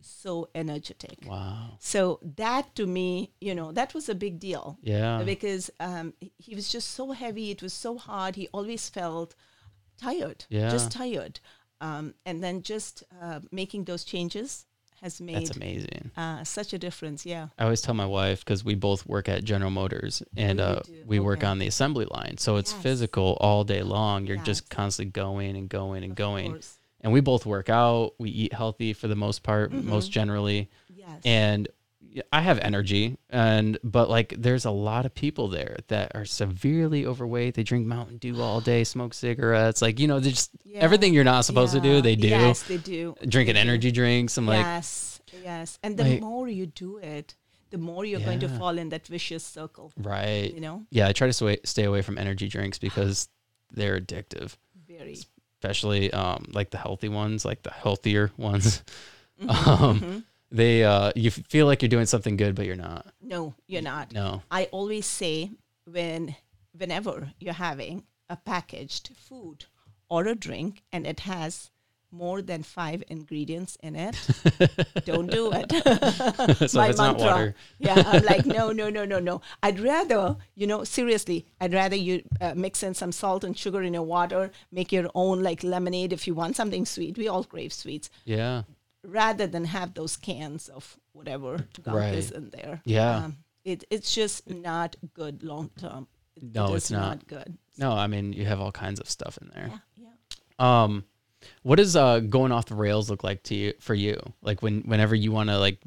so 0.00 0.48
energetic." 0.54 1.18
wow. 1.26 1.76
So 1.78 2.20
that 2.36 2.74
to 2.76 2.86
me, 2.86 3.32
you 3.40 3.54
know, 3.54 3.70
that 3.72 3.94
was 3.94 4.08
a 4.08 4.14
big 4.14 4.40
deal. 4.40 4.78
Yeah. 4.82 5.22
Because 5.22 5.70
um, 5.78 6.14
he 6.38 6.54
was 6.54 6.68
just 6.72 6.90
so 6.92 7.12
heavy. 7.12 7.50
It 7.50 7.62
was 7.62 7.74
so 7.74 7.98
hard. 7.98 8.34
He 8.36 8.48
always 8.52 8.88
felt 8.88 9.34
tired. 10.00 10.44
Yeah. 10.48 10.70
Just 10.70 10.90
tired. 10.90 11.40
Um, 11.80 12.14
and 12.26 12.42
then 12.42 12.62
just 12.62 13.04
uh, 13.22 13.40
making 13.52 13.84
those 13.84 14.04
changes 14.04 14.66
has 15.00 15.18
made 15.18 15.36
That's 15.36 15.56
amazing. 15.56 16.10
uh, 16.16 16.44
such 16.44 16.74
a 16.74 16.78
difference. 16.78 17.24
Yeah. 17.24 17.48
I 17.58 17.64
always 17.64 17.80
tell 17.80 17.94
my 17.94 18.04
wife 18.04 18.44
because 18.44 18.62
we 18.64 18.74
both 18.74 19.06
work 19.06 19.30
at 19.30 19.44
General 19.44 19.70
Motors 19.70 20.22
and 20.36 20.60
uh, 20.60 20.80
we 21.06 21.18
work 21.20 21.42
on 21.42 21.58
the 21.58 21.66
assembly 21.66 22.06
line. 22.10 22.36
So 22.36 22.56
it's 22.56 22.72
Yes. 22.72 22.82
physical 22.82 23.38
all 23.40 23.64
day 23.64 23.82
long. 23.82 24.26
You're 24.26 24.36
Yes. 24.36 24.46
just 24.46 24.68
constantly 24.70 25.10
going 25.12 25.56
and 25.56 25.70
going 25.70 26.02
and 26.04 26.12
Of 26.12 26.16
going. 26.18 26.50
course. 26.52 26.76
And 27.00 27.14
we 27.14 27.20
both 27.22 27.46
work 27.46 27.70
out. 27.70 28.12
We 28.18 28.28
eat 28.28 28.52
healthy 28.52 28.92
for 28.92 29.08
the 29.08 29.16
most 29.16 29.42
part, 29.42 29.72
most 29.72 30.10
generally. 30.12 30.68
Yes. 30.94 31.22
And 31.24 31.66
I 32.32 32.40
have 32.40 32.58
energy 32.58 33.16
and 33.30 33.78
but 33.84 34.10
like 34.10 34.34
there's 34.36 34.64
a 34.64 34.70
lot 34.70 35.06
of 35.06 35.14
people 35.14 35.48
there 35.48 35.76
that 35.88 36.12
are 36.14 36.24
severely 36.24 37.06
overweight. 37.06 37.54
They 37.54 37.62
drink 37.62 37.86
Mountain 37.86 38.18
Dew 38.18 38.40
all 38.42 38.60
day, 38.60 38.82
smoke 38.84 39.14
cigarettes, 39.14 39.80
like 39.80 40.00
you 40.00 40.08
know, 40.08 40.18
they 40.20 40.30
just 40.30 40.50
Yeah. 40.64 40.80
everything 40.80 41.14
you're 41.14 41.24
not 41.24 41.44
supposed 41.44 41.72
to 41.74 41.80
do, 41.80 42.00
they 42.00 42.16
do. 42.16 42.28
Yes, 42.28 42.62
they 42.64 42.78
do. 42.78 43.14
Drinking 43.26 43.54
They 43.54 43.62
do. 43.62 43.68
energy 43.68 43.90
drinks. 43.92 44.36
I'm 44.38 44.46
like, 44.46 44.64
yes, 44.64 45.20
yes. 45.44 45.78
And 45.82 45.96
the 45.96 46.04
like- 46.04 46.20
more 46.20 46.48
you 46.48 46.66
do 46.66 46.96
it, 46.98 47.36
the 47.70 47.78
more 47.78 48.04
you're 48.04 48.20
going 48.20 48.40
to 48.40 48.48
fall 48.48 48.76
in 48.78 48.88
that 48.88 49.06
vicious 49.06 49.44
circle. 49.44 49.92
right. 49.96 50.52
You 50.52 50.60
know, 50.60 50.86
Yeah, 50.90 51.06
I 51.06 51.12
try 51.12 51.28
to 51.28 51.32
sway, 51.32 51.58
stay 51.64 51.84
away 51.84 52.02
from 52.02 52.18
energy 52.18 52.48
drinks 52.48 52.78
because 52.78 53.28
they're 53.72 54.00
addictive. 54.00 54.56
very. 54.88 55.16
especially 55.62 56.10
um, 56.12 56.46
like 56.52 56.70
the 56.70 56.78
healthy 56.78 57.08
ones, 57.08 57.44
like 57.44 57.62
the 57.62 57.70
healthier 57.70 58.32
ones. 58.36 58.82
Mm-hmm, 59.40 59.68
um, 59.84 60.24
They 60.50 60.84
uh, 60.84 61.12
you 61.14 61.30
feel 61.30 61.66
like 61.66 61.82
you're 61.82 61.88
doing 61.88 62.06
something 62.06 62.36
good, 62.36 62.54
but 62.54 62.66
you're 62.66 62.76
not. 62.76 63.06
No, 63.22 63.54
you're 63.66 63.82
not. 63.82 64.12
No. 64.12 64.42
I 64.50 64.64
always 64.72 65.06
say 65.06 65.50
when 65.84 66.36
whenever 66.76 67.32
you're 67.38 67.54
having 67.54 68.04
a 68.28 68.36
packaged 68.36 69.10
food 69.16 69.66
or 70.08 70.26
a 70.26 70.34
drink 70.34 70.82
and 70.92 71.06
it 71.06 71.20
has 71.20 71.70
more 72.12 72.42
than 72.42 72.62
five 72.62 73.04
ingredients 73.08 73.76
in 73.82 73.94
it, 73.94 74.16
don't 75.04 75.30
do 75.30 75.52
it. 75.52 76.68
so 76.68 76.90
not 76.96 77.18
water, 77.18 77.54
yeah, 77.78 78.02
I'm 78.04 78.24
like, 78.24 78.44
no, 78.58 78.72
no, 78.72 78.90
no, 78.90 79.04
no, 79.04 79.20
no. 79.20 79.40
I'd 79.62 79.78
rather, 79.78 80.36
you 80.56 80.66
know, 80.66 80.82
seriously, 80.84 81.46
I'd 81.60 81.72
rather 81.72 81.96
you 81.96 82.22
uh, 82.40 82.54
mix 82.56 82.82
in 82.82 82.94
some 82.94 83.12
salt 83.12 83.44
and 83.44 83.56
sugar 83.56 83.82
in 83.82 83.94
your 83.94 84.02
water, 84.02 84.50
make 84.72 84.90
your 84.90 85.08
own 85.14 85.42
like 85.42 85.62
lemonade 85.62 86.12
if 86.12 86.26
you 86.26 86.34
want 86.34 86.56
something 86.56 86.84
sweet. 86.84 87.16
We 87.16 87.28
all 87.28 87.44
crave 87.44 87.72
sweets 87.72 88.10
yeah, 88.24 88.62
rather 89.04 89.46
than 89.46 89.64
have 89.64 89.94
those 89.94 90.16
cans 90.16 90.68
of 90.68 90.96
whatever 91.12 91.66
gunk 91.82 92.14
is 92.14 92.30
Right. 92.30 92.36
in 92.38 92.50
there. 92.50 92.80
Yeah. 92.84 93.16
Um, 93.24 93.36
it, 93.64 93.84
it's 93.90 94.14
just 94.14 94.48
not 94.48 94.96
good 95.14 95.42
long 95.42 95.70
term. 95.78 96.06
It- 96.36 96.54
No, 96.54 96.72
it 96.72 96.76
it's 96.76 96.86
is 96.86 96.90
not. 96.92 97.26
good. 97.26 97.56
no, 97.78 97.92
I 97.92 98.06
mean 98.06 98.32
you 98.32 98.44
have 98.46 98.60
all 98.60 98.72
kinds 98.72 99.00
of 99.00 99.08
stuff 99.08 99.38
in 99.42 99.50
there. 99.54 99.68
Yeah, 99.96 100.06
yeah. 100.58 100.82
Um, 100.82 101.04
what 101.62 101.76
does 101.76 101.96
uh 101.96 102.20
going 102.20 102.52
off 102.52 102.66
the 102.66 102.74
rails 102.74 103.08
look 103.10 103.24
like 103.24 103.42
to 103.44 103.54
you 103.54 103.72
for 103.80 103.94
you? 103.94 104.18
Like 104.42 104.62
when 104.62 104.82
whenever 104.82 105.14
you 105.14 105.32
want 105.32 105.48
to 105.50 105.58
like 105.58 105.78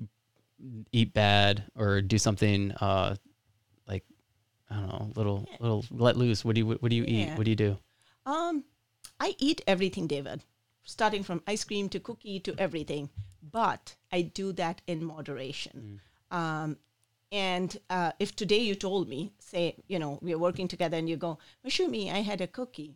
eat 0.91 1.14
bad 1.14 1.64
or 1.76 2.01
do 2.01 2.18
something 2.18 2.72
uh 2.74 3.16
like 3.88 4.03
I 4.70 4.76
don't 4.76 4.88
know, 4.88 5.11
little 5.16 5.47
little 5.59 5.86
let 5.91 6.18
loose. 6.18 6.43
What 6.43 6.55
do 6.55 6.61
you 6.61 6.68
what 6.68 6.89
do 6.89 6.95
you 6.95 7.05
eat? 7.07 7.30
What 7.38 7.45
do 7.45 7.51
you 7.51 7.55
do? 7.55 7.78
Um, 8.26 8.64
I 9.20 9.36
eat 9.38 9.61
everything, 9.68 10.07
David, 10.07 10.41
starting 10.84 11.23
from 11.23 11.41
ice 11.47 11.63
cream 11.63 11.89
to 11.89 11.99
cookie 11.99 12.39
to 12.41 12.55
everything, 12.57 13.09
but 13.41 13.95
I 14.11 14.21
do 14.21 14.51
that 14.53 14.81
in 14.88 15.03
moderation. 15.03 16.01
Um, 16.31 16.77
and 17.31 17.75
uh, 17.89 18.11
if 18.19 18.36
today 18.36 18.59
you 18.59 18.75
told 18.75 19.09
me, 19.09 19.34
say, 19.39 19.75
you 19.88 19.97
know, 19.99 20.19
we're 20.21 20.38
working 20.38 20.67
together 20.67 20.97
and 20.97 21.09
you 21.09 21.17
go, 21.17 21.39
Moushumi, 21.65 22.11
I 22.13 22.19
had 22.21 22.41
a 22.41 22.47
cookie. 22.47 22.95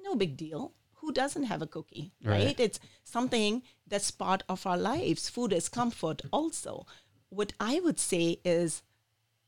No 0.00 0.14
big 0.14 0.36
deal. 0.36 0.72
Who 0.96 1.12
doesn't 1.12 1.44
have 1.44 1.62
a 1.62 1.66
cookie, 1.66 2.12
Right. 2.22 2.44
right? 2.46 2.60
It's 2.60 2.80
something 3.04 3.62
that's 3.86 4.10
part 4.10 4.42
of 4.48 4.66
our 4.66 4.76
lives. 4.76 5.28
Food 5.30 5.52
is 5.52 5.68
comfort 5.68 6.22
also. 6.32 6.86
What 7.30 7.52
I 7.60 7.80
would 7.80 7.98
say 8.00 8.40
is, 8.44 8.82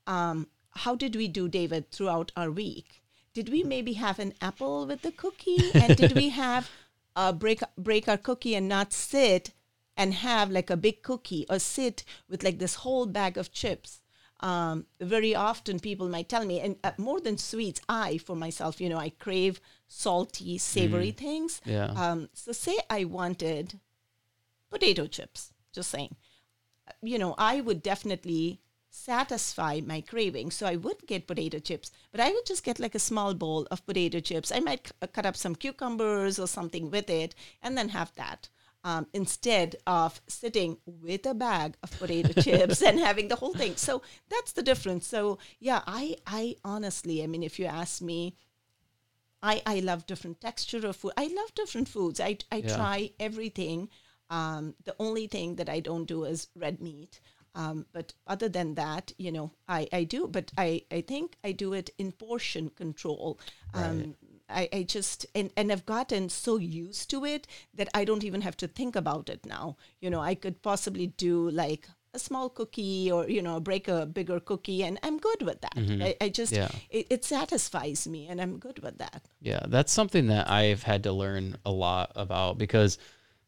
um, 0.07 0.47
how 0.71 0.95
did 0.95 1.17
we 1.17 1.29
do, 1.29 1.49
David, 1.49 1.91
throughout 1.91 2.33
our 2.37 2.51
week? 2.51 3.03
Did 3.35 3.49
we 3.49 3.63
maybe 3.63 3.95
have 3.95 4.19
an 4.19 4.35
apple 4.41 4.87
with 4.87 5.03
the 5.03 5.13
cookie? 5.13 5.71
And 5.75 5.97
did 5.97 6.13
we 6.13 6.29
have 6.45 6.71
uh, 7.17 7.33
break 7.33 7.61
break 7.77 8.09
our 8.09 8.17
cookie 8.17 8.55
and 8.55 8.69
not 8.69 8.93
sit 8.93 9.53
and 9.97 10.15
have 10.15 10.51
like 10.51 10.71
a 10.71 10.77
big 10.77 11.03
cookie 11.03 11.47
or 11.51 11.59
sit 11.59 12.05
with 12.29 12.43
like 12.43 12.59
this 12.59 12.77
whole 12.77 13.07
bag 13.07 13.37
of 13.37 13.53
chips? 13.53 14.01
Um, 14.43 14.87
very 15.01 15.35
often 15.35 15.81
people 15.81 16.09
might 16.09 16.31
tell 16.31 16.47
me, 16.47 16.61
and 16.61 16.77
uh, 16.83 16.93
more 16.97 17.21
than 17.21 17.37
sweets, 17.37 17.81
I 17.91 18.17
for 18.17 18.35
myself, 18.35 18.81
you 18.81 18.89
know, 18.89 18.97
I 18.97 19.11
crave 19.11 19.61
salty, 19.87 20.57
savory 20.57 21.11
things. 21.11 21.61
Yeah. 21.67 21.93
Um, 21.95 22.31
so 22.33 22.53
say 22.53 22.79
I 22.89 23.05
wanted 23.05 23.81
potato 24.71 25.07
chips, 25.07 25.53
just 25.73 25.91
saying 25.91 26.17
you 27.03 27.19
know, 27.19 27.35
I 27.39 27.61
would 27.61 27.83
definitely 27.83 28.61
satisfy 29.05 29.81
my 29.85 30.01
craving. 30.01 30.51
So 30.51 30.67
I 30.67 30.77
would 30.77 31.07
get 31.07 31.27
potato 31.27 31.59
chips, 31.59 31.91
but 32.13 32.21
I 32.21 32.31
would 32.31 32.47
just 32.47 32.65
get 32.65 32.79
like 32.81 32.95
a 32.95 32.99
small 33.11 33.35
bowl 33.35 33.67
of 33.71 33.85
potato 33.87 34.21
chips. 34.21 34.53
I 34.53 34.61
might 34.61 34.89
c- 34.89 34.93
uh, 35.03 35.07
cut 35.07 35.27
up 35.27 35.37
some 35.37 35.55
cucumbers 35.57 36.39
or 36.39 36.47
something 36.47 36.91
with 36.91 37.09
it 37.11 37.35
and 37.63 37.77
then 37.77 37.91
have 37.91 38.13
that. 38.17 38.49
Um, 38.83 39.07
instead 39.13 39.77
of 39.87 40.23
sitting 40.27 40.79
with 40.87 41.27
a 41.27 41.35
bag 41.35 41.77
of 41.83 41.91
potato 41.99 42.33
chips 42.41 42.83
and 42.83 42.99
having 42.99 43.29
the 43.29 43.37
whole 43.37 43.53
thing. 43.55 43.77
So 43.77 44.03
that's 44.31 44.53
the 44.53 44.63
difference. 44.63 45.07
So 45.07 45.39
yeah, 45.59 45.83
I, 45.87 46.17
I 46.27 46.57
honestly, 46.65 47.23
I 47.23 47.27
mean, 47.27 47.43
if 47.43 47.59
you 47.59 47.67
ask 47.67 48.01
me, 48.01 48.37
I, 49.43 49.63
I 49.67 49.81
love 49.81 50.07
different 50.07 50.41
texture 50.41 50.87
of 50.87 50.97
food. 50.97 51.13
I 51.17 51.27
love 51.29 51.55
different 51.55 51.89
foods. 51.89 52.21
I, 52.21 52.39
I 52.53 52.57
Yeah. 52.57 52.77
try 52.77 53.11
everything. 53.19 53.89
Um, 54.29 54.75
the 54.85 54.95
only 54.99 55.27
thing 55.27 55.57
that 55.57 55.69
I 55.69 55.81
don't 55.81 56.05
do 56.05 56.25
is 56.25 56.49
red 56.55 56.81
meat. 56.81 57.21
Um, 57.55 57.87
but 57.93 58.15
other 58.27 58.49
than 58.49 58.75
that, 58.77 59.13
you 59.19 59.33
know, 59.33 59.51
I, 59.69 59.89
I 59.93 60.05
do, 60.05 60.29
but 60.29 60.53
I, 60.57 60.83
I 60.91 61.01
think 61.01 61.37
I 61.43 61.53
do 61.53 61.73
it 61.73 61.91
in 61.99 62.13
portion 62.13 62.71
control. 62.71 63.39
Um, 63.75 64.15
I, 64.49 64.69
I 64.73 64.83
just, 64.83 65.27
and, 65.35 65.51
and 65.57 65.71
I've 65.73 65.87
gotten 65.87 66.29
so 66.29 66.59
used 66.59 67.11
to 67.11 67.25
it 67.25 67.47
that 67.75 67.89
I 67.95 68.05
don't 68.05 68.25
even 68.25 68.41
have 68.43 68.57
to 68.59 68.69
think 68.69 68.97
about 68.97 69.29
it 69.29 69.45
now. 69.47 69.77
You 70.01 70.11
know, 70.11 70.21
I 70.21 70.35
could 70.35 70.63
possibly 70.63 71.09
do 71.09 71.51
like 71.51 71.89
a 72.15 72.19
small 72.19 72.49
cookie 72.49 73.11
or, 73.13 73.29
you 73.29 73.43
know, 73.43 73.61
break 73.61 73.87
a 73.87 74.07
bigger 74.07 74.41
cookie 74.41 74.83
and 74.83 74.99
I'm 75.03 75.19
good 75.19 75.43
with 75.43 75.61
that. 75.61 75.75
I, 75.77 76.17
I 76.21 76.29
just, 76.29 76.53
Yeah. 76.53 76.69
it, 76.89 77.07
it 77.11 77.25
satisfies 77.25 78.09
me 78.09 78.27
and 78.29 78.41
I'm 78.41 78.59
good 78.59 78.81
with 78.83 78.99
that. 78.99 79.23
Yeah, 79.41 79.61
that's 79.69 79.93
something 79.93 80.27
that 80.29 80.51
I've 80.51 80.83
had 80.83 81.05
to 81.05 81.13
learn 81.13 81.57
a 81.65 81.71
lot 81.71 82.11
about 82.17 82.59
because 82.59 82.99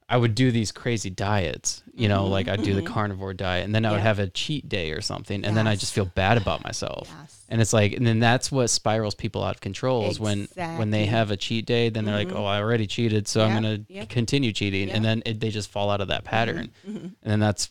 I 0.09 0.17
would 0.17 0.35
do 0.35 0.51
these 0.51 0.73
crazy 0.73 1.09
diets, 1.09 1.83
you 1.95 2.09
know, 2.09 2.27
like 2.27 2.47
I'd 2.49 2.63
do 2.63 2.75
the 2.75 2.83
Mm-hmm. 2.83 2.93
carnivore 2.93 3.33
diet 3.35 3.65
and 3.65 3.75
then 3.75 3.85
I 3.87 3.93
would 3.93 4.01
have 4.01 4.19
a 4.19 4.27
cheat 4.27 4.69
day 4.69 4.93
or 4.93 5.01
something 5.01 5.45
and 5.45 5.57
then 5.57 5.67
I 5.67 5.75
just 5.77 5.95
feel 5.95 6.05
bad 6.05 6.37
about 6.37 6.63
myself. 6.65 7.09
Yes. 7.21 7.45
And 7.49 7.61
it's 7.61 7.73
like 7.73 7.93
and 7.93 8.07
then 8.07 8.19
that's 8.19 8.53
what 8.53 8.69
spirals 8.69 9.15
people 9.15 9.43
out 9.43 9.55
of 9.55 9.61
control 9.61 10.11
is 10.11 10.21
when 10.21 10.49
when 10.55 10.91
they 10.91 11.07
have 11.07 11.31
a 11.31 11.37
cheat 11.37 11.65
day 11.67 11.89
then 11.89 12.05
they're 12.05 12.17
like, 12.17 12.33
"Oh, 12.33 12.45
I 12.45 12.59
already 12.59 12.87
cheated, 12.87 13.27
so 13.29 13.45
I'm 13.45 13.63
going 13.63 13.85
to 13.87 13.93
yep. 13.93 14.09
continue 14.09 14.53
cheating." 14.53 14.91
And 14.91 15.05
then 15.05 15.23
it, 15.25 15.41
they 15.41 15.51
just 15.51 15.71
fall 15.71 15.91
out 15.91 16.01
of 16.01 16.09
that 16.09 16.25
pattern. 16.25 16.71
Mm-hmm. 16.87 17.07
And 17.23 17.31
then 17.33 17.41
that's 17.41 17.71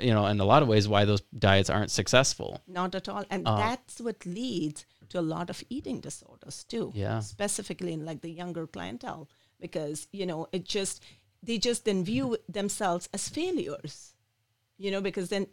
you 0.00 0.12
know, 0.14 0.26
in 0.26 0.40
a 0.40 0.44
lot 0.44 0.62
of 0.62 0.68
ways 0.68 0.88
why 0.88 1.04
those 1.04 1.20
diets 1.38 1.68
aren't 1.68 1.90
successful. 1.90 2.60
Not 2.66 2.94
at 2.94 3.08
all. 3.08 3.24
And 3.30 3.46
Uh, 3.46 3.56
that's 3.56 4.00
what 4.00 4.24
leads 4.24 4.86
to 5.10 5.18
a 5.20 5.26
lot 5.34 5.50
of 5.50 5.62
eating 5.68 6.00
disorders 6.00 6.64
too. 6.64 6.92
Yeah. 6.94 7.20
Specifically 7.20 7.92
in 7.92 8.04
like 8.04 8.22
the 8.22 8.30
younger 8.30 8.66
clientele. 8.66 9.28
Because, 9.60 10.08
you 10.10 10.26
know, 10.26 10.48
it 10.50 10.64
just 10.64 11.04
they 11.42 11.58
just 11.58 11.84
then 11.84 12.04
view 12.04 12.36
themselves 12.48 13.08
as 13.12 13.28
failures. 13.28 14.14
You 14.78 14.90
know, 14.90 15.00
because 15.00 15.28
then 15.28 15.46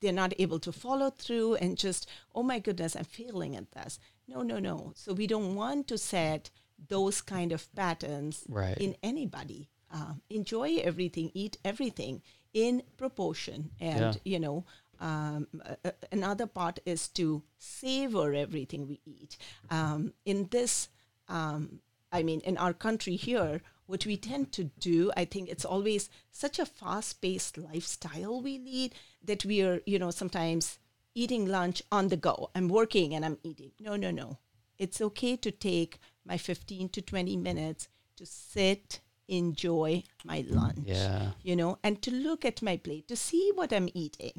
they're 0.00 0.12
not 0.12 0.32
able 0.38 0.58
to 0.60 0.72
follow 0.72 1.10
through 1.10 1.54
and 1.56 1.76
just, 1.78 2.08
oh 2.34 2.42
my 2.42 2.58
goodness, 2.58 2.94
I'm 2.96 3.04
failing 3.04 3.56
at 3.56 3.70
this. 3.72 3.98
No, 4.28 4.42
no, 4.42 4.58
no. 4.58 4.92
So 4.94 5.12
we 5.12 5.26
don't 5.26 5.54
want 5.54 5.88
to 5.88 5.98
set 5.98 6.50
those 6.88 7.20
kind 7.20 7.52
of 7.52 7.72
patterns 7.74 8.44
Right. 8.48 8.76
in 8.78 8.96
anybody. 9.02 9.68
Uh, 9.92 10.14
enjoy 10.28 10.76
everything, 10.76 11.30
eat 11.34 11.56
everything 11.64 12.22
in 12.54 12.82
proportion, 12.96 13.70
and 13.80 14.14
Yeah. 14.14 14.20
you 14.24 14.38
know, 14.38 14.64
um, 15.00 15.48
a- 15.84 15.94
another 16.12 16.46
part 16.46 16.78
is 16.84 17.08
to 17.08 17.42
savor 17.58 18.34
everything 18.34 18.86
we 18.86 19.00
eat. 19.04 19.36
Um, 19.70 20.12
in 20.24 20.48
this, 20.48 20.88
um, 21.28 21.80
I 22.12 22.22
mean, 22.22 22.40
in 22.40 22.56
our 22.56 22.72
country 22.72 23.16
here, 23.16 23.60
what 23.86 24.06
we 24.06 24.16
tend 24.16 24.52
to 24.52 24.64
do, 24.64 25.10
I 25.16 25.24
think 25.24 25.48
it's 25.48 25.64
always 25.64 26.10
such 26.30 26.58
a 26.58 26.66
fast-paced 26.66 27.58
lifestyle 27.58 28.40
we 28.40 28.58
lead 28.58 28.94
that 29.24 29.44
we 29.44 29.62
are, 29.62 29.80
you 29.86 29.98
know, 29.98 30.10
sometimes 30.10 30.78
eating 31.14 31.46
lunch 31.46 31.82
on 31.90 32.08
the 32.08 32.16
go. 32.16 32.50
I'm 32.54 32.68
working 32.68 33.14
and 33.14 33.24
I'm 33.24 33.38
eating. 33.42 33.72
No, 33.80 33.96
no, 33.96 34.10
no. 34.10 34.38
It's 34.78 35.00
okay 35.00 35.36
to 35.36 35.50
take 35.50 35.98
my 36.24 36.36
15 36.38 36.88
to 36.90 37.02
20 37.02 37.36
minutes 37.36 37.88
to 38.16 38.24
sit, 38.26 39.00
enjoy 39.28 40.02
my 40.24 40.44
lunch 40.48 40.78
Yeah. 40.86 41.30
you 41.42 41.54
know, 41.56 41.78
and 41.84 42.00
to 42.02 42.10
look 42.10 42.44
at 42.44 42.62
my 42.62 42.76
plate 42.76 43.06
to 43.08 43.16
see 43.16 43.52
what 43.54 43.72
I'm 43.72 43.88
eating. 43.94 44.32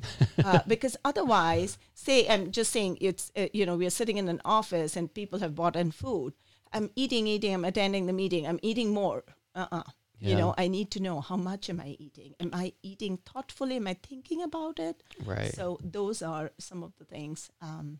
Uh, 0.44 0.60
because 0.68 0.98
otherwise, 1.06 1.78
say, 1.94 2.28
I'm 2.28 2.52
just 2.52 2.72
saying 2.72 2.98
it's, 3.02 3.32
uh, 3.38 3.48
you 3.54 3.66
know, 3.66 3.76
we're 3.78 3.90
sitting 3.90 4.18
in 4.18 4.28
an 4.30 4.42
office 4.46 4.96
and 4.96 5.14
people 5.14 5.40
have 5.40 5.56
bought 5.56 5.76
in 5.76 5.92
food. 5.92 6.34
I'm 6.74 6.90
eating, 6.96 7.28
eating, 7.28 7.54
I'm 7.54 7.66
attending 7.66 8.06
the 8.06 8.14
meeting, 8.14 8.48
I'm 8.48 8.60
eating 8.62 8.94
more. 8.94 9.24
Uh 9.56 9.68
uh 9.72 9.84
Yeah. 10.20 10.30
You 10.30 10.36
know, 10.38 10.54
I 10.58 10.68
need 10.68 10.92
to 10.92 11.00
know 11.02 11.20
how 11.22 11.36
much 11.36 11.70
am 11.70 11.80
I 11.80 11.96
eating? 12.00 12.36
Am 12.40 12.52
I 12.54 12.74
eating 12.84 13.18
thoughtfully? 13.26 13.76
Am 13.78 13.88
I 13.88 13.96
thinking 14.10 14.44
about 14.44 14.78
it? 14.80 15.02
Right. 15.26 15.54
So 15.56 15.80
those 15.84 16.22
are 16.22 16.52
some 16.60 16.84
of 16.84 16.92
the 17.00 17.06
things 17.06 17.50
um, 17.62 18.00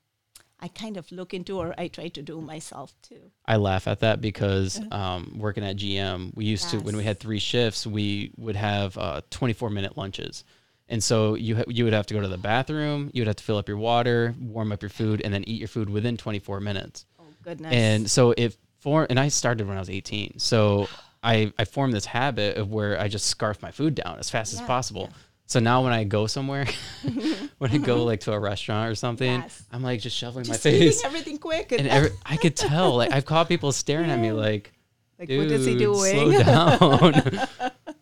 I 0.64 0.68
kind 0.68 0.98
of 0.98 1.12
look 1.12 1.34
into 1.34 1.58
or 1.58 1.74
I 1.78 1.88
try 1.88 2.10
to 2.10 2.22
do 2.22 2.40
myself 2.40 2.94
too. 3.02 3.32
I 3.48 3.56
laugh 3.58 3.88
at 3.88 4.02
that 4.02 4.22
because 4.22 4.80
um, 4.92 5.40
working 5.40 5.64
at 5.64 5.78
GM, 5.78 6.36
we 6.36 6.46
used 6.46 6.70
to 6.70 6.78
when 6.80 6.96
we 6.96 7.04
had 7.04 7.20
three 7.20 7.40
shifts, 7.40 7.88
we 7.88 8.32
would 8.38 8.56
have 8.56 8.96
uh, 8.98 9.22
24 9.32 9.72
minute 9.72 9.98
lunches, 9.98 10.44
and 10.88 11.04
so 11.04 11.34
you 11.34 11.56
ha- 11.56 11.64
you 11.68 11.84
would 11.86 11.94
have 11.94 12.06
to 12.08 12.14
go 12.14 12.22
to 12.22 12.28
the 12.28 12.38
bathroom, 12.38 13.10
you 13.14 13.22
would 13.22 13.28
have 13.28 13.38
to 13.38 13.44
fill 13.44 13.58
up 13.58 13.68
your 13.68 13.78
water, 13.78 14.36
warm 14.40 14.72
up 14.72 14.84
your 14.84 14.90
food, 14.90 15.22
and 15.24 15.34
then 15.34 15.44
eat 15.48 15.60
your 15.60 15.68
food 15.68 15.90
within 15.90 16.16
24 16.18 16.60
minutes. 16.60 17.06
Goodness. 17.44 17.74
And 17.74 18.10
so 18.10 18.34
if 18.38 18.58
for 18.80 19.06
and 19.10 19.20
I 19.20 19.28
started 19.30 19.68
when 19.68 19.78
I 19.78 19.80
was 19.80 19.89
18, 19.89 20.39
so 20.39 20.88
I 21.24 21.52
I 21.60 21.66
formed 21.66 21.94
this 21.94 22.06
habit 22.06 22.58
of 22.58 22.72
where 22.72 23.00
I 23.00 23.08
just 23.08 23.28
scarf 23.28 23.62
my 23.62 23.72
food 23.72 23.96
down 23.96 24.18
as 24.20 24.30
fast 24.30 24.54
as 24.54 24.62
possible. 24.62 25.08
yeah. 25.12 25.18
So 25.46 25.60
now 25.60 25.84
when 25.84 25.92
I 25.92 26.06
go 26.06 26.28
somewhere, 26.28 26.66
when 27.58 27.72
I 27.72 27.78
go 27.78 28.04
like 28.06 28.22
to 28.22 28.32
a 28.32 28.39
restaurant 28.39 28.89
or 28.89 28.96
something, 28.96 29.42
Yes. 29.42 29.64
I'm 29.72 29.84
like 29.84 30.00
just 30.00 30.16
shoveling 30.18 30.46
just 30.46 30.64
my 30.66 30.72
face 30.72 31.04
everything 31.04 31.38
quick. 31.39 31.72
And, 31.74 31.82
and 31.82 31.89
every, 31.89 32.12
I 32.26 32.38
could 32.38 32.56
tell. 32.56 32.96
Like 32.96 33.12
I've 33.12 33.26
caught 33.26 33.50
people 33.50 33.72
staring 33.74 34.10
at 34.10 34.18
me 34.20 34.32
like, 34.32 34.72
like, 35.20 35.28
Dude, 35.28 35.39
what 35.44 35.52
is 35.52 35.66
he 35.66 35.78
doing? 35.78 36.14
slow 36.14 36.44
down. 36.44 37.48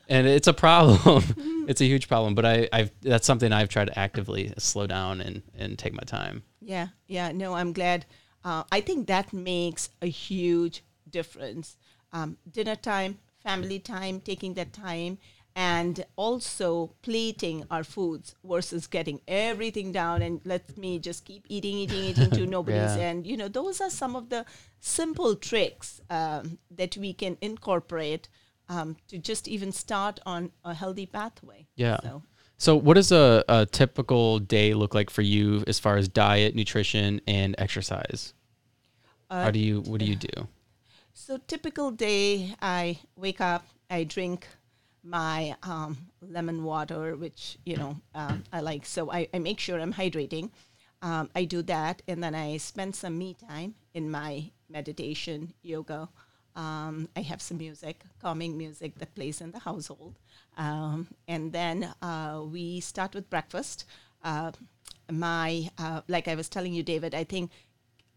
and 0.08 0.28
it's 0.28 0.48
a 0.48 0.54
problem. 0.54 0.98
Mm-hmm. 1.00 1.70
it's 1.70 1.82
a 1.82 1.86
huge 1.86 2.08
problem. 2.08 2.36
But 2.36 2.46
I, 2.46 2.70
I've 2.72 2.92
that's 3.02 3.26
something 3.26 3.52
I've 3.52 3.70
tried 3.70 3.86
to 3.88 3.98
actively 4.00 4.54
slow 4.60 4.86
down 4.88 5.20
and 5.20 5.42
and 5.58 5.78
take 5.78 5.94
my 5.94 6.04
time. 6.06 6.44
Yeah, 6.62 6.90
yeah. 7.08 7.32
No, 7.32 7.56
I'm 7.56 7.74
glad. 7.74 8.06
Uh, 8.44 8.64
I 8.72 8.82
think 8.82 9.08
that 9.08 9.34
makes 9.34 9.90
a 10.02 10.08
huge 10.08 10.84
difference. 11.10 11.78
Um, 12.12 12.38
dinner 12.50 12.76
time, 12.76 13.20
family 13.44 13.80
time, 13.80 14.22
taking 14.22 14.54
that 14.56 14.74
time, 14.74 15.18
and 15.56 16.06
also 16.16 16.92
plating 17.02 17.66
our 17.70 17.84
foods 17.84 18.36
versus 18.44 18.88
getting 18.88 19.20
everything 19.28 19.92
down 19.92 20.22
and 20.22 20.42
let 20.46 20.78
me 20.78 21.00
just 21.00 21.26
keep 21.26 21.46
eating, 21.50 21.76
eating, 21.78 22.04
eating 22.04 22.32
to 22.32 22.46
nobody's 22.58 22.96
Yeah. 22.96 23.04
end. 23.04 23.28
You 23.28 23.36
know, 23.38 23.48
those 23.48 23.82
are 23.82 23.90
some 23.90 24.16
of 24.16 24.30
the 24.30 24.46
simple 24.80 25.36
tricks 25.36 26.00
um, 26.10 26.60
that 26.72 26.96
we 26.98 27.14
can 27.14 27.38
incorporate 27.42 28.30
um, 28.70 28.96
to 29.08 29.18
just 29.18 29.48
even 29.48 29.72
start 29.72 30.20
on 30.26 30.52
a 30.64 30.74
healthy 30.74 31.06
pathway. 31.06 31.68
Yeah. 31.76 32.00
So. 32.02 32.24
So 32.60 32.76
what 32.76 32.96
does 32.96 33.14
a, 33.14 33.46
a 33.48 33.66
typical 33.66 34.38
day 34.38 34.74
look 34.74 34.94
like 34.94 35.10
for 35.10 35.22
you 35.22 35.64
as 35.66 35.80
far 35.80 35.96
as 35.96 36.10
diet, 36.10 36.56
nutrition, 36.56 37.22
and 37.26 37.56
exercise? 37.58 38.34
Uh, 39.30 39.44
How 39.46 39.52
do 39.52 39.60
you 39.60 39.80
what 39.82 40.00
do 40.02 40.06
you 40.06 40.16
do? 40.34 40.48
So 41.14 41.38
typical 41.48 41.90
day, 41.90 42.54
I 42.62 43.00
wake 43.16 43.40
up, 43.40 43.66
I 43.90 44.04
drink 44.04 44.46
my 45.04 45.56
um, 45.64 45.98
lemon 46.22 46.66
water, 46.66 47.16
which 47.16 47.58
you 47.66 47.78
know 47.78 47.96
um, 48.14 48.44
I 48.52 48.60
like. 48.60 48.86
So 48.86 49.10
I, 49.10 49.30
I 49.34 49.40
make 49.40 49.62
sure 49.62 49.80
I'm 49.80 49.94
hydrating. 49.94 50.52
Um, 51.02 51.30
I 51.34 51.46
do 51.46 51.62
that, 51.62 52.02
and 52.10 52.22
then 52.22 52.36
I 52.36 52.58
spend 52.58 52.94
some 52.94 53.18
me 53.18 53.36
time 53.36 53.76
in 53.94 54.12
my 54.12 54.52
meditation, 54.70 55.54
yoga. 55.62 56.10
Um, 56.58 57.08
I 57.16 57.22
have 57.22 57.42
some 57.42 57.58
music, 57.58 58.04
calming 58.22 58.58
music 58.58 59.00
that 59.00 59.16
plays 59.16 59.40
in 59.40 59.52
the 59.52 59.60
household, 59.60 60.20
um, 60.60 61.08
and 61.28 61.52
then 61.54 61.92
uh, 62.02 62.44
we 62.46 62.82
start 62.82 63.16
with 63.16 63.30
breakfast. 63.30 63.86
Uh, 64.24 64.52
my 65.10 65.70
uh, 65.80 66.02
like 66.08 66.28
I 66.28 66.36
was 66.36 66.50
telling 66.50 66.74
you, 66.74 66.84
David, 66.84 67.16
I 67.16 67.24
think 67.24 67.50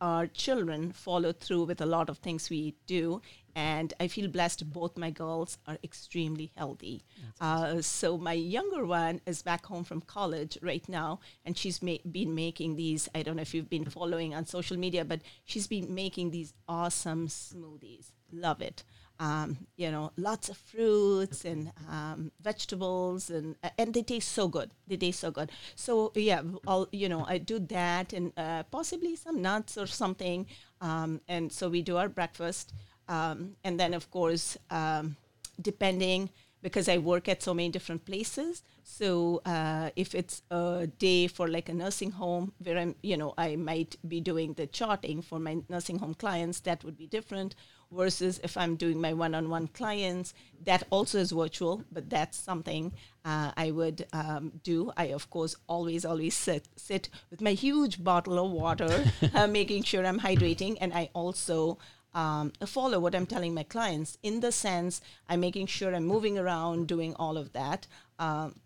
our 0.01 0.27
children 0.27 0.91
follow 0.93 1.33
through 1.33 1.63
with 1.65 1.81
a 1.81 1.87
lot 1.87 2.11
of 2.11 2.19
things 2.19 2.51
we 2.51 2.75
do. 2.87 3.23
And 3.55 3.93
i 4.01 4.09
feel 4.09 4.29
blessed. 4.29 4.73
Both 4.73 4.97
my 4.97 5.11
girls 5.11 5.59
are 5.67 5.79
extremely 5.85 6.51
healthy. 6.57 7.05
Uh, 7.41 7.81
so 7.83 8.19
my 8.19 8.33
younger 8.33 8.85
one 8.87 9.21
is 9.27 9.43
back 9.43 9.67
home 9.67 9.85
from 9.85 10.01
college 10.01 10.59
right 10.63 10.87
now. 10.89 11.21
And 11.45 11.57
she's 11.57 11.83
ma- 11.83 12.05
been 12.11 12.35
making 12.35 12.77
these 12.77 13.09
i 13.15 13.23
don't 13.23 13.37
know 13.37 13.43
if 13.43 13.55
you've 13.55 13.71
been 13.71 13.85
following 13.85 14.35
on 14.35 14.47
social 14.47 14.77
media 14.77 15.05
but 15.05 15.21
she's 15.45 15.67
been 15.69 15.95
making 15.95 16.31
these 16.31 16.55
awesome 16.69 17.29
smoothies. 17.29 18.07
Love 18.33 18.61
it 18.63 18.83
um, 19.23 19.57
you 19.77 19.89
know, 19.93 20.11
lots 20.17 20.49
of 20.49 20.57
fruits 20.57 21.45
and 21.45 21.71
um, 21.89 22.33
vegetables, 22.43 23.31
and 23.31 23.55
and 23.79 23.95
they 23.95 24.03
taste 24.03 24.33
so 24.33 24.49
good. 24.49 24.71
They 24.89 24.97
taste 24.97 25.21
so 25.21 25.31
good. 25.31 25.53
So 25.77 26.11
yeah, 26.17 26.43
I'll 26.67 26.89
you 26.91 27.09
know 27.09 27.25
I 27.29 27.39
do 27.39 27.61
that 27.61 28.13
and 28.13 28.33
uh, 28.37 28.65
possibly 28.65 29.15
some 29.15 29.41
nuts 29.41 29.79
or 29.79 29.87
something. 29.87 30.47
Um, 30.81 31.21
and 31.29 31.53
so 31.53 31.69
we 31.69 31.83
do 31.83 31.97
our 31.99 32.09
breakfast, 32.09 32.73
um, 33.09 33.55
and 33.63 33.79
then 33.79 33.95
of 33.95 34.11
course, 34.11 34.59
um, 34.71 35.17
depending 35.61 36.31
because 36.63 36.89
I 36.89 36.99
work 36.99 37.29
at 37.29 37.43
so 37.43 37.53
many 37.53 37.69
different 37.69 38.05
places. 38.05 38.63
So 38.85 39.43
uh, 39.45 39.91
if 39.97 40.15
it's 40.15 40.43
a 40.51 40.87
day 40.99 41.27
for 41.27 41.49
like 41.49 41.69
a 41.69 41.75
nursing 41.75 42.13
home 42.13 42.53
where 42.63 42.79
I'm, 42.79 42.95
you 43.03 43.17
know, 43.17 43.35
I 43.37 43.57
might 43.57 43.97
be 44.07 44.21
doing 44.21 44.55
the 44.55 44.67
charting 44.67 45.23
for 45.23 45.39
my 45.39 45.59
nursing 45.69 45.99
home 45.99 46.15
clients, 46.15 46.61
that 46.61 46.85
would 46.85 46.97
be 46.97 47.07
different. 47.07 47.55
Versus 47.91 48.41
if 48.43 48.57
I'm 48.57 48.77
doing 48.77 49.03
my 49.03 49.13
one-on-one 49.13 49.67
clients, 49.69 50.33
that 50.65 50.83
also 50.89 51.19
is 51.19 51.31
virtual, 51.31 51.85
but 51.93 52.09
that's 52.09 52.39
something 52.39 52.95
uh, 53.23 53.53
I 53.55 53.71
would 53.71 54.07
um, 54.15 54.53
do. 54.63 54.93
I 54.97 55.09
of 55.09 55.29
course 55.29 55.57
always 55.67 56.07
always 56.07 56.35
sit 56.35 56.69
sit 56.75 57.11
with 57.31 57.43
my 57.43 57.53
huge 57.53 58.03
bottle 58.03 58.43
of 58.43 58.51
water, 58.51 59.05
uh, 59.35 59.47
making 59.47 59.83
sure 59.83 60.07
I'm 60.07 60.21
hydrating, 60.21 60.79
and 60.81 60.95
I 60.95 61.11
also 61.13 61.77
um, 62.15 62.53
follow 62.67 63.01
what 63.01 63.15
I'm 63.15 63.27
telling 63.27 63.55
my 63.55 63.63
clients 63.63 64.19
in 64.23 64.41
the 64.41 64.53
sense 64.53 65.01
I'm 65.29 65.41
making 65.41 65.67
sure 65.67 65.95
I'm 65.95 66.07
moving 66.07 66.39
around, 66.39 66.89
doing 66.89 67.15
all 67.15 67.37
of 67.37 67.53
that. 67.53 67.87
Um, 68.19 68.61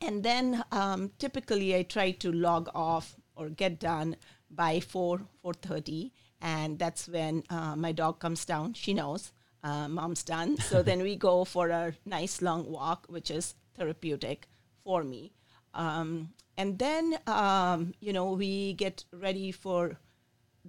and 0.00 0.22
then 0.22 0.64
um, 0.72 1.10
typically 1.18 1.74
I 1.74 1.82
try 1.82 2.10
to 2.12 2.32
log 2.32 2.68
off 2.74 3.16
or 3.34 3.48
get 3.48 3.78
done 3.78 4.16
by 4.50 4.80
4, 4.80 5.20
4.30. 5.44 6.12
And 6.40 6.78
that's 6.78 7.08
when 7.08 7.44
uh, 7.50 7.76
my 7.76 7.92
dog 7.92 8.20
comes 8.20 8.44
down. 8.44 8.74
She 8.74 8.94
knows 8.94 9.32
uh, 9.62 9.88
mom's 9.88 10.22
done. 10.22 10.56
So 10.70 10.82
then 10.82 11.02
we 11.02 11.16
go 11.16 11.44
for 11.44 11.68
a 11.68 11.94
nice 12.04 12.42
long 12.42 12.70
walk, 12.70 13.06
which 13.08 13.30
is 13.30 13.54
therapeutic 13.76 14.48
for 14.84 15.02
me. 15.04 15.32
Um, 15.74 16.30
and 16.56 16.78
then, 16.78 17.18
um, 17.26 17.92
you 18.00 18.12
know, 18.12 18.32
we 18.32 18.72
get 18.74 19.04
ready 19.12 19.52
for 19.52 19.98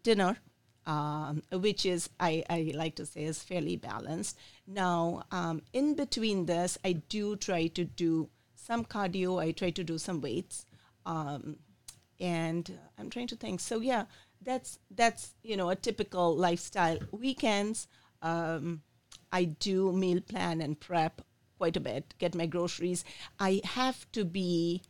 dinner 0.01 0.37
um, 0.87 1.43
which 1.51 1.85
is 1.85 2.09
I, 2.19 2.43
I 2.49 2.71
like 2.73 2.95
to 2.95 3.05
say 3.05 3.25
is 3.25 3.43
fairly 3.43 3.75
balanced. 3.75 4.37
Now, 4.65 5.23
um, 5.31 5.61
in 5.73 5.93
between 5.95 6.45
this, 6.45 6.77
I 6.83 6.93
do 6.93 7.35
try 7.35 7.67
to 7.67 7.83
do 7.83 8.29
some 8.55 8.85
cardio. 8.85 9.39
I 9.39 9.51
try 9.51 9.69
to 9.71 9.83
do 9.83 9.97
some 9.97 10.21
weights, 10.21 10.65
um, 11.05 11.57
and 12.19 12.79
I'm 12.97 13.09
trying 13.09 13.27
to 13.27 13.35
think. 13.35 13.59
So 13.59 13.81
yeah, 13.81 14.05
that's 14.41 14.79
that's 14.89 15.35
you 15.43 15.57
know 15.57 15.69
a 15.69 15.75
typical 15.75 16.35
lifestyle. 16.35 16.97
Weekends, 17.11 17.87
um, 18.21 18.81
I 19.31 19.43
do 19.43 19.91
meal 19.91 20.21
plan 20.21 20.61
and 20.61 20.79
prep 20.79 21.21
quite 21.57 21.75
a 21.75 21.81
bit. 21.81 22.13
Get 22.17 22.33
my 22.33 22.45
groceries. 22.45 23.03
I 23.39 23.61
have 23.65 24.09
to 24.13 24.23
be. 24.23 24.81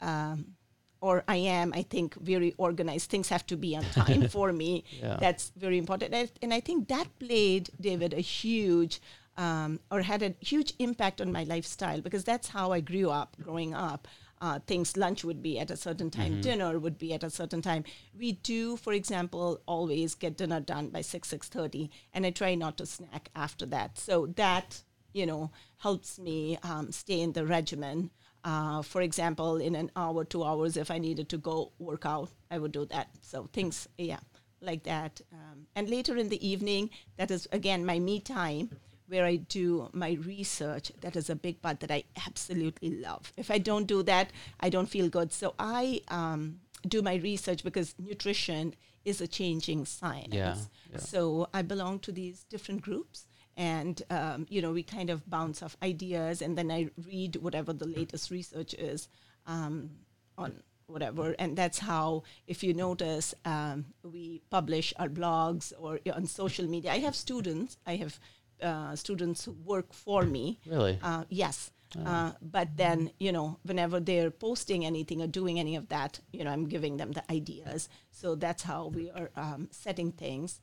Um, 0.00 0.57
or 1.00 1.24
I 1.28 1.36
am, 1.36 1.72
I 1.74 1.82
think, 1.82 2.14
very 2.20 2.54
organized. 2.58 3.10
Things 3.10 3.28
have 3.28 3.46
to 3.46 3.56
be 3.56 3.76
on 3.76 3.84
time 3.84 4.28
for 4.36 4.52
me. 4.52 4.84
Yeah. 4.90 5.16
That's 5.20 5.52
very 5.56 5.78
important. 5.78 6.14
And, 6.14 6.30
and 6.42 6.52
I 6.52 6.60
think 6.60 6.88
that 6.88 7.06
played, 7.18 7.70
David, 7.80 8.12
a 8.14 8.20
huge 8.20 9.00
um, 9.38 9.78
or 9.90 10.02
had 10.02 10.22
a 10.22 10.34
huge 10.40 10.74
impact 10.80 11.20
on 11.20 11.32
my 11.32 11.44
lifestyle 11.44 12.00
because 12.00 12.24
that's 12.24 12.48
how 12.48 12.72
I 12.72 12.80
grew 12.80 13.08
up 13.08 13.36
growing 13.40 13.72
up. 13.72 14.08
Uh, 14.40 14.60
things 14.66 14.96
lunch 14.96 15.24
would 15.24 15.42
be 15.42 15.58
at 15.58 15.70
a 15.70 15.76
certain 15.76 16.10
time, 16.10 16.40
dinner 16.40 16.78
would 16.78 16.96
be 16.96 17.12
at 17.12 17.24
a 17.24 17.30
certain 17.30 17.60
time. 17.60 17.82
We 18.16 18.32
do, 18.32 18.76
for 18.76 18.92
example, 18.92 19.60
always 19.66 20.14
get 20.14 20.36
dinner 20.36 20.60
done 20.60 20.90
by 20.90 21.00
six 21.00 21.28
six 21.28 21.48
thirty, 21.48 21.90
and 22.14 22.24
I 22.24 22.30
try 22.30 22.54
not 22.54 22.78
to 22.78 22.86
snack 22.86 23.30
after 23.34 23.66
that. 23.66 23.98
So 23.98 24.26
that 24.36 24.82
you 25.12 25.26
know 25.26 25.50
helps 25.78 26.20
me 26.20 26.56
um, 26.62 26.92
stay 26.92 27.20
in 27.20 27.32
the 27.32 27.46
regimen. 27.46 28.10
Uh, 28.44 28.82
for 28.82 29.02
example, 29.02 29.56
in 29.56 29.74
an 29.74 29.90
hour, 29.96 30.24
two 30.24 30.44
hours, 30.44 30.76
if 30.76 30.90
I 30.90 30.98
needed 30.98 31.28
to 31.30 31.38
go 31.38 31.72
work 31.78 32.06
out, 32.06 32.30
I 32.50 32.58
would 32.58 32.72
do 32.72 32.84
that. 32.86 33.08
So 33.20 33.48
things, 33.52 33.88
yeah, 33.98 34.20
like 34.60 34.84
that. 34.84 35.20
Um, 35.32 35.66
and 35.74 35.88
later 35.88 36.16
in 36.16 36.28
the 36.28 36.46
evening, 36.46 36.90
that 37.16 37.30
is 37.30 37.48
again 37.52 37.84
my 37.84 37.98
me 37.98 38.20
time 38.20 38.70
where 39.08 39.24
I 39.24 39.36
do 39.36 39.88
my 39.92 40.18
research. 40.24 40.92
That 41.00 41.16
is 41.16 41.30
a 41.30 41.34
big 41.34 41.62
part 41.62 41.80
that 41.80 41.90
I 41.90 42.04
absolutely 42.26 43.00
love. 43.00 43.32
If 43.36 43.50
I 43.50 43.58
don't 43.58 43.86
do 43.86 44.02
that, 44.04 44.30
I 44.60 44.68
don't 44.68 44.88
feel 44.88 45.08
good. 45.08 45.32
So 45.32 45.54
I 45.58 46.02
um, 46.08 46.60
do 46.86 47.02
my 47.02 47.16
research 47.16 47.64
because 47.64 47.94
nutrition 47.98 48.74
is 49.04 49.20
a 49.20 49.26
changing 49.26 49.86
science. 49.86 50.34
Yeah, 50.34 50.56
yeah. 50.92 50.98
So 50.98 51.48
I 51.54 51.62
belong 51.62 52.00
to 52.00 52.12
these 52.12 52.44
different 52.44 52.82
groups. 52.82 53.27
And 53.58 54.00
um, 54.08 54.46
you 54.48 54.62
know, 54.62 54.72
we 54.72 54.84
kind 54.84 55.10
of 55.10 55.28
bounce 55.28 55.62
off 55.64 55.76
ideas, 55.82 56.40
and 56.40 56.56
then 56.56 56.70
I 56.70 56.90
read 57.04 57.36
whatever 57.36 57.74
the 57.74 57.88
latest 57.88 58.30
research 58.30 58.72
is 58.74 59.08
um, 59.46 59.90
on 60.38 60.62
whatever. 60.86 61.34
And 61.38 61.56
that's 61.56 61.80
how, 61.80 62.22
if 62.46 62.62
you 62.62 62.72
notice, 62.72 63.34
um, 63.44 63.86
we 64.02 64.42
publish 64.48 64.94
our 64.98 65.08
blogs 65.08 65.72
or 65.78 65.98
on 66.14 66.26
social 66.26 66.66
media. 66.66 66.92
I 66.92 67.00
have 67.00 67.16
students. 67.16 67.76
I 67.84 67.96
have 67.96 68.20
uh, 68.62 68.96
students 68.96 69.44
who 69.44 69.52
work 69.64 69.92
for 69.92 70.22
me. 70.22 70.60
Really? 70.64 70.98
Uh, 71.02 71.24
yes. 71.28 71.72
Uh, 72.04 72.32
but 72.42 72.68
then, 72.76 73.10
you 73.18 73.32
know, 73.32 73.58
whenever 73.62 73.98
they're 73.98 74.30
posting 74.30 74.84
anything 74.84 75.22
or 75.22 75.26
doing 75.26 75.58
any 75.58 75.74
of 75.74 75.88
that, 75.88 76.20
you 76.32 76.44
know, 76.44 76.50
I'm 76.50 76.68
giving 76.68 76.98
them 76.98 77.12
the 77.12 77.24
ideas. 77.32 77.88
So 78.10 78.34
that's 78.34 78.62
how 78.62 78.88
we 78.88 79.10
are 79.10 79.30
um, 79.36 79.68
setting 79.70 80.12
things. 80.12 80.60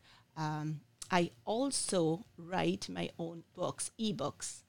I 1.11 1.31
also 1.45 2.25
write 2.37 2.89
my 2.89 3.09
own 3.19 3.43
books, 3.53 3.91
ebooks. 3.99 4.63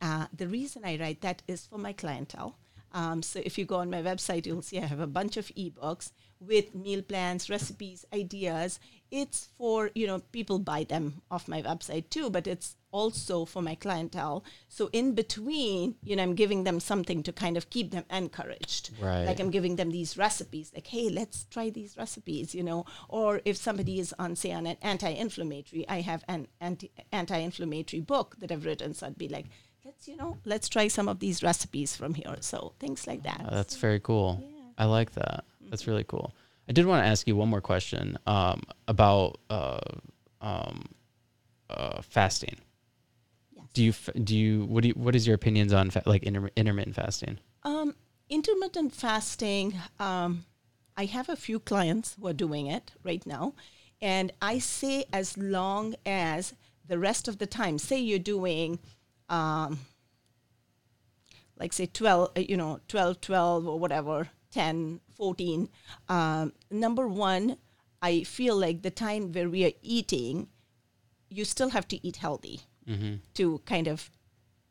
Uh, 0.00 0.26
the 0.36 0.48
reason 0.48 0.82
I 0.84 0.98
write 0.98 1.20
that 1.22 1.42
is 1.48 1.66
for 1.66 1.78
my 1.78 1.92
clientele. 1.92 2.56
Um, 2.92 3.22
so 3.22 3.40
if 3.44 3.58
you 3.58 3.64
go 3.64 3.76
on 3.76 3.90
my 3.90 4.02
website, 4.02 4.46
you'll 4.46 4.62
see 4.62 4.78
I 4.78 4.86
have 4.86 5.00
a 5.00 5.06
bunch 5.06 5.36
of 5.36 5.48
ebooks 5.48 6.12
with 6.38 6.74
meal 6.74 7.02
plans, 7.02 7.50
recipes, 7.50 8.04
ideas. 8.14 8.78
It's 9.10 9.48
for, 9.58 9.90
you 9.94 10.06
know, 10.06 10.20
people 10.30 10.60
buy 10.60 10.84
them 10.84 11.22
off 11.30 11.48
my 11.48 11.60
website 11.60 12.08
too, 12.08 12.30
but 12.30 12.46
it's 12.46 12.76
also 12.94 13.44
for 13.44 13.60
my 13.60 13.74
clientele. 13.74 14.44
So 14.68 14.88
in 14.92 15.14
between, 15.14 15.96
you 16.04 16.14
know, 16.14 16.22
I'm 16.22 16.36
giving 16.36 16.62
them 16.62 16.78
something 16.78 17.24
to 17.24 17.32
kind 17.32 17.56
of 17.56 17.68
keep 17.68 17.90
them 17.90 18.04
encouraged. 18.08 18.90
Right. 19.00 19.24
Like 19.24 19.40
I'm 19.40 19.50
giving 19.50 19.74
them 19.74 19.90
these 19.90 20.16
recipes, 20.16 20.70
like, 20.72 20.86
hey, 20.86 21.08
let's 21.10 21.44
try 21.50 21.70
these 21.70 21.96
recipes, 21.96 22.54
you 22.54 22.62
know. 22.62 22.86
Or 23.08 23.40
if 23.44 23.56
somebody 23.56 23.98
is 23.98 24.14
on, 24.18 24.36
say, 24.36 24.52
on 24.52 24.66
an 24.66 24.76
anti-inflammatory, 24.80 25.84
I 25.88 26.02
have 26.02 26.22
an 26.28 26.46
anti 26.60 26.92
anti-inflammatory 27.10 28.00
book 28.00 28.36
that 28.38 28.52
I've 28.52 28.64
written. 28.64 28.94
So 28.94 29.06
I'd 29.08 29.18
be 29.18 29.28
like, 29.28 29.46
let's, 29.84 30.06
you 30.06 30.16
know, 30.16 30.38
let's 30.44 30.68
try 30.68 30.86
some 30.86 31.08
of 31.08 31.18
these 31.18 31.42
recipes 31.42 31.96
from 31.96 32.14
here. 32.14 32.36
So 32.40 32.74
things 32.78 33.08
like 33.08 33.24
that. 33.24 33.42
Uh, 33.44 33.56
that's 33.56 33.76
very 33.76 33.98
cool. 33.98 34.40
Yeah. 34.40 34.48
I 34.78 34.84
like 34.84 35.12
that. 35.14 35.44
That's 35.68 35.88
really 35.88 36.04
cool. 36.04 36.32
I 36.68 36.72
did 36.72 36.86
want 36.86 37.04
to 37.04 37.08
ask 37.08 37.26
you 37.26 37.34
one 37.34 37.48
more 37.48 37.60
question 37.60 38.16
um, 38.26 38.62
about 38.86 39.38
uh, 39.50 39.80
um, 40.40 40.86
uh, 41.68 42.00
fasting. 42.02 42.56
Do 43.74 43.82
you 43.82 43.92
do 44.22 44.36
you 44.36 44.64
what 44.64 44.82
do 44.82 44.88
you, 44.88 44.94
what 44.94 45.14
is 45.14 45.26
your 45.26 45.34
opinions 45.34 45.72
on 45.72 45.90
fa- 45.90 46.04
like 46.06 46.22
inter- 46.22 46.50
intermittent 46.56 46.94
fasting? 46.94 47.38
Um, 47.64 47.94
intermittent 48.28 48.94
fasting, 48.94 49.74
um, 49.98 50.44
I 50.96 51.06
have 51.06 51.28
a 51.28 51.36
few 51.36 51.58
clients 51.58 52.14
who 52.14 52.28
are 52.28 52.32
doing 52.32 52.68
it 52.68 52.92
right 53.02 53.24
now. 53.26 53.54
And 54.00 54.32
I 54.40 54.58
say 54.58 55.04
as 55.12 55.36
long 55.36 55.96
as 56.06 56.54
the 56.86 56.98
rest 56.98 57.26
of 57.26 57.38
the 57.38 57.46
time, 57.46 57.78
say 57.78 57.98
you're 57.98 58.18
doing, 58.18 58.78
um, 59.28 59.80
like 61.58 61.72
say 61.72 61.86
12, 61.86 62.30
uh, 62.36 62.40
you 62.40 62.56
know, 62.56 62.80
12, 62.88 63.20
12 63.20 63.66
or 63.66 63.78
whatever, 63.78 64.28
10, 64.52 65.00
14. 65.16 65.68
Um, 66.08 66.52
number 66.70 67.08
one, 67.08 67.56
I 68.02 68.22
feel 68.22 68.56
like 68.56 68.82
the 68.82 68.90
time 68.90 69.32
where 69.32 69.48
we 69.48 69.64
are 69.64 69.72
eating, 69.82 70.48
you 71.28 71.44
still 71.44 71.70
have 71.70 71.88
to 71.88 72.06
eat 72.06 72.16
healthy 72.16 72.60
to 73.34 73.58
kind 73.66 73.88
of 73.88 74.10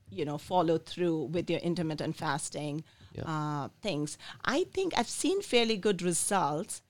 you 0.09 0.25
know 0.25 0.37
follow 0.37 0.77
through 0.77 1.23
with 1.35 1.49
your 1.49 1.59
intermittent 1.59 2.15
fasting 2.15 2.83
Yeah. 3.15 3.23
uh, 3.33 3.69
things. 3.81 4.17
I 4.43 4.65
think 4.75 4.93
i've 4.97 5.09
seen 5.23 5.41
fairly 5.41 5.77
good 5.77 6.01
results 6.01 6.81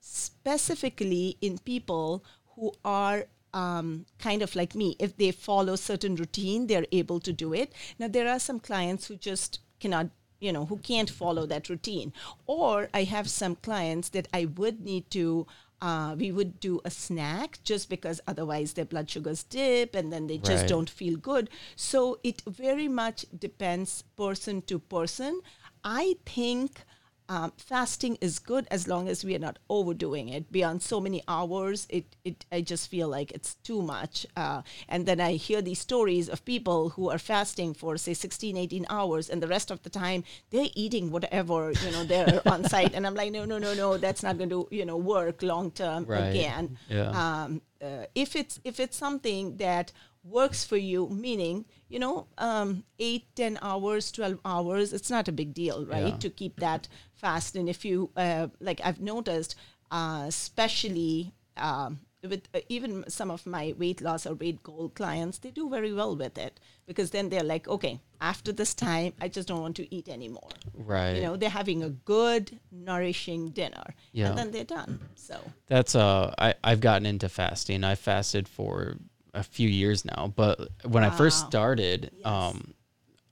specifically 0.00 1.36
in 1.40 1.58
people 1.58 2.24
who 2.54 2.72
are 2.84 3.26
um, 3.54 4.04
kind 4.18 4.42
of 4.42 4.54
like 4.54 4.74
me. 4.74 4.94
If 4.98 5.16
they 5.16 5.30
follow 5.32 5.74
certain 5.76 6.14
routine 6.16 6.66
they're 6.66 6.86
able 6.92 7.20
to 7.20 7.32
do 7.32 7.52
it. 7.54 7.72
Now 7.98 8.08
there 8.08 8.28
are 8.28 8.38
some 8.38 8.60
clients 8.60 9.06
who 9.06 9.16
just 9.16 9.60
cannot 9.80 10.08
you 10.40 10.52
know 10.52 10.66
who 10.66 10.76
can't 10.78 11.10
follow 11.10 11.46
that 11.46 11.68
routine. 11.68 12.12
Or 12.46 12.88
i 12.94 13.02
have 13.04 13.28
some 13.30 13.56
clients 13.56 14.08
that 14.10 14.28
i 14.32 14.44
would 14.44 14.80
need 14.90 15.10
to 15.18 15.46
uh, 15.80 16.16
we 16.18 16.32
would 16.32 16.58
do 16.60 16.80
a 16.84 16.90
snack 16.90 17.58
just 17.62 17.88
because 17.88 18.20
otherwise 18.26 18.72
their 18.72 18.84
blood 18.84 19.08
sugars 19.08 19.42
dip 19.44 19.94
and 19.94 20.12
then 20.12 20.26
they 20.26 20.38
just 20.38 20.62
Right. 20.62 20.68
don't 20.68 20.90
feel 20.90 21.16
good. 21.16 21.48
So 21.76 22.18
it 22.24 22.42
very 22.46 22.88
much 22.88 23.26
depends 23.38 24.02
person 24.16 24.62
to 24.62 24.78
person. 24.78 25.40
I 25.84 26.16
think 26.26 26.82
um, 27.28 27.52
fasting 27.56 28.16
is 28.20 28.38
good 28.38 28.66
as 28.70 28.88
long 28.88 29.08
as 29.08 29.24
we 29.24 29.34
are 29.34 29.38
not 29.38 29.58
overdoing 29.68 30.28
it 30.30 30.50
beyond 30.50 30.82
so 30.82 31.00
many 31.00 31.22
hours. 31.28 31.86
It, 31.90 32.16
it 32.24 32.46
I 32.50 32.60
just 32.62 32.88
feel 32.90 33.08
like 33.08 33.30
it's 33.32 33.54
too 33.56 33.82
much. 33.82 34.26
Uh, 34.36 34.62
and 34.88 35.04
then 35.06 35.20
I 35.20 35.32
hear 35.32 35.60
these 35.60 35.78
stories 35.78 36.28
of 36.28 36.44
people 36.44 36.90
who 36.90 37.10
are 37.10 37.18
fasting 37.18 37.74
for 37.74 37.96
say 37.98 38.14
16, 38.14 38.56
18 38.56 38.86
hours, 38.88 39.28
and 39.28 39.42
the 39.42 39.48
rest 39.48 39.70
of 39.70 39.82
the 39.82 39.90
time 39.90 40.24
they're 40.50 40.68
eating 40.74 41.10
whatever 41.10 41.72
you 41.72 41.90
know 41.90 42.04
they're 42.04 42.40
on 42.48 42.64
site. 42.64 42.94
And 42.94 43.06
I'm 43.06 43.14
like, 43.14 43.30
no, 43.32 43.44
no, 43.44 43.58
no, 43.58 43.74
no, 43.74 43.98
that's 43.98 44.22
not 44.22 44.38
going 44.38 44.50
to 44.50 44.66
you 44.70 44.84
know 44.86 44.96
work 44.96 45.42
long 45.42 45.70
term 45.70 46.04
Right. 46.06 46.28
again 46.30 46.78
Yeah. 46.88 47.10
um, 47.44 47.60
uh, 47.82 48.06
if 48.14 48.34
it's 48.34 48.58
if 48.64 48.80
it's 48.80 48.96
something 48.96 49.56
that 49.58 49.92
works 50.24 50.64
for 50.64 50.76
you 50.76 51.08
meaning 51.08 51.64
you 51.88 51.98
know 51.98 52.26
um, 52.38 52.84
8 52.98 53.24
10 53.34 53.58
hours 53.62 54.12
12 54.12 54.38
hours 54.44 54.92
it's 54.92 55.10
not 55.10 55.28
a 55.28 55.32
big 55.32 55.54
deal 55.54 55.86
right 55.86 56.06
Yeah. 56.08 56.16
to 56.18 56.30
keep 56.30 56.60
that 56.60 56.88
fast 57.14 57.56
and 57.56 57.68
if 57.68 57.84
you 57.84 58.10
uh, 58.16 58.48
like 58.60 58.80
i've 58.84 59.00
noticed 59.00 59.54
uh, 59.90 60.24
especially 60.26 61.32
um, 61.56 62.00
with 62.28 62.48
uh, 62.52 62.58
even 62.68 63.04
some 63.08 63.30
of 63.30 63.46
my 63.46 63.74
weight 63.78 64.00
loss 64.00 64.26
or 64.26 64.34
weight 64.34 64.62
goal 64.62 64.88
clients 64.90 65.38
they 65.38 65.50
do 65.50 65.70
very 65.70 65.92
well 65.92 66.16
with 66.16 66.36
it 66.36 66.58
because 66.86 67.10
then 67.10 67.28
they're 67.28 67.44
like 67.44 67.68
okay 67.68 68.00
after 68.20 68.50
this 68.52 68.74
time 68.74 69.12
i 69.20 69.28
just 69.28 69.46
don't 69.48 69.60
want 69.62 69.76
to 69.76 69.94
eat 69.94 70.08
anymore 70.08 70.50
Right. 70.74 71.14
you 71.16 71.22
know 71.22 71.36
they're 71.36 71.48
having 71.62 71.82
a 71.84 71.90
good 71.90 72.58
nourishing 72.72 73.50
dinner 73.50 73.94
Yeah. 74.12 74.28
and 74.30 74.38
then 74.38 74.50
they're 74.50 74.64
done 74.64 74.98
so 75.14 75.36
That's 75.68 75.94
uh 75.94 76.34
I 76.38 76.54
I've 76.64 76.80
gotten 76.80 77.06
into 77.06 77.28
fasting. 77.28 77.84
I 77.84 77.94
fasted 77.94 78.48
for 78.48 78.96
a 79.38 79.42
few 79.42 79.68
years 79.68 80.04
now, 80.04 80.32
but 80.36 80.68
when 80.84 81.04
I 81.04 81.10
first 81.10 81.46
started, 81.46 82.10
Yes. 82.14 82.26
um 82.26 82.74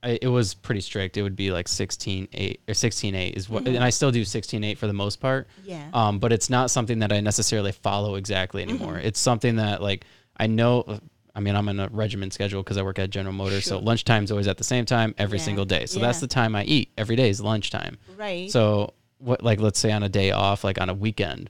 I, 0.03 0.19
it 0.21 0.27
was 0.27 0.53
pretty 0.53 0.81
strict. 0.81 1.17
It 1.17 1.23
would 1.23 1.35
be 1.35 1.49
like 1.51 1.67
16 1.67 2.27
8 2.31 2.61
or 2.67 2.73
16 2.75 3.15
8 3.15 3.35
is 3.35 3.49
what 3.49 3.67
and 3.67 3.83
I 3.83 3.89
still 3.89 4.11
do 4.11 4.23
16 4.23 4.63
8 4.63 4.77
for 4.77 4.85
the 4.87 4.93
most 4.93 5.19
part. 5.19 5.47
Mm-hmm. 5.61 5.69
Yeah. 5.71 5.89
Um 5.93 6.19
but 6.19 6.31
it's 6.31 6.49
not 6.49 6.69
something 6.71 6.99
that 6.99 7.11
I 7.11 7.19
necessarily 7.19 7.71
follow 7.71 8.15
exactly 8.15 8.61
anymore. 8.61 8.93
Mm-hmm. 8.97 9.07
It's 9.07 9.19
something 9.19 9.55
that 9.57 9.81
like 9.81 10.05
I 10.37 10.47
know 10.47 10.99
I 11.35 11.39
mean, 11.39 11.55
I'm 11.55 11.67
in 11.69 11.79
a 11.79 11.87
regimen 11.89 12.31
schedule 12.31 12.63
because 12.63 12.77
I 12.77 12.81
work 12.83 12.97
at 12.99 13.09
General 13.11 13.33
Motors, 13.33 13.65
so 13.65 13.75
Sure. 13.77 13.81
lunchtime's 13.81 14.31
always 14.31 14.47
at 14.47 14.57
the 14.57 14.63
same 14.63 14.85
time 14.85 15.13
every 15.19 15.37
Yeah. 15.39 15.43
single 15.45 15.65
day. 15.65 15.85
So 15.87 15.99
that's 15.99 16.19
the 16.19 16.27
time 16.27 16.55
I 16.55 16.63
eat. 16.63 16.89
Every 16.97 17.15
day 17.15 17.29
is 17.29 17.41
lunchtime. 17.41 17.97
right 18.17 18.49
So 18.51 18.93
what 19.19 19.41
like 19.43 19.59
let's 19.59 19.79
say 19.79 19.91
on 19.91 20.03
a 20.03 20.09
day 20.09 20.29
off, 20.31 20.63
like 20.63 20.79
on 20.79 20.89
a 20.89 20.93
weekend, 20.95 21.49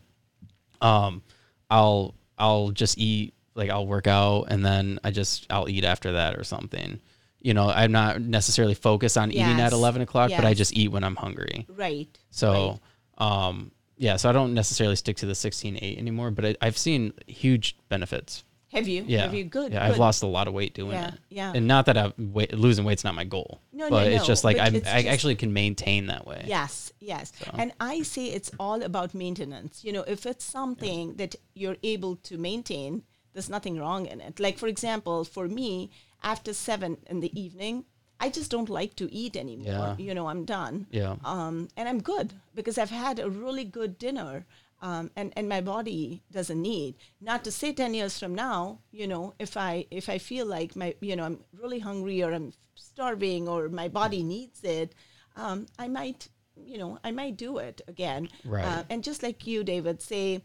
um, 0.82 1.22
I'll 1.70 2.16
I'll 2.38 2.70
just 2.72 2.98
eat 2.98 3.34
like 3.58 3.70
I'll 3.70 3.88
work 3.88 4.08
out 4.08 4.46
and 4.50 4.66
then 4.66 5.00
I 5.04 5.12
just 5.12 5.48
I'll 5.50 5.68
eat 5.68 5.84
after 5.84 6.14
that 6.14 6.36
or 6.38 6.44
something. 6.44 7.00
You 7.42 7.54
know, 7.54 7.70
I'm 7.70 7.92
not 7.92 8.20
necessarily 8.22 8.74
focused 8.74 9.18
on 9.18 9.32
eating 9.32 9.60
at 9.62 9.72
11 9.72 10.02
o'clock, 10.02 10.32
but 10.32 10.44
I 10.44 10.50
Yes. 10.50 10.58
just 10.58 10.74
eat 10.76 10.90
when 10.92 11.04
I'm 11.04 11.16
hungry. 11.16 11.66
Right. 11.70 12.10
So, 12.32 12.80
um, 13.20 13.72
yeah, 13.98 14.18
so 14.18 14.28
I 14.30 14.32
don't 14.32 14.54
necessarily 14.54 14.96
stick 14.96 15.18
to 15.18 15.26
the 15.26 15.36
16 15.36 15.78
8 15.82 15.98
anymore, 15.98 16.32
but 16.32 16.46
I, 16.46 16.56
I've 16.62 16.78
seen 16.78 17.14
huge 17.28 17.78
benefits. 17.90 18.44
Have 18.74 18.88
you? 18.88 19.06
Yeah. 19.08 19.22
Have 19.22 19.34
you? 19.34 19.46
Good. 19.46 19.72
Yeah, 19.72 19.86
I've 19.86 19.94
good. 19.94 20.00
lost 20.02 20.24
a 20.24 20.28
lot 20.28 20.48
of 20.48 20.54
weight 20.54 20.74
doing 20.74 20.92
Yeah, 20.92 21.08
it. 21.10 21.14
yeah. 21.30 21.54
And 21.56 21.68
not 21.68 21.86
that 21.86 21.98
I'm 21.98 22.14
weight, 22.34 22.54
losing 22.54 22.84
weight's 22.84 23.04
not 23.06 23.16
my 23.16 23.24
goal. 23.24 23.62
No, 23.72 23.86
no, 23.86 23.92
but 23.92 24.08
it's 24.12 24.26
just 24.28 24.44
like 24.44 24.58
but 24.58 24.66
I'm, 24.68 24.76
it's 24.76 24.88
I 24.88 25.04
just- 25.04 25.08
actually 25.08 25.36
can 25.36 25.54
maintain 25.54 26.08
that 26.08 26.28
way. 26.28 26.44
Yes, 26.48 26.92
yes. 27.00 27.32
And 27.54 27.72
I 27.80 28.02
say 28.02 28.26
it's 28.26 28.52
all 28.60 28.84
about 28.84 29.14
maintenance. 29.14 29.86
You 29.86 29.94
know, 29.94 30.04
if 30.04 30.26
it's 30.26 30.44
something 30.44 31.16
that 31.16 31.36
you're 31.56 31.78
able 31.82 32.18
to 32.18 32.38
maintain, 32.38 33.04
there's 33.38 33.52
nothing 33.52 33.78
wrong 33.78 34.08
in 34.08 34.20
it. 34.20 34.40
Like, 34.40 34.58
for 34.58 34.68
example, 34.68 35.24
for 35.24 35.48
me, 35.48 35.92
after 36.24 36.54
seven 36.54 36.98
in 37.06 37.20
the 37.20 37.32
evening, 37.40 37.86
I 38.20 38.30
just 38.30 38.50
don't 38.50 38.68
like 38.80 38.96
to 38.96 39.06
eat 39.14 39.36
anymore. 39.38 39.68
Yeah. 39.68 39.96
You 40.00 40.16
know, 40.16 40.26
I'm 40.28 40.44
done. 40.44 40.88
Yeah. 40.90 41.18
Um, 41.24 41.68
and 41.78 41.88
I'm 41.88 42.02
good 42.02 42.34
because 42.56 42.80
I've 42.80 42.90
had 42.90 43.20
a 43.20 43.30
really 43.30 43.64
good 43.64 44.00
dinner. 44.00 44.48
Um, 44.82 45.12
and, 45.16 45.32
and 45.38 45.48
my 45.48 45.62
body 45.62 46.24
doesn't 46.32 46.60
need 46.60 46.96
not 47.22 47.44
to 47.44 47.52
say 47.52 47.74
10 47.74 47.94
years 47.94 48.20
from 48.20 48.36
now 48.36 48.78
you 48.92 49.08
know 49.08 49.34
if 49.40 49.58
i 49.58 49.88
if 49.90 50.08
i 50.08 50.20
feel 50.20 50.46
like 50.46 50.76
my 50.76 50.94
you 51.02 51.16
know 51.16 51.24
i'm 51.24 51.40
really 51.62 51.80
hungry 51.80 52.22
or 52.22 52.32
i'm 52.32 52.54
starving 52.76 53.48
or 53.48 53.70
my 53.70 53.88
body 53.88 54.22
needs 54.22 54.64
it 54.64 54.94
um, 55.36 55.66
i 55.80 55.88
might 55.88 56.28
you 56.64 56.78
know 56.78 57.00
i 57.04 57.10
might 57.10 57.38
do 57.38 57.58
it 57.58 57.82
again 57.88 58.30
Right. 58.46 58.64
uh, 58.66 58.84
and 58.92 59.04
just 59.04 59.24
like 59.24 59.48
you 59.48 59.64
david 59.64 60.00
say 60.00 60.44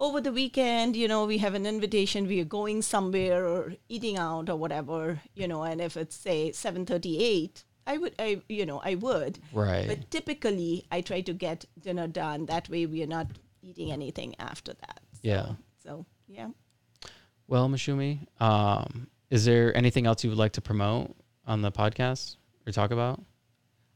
over 0.00 0.20
the 0.20 0.32
weekend 0.32 0.96
you 0.96 1.06
know 1.06 1.26
we 1.26 1.38
have 1.38 1.54
an 1.54 1.66
invitation 1.66 2.26
we 2.26 2.40
are 2.40 2.44
going 2.58 2.80
somewhere 2.82 3.46
or 3.46 3.74
eating 3.88 4.16
out 4.16 4.48
or 4.48 4.56
whatever 4.56 5.20
you 5.34 5.46
know 5.46 5.62
and 5.62 5.80
if 5.80 5.96
it's 5.96 6.16
say 6.16 6.50
738 6.52 7.64
i 7.86 7.98
would 7.98 8.14
i 8.18 8.40
you 8.48 8.64
know 8.66 8.80
i 8.82 8.94
would 8.94 9.38
Right. 9.52 9.86
but 9.86 10.10
typically 10.10 10.86
i 10.90 11.00
try 11.02 11.20
to 11.20 11.32
get 11.34 11.66
dinner 11.78 12.08
done 12.08 12.46
that 12.46 12.68
way 12.70 12.86
we 12.86 13.02
are 13.02 13.06
not 13.18 13.26
eating 13.62 13.92
anything 13.92 14.34
after 14.38 14.72
that 14.72 15.00
so, 15.12 15.20
Yeah. 15.22 15.46
so 15.84 16.06
yeah 16.26 16.48
Well, 17.46 17.68
Moushumi, 17.68 18.12
um, 18.40 19.08
is 19.28 19.44
there 19.44 19.76
anything 19.76 20.06
else 20.06 20.22
you 20.24 20.30
would 20.30 20.38
like 20.38 20.52
to 20.52 20.60
promote 20.62 21.14
on 21.46 21.62
the 21.62 21.72
podcast 21.72 22.36
or 22.66 22.72
talk 22.72 22.90
about? 22.92 23.20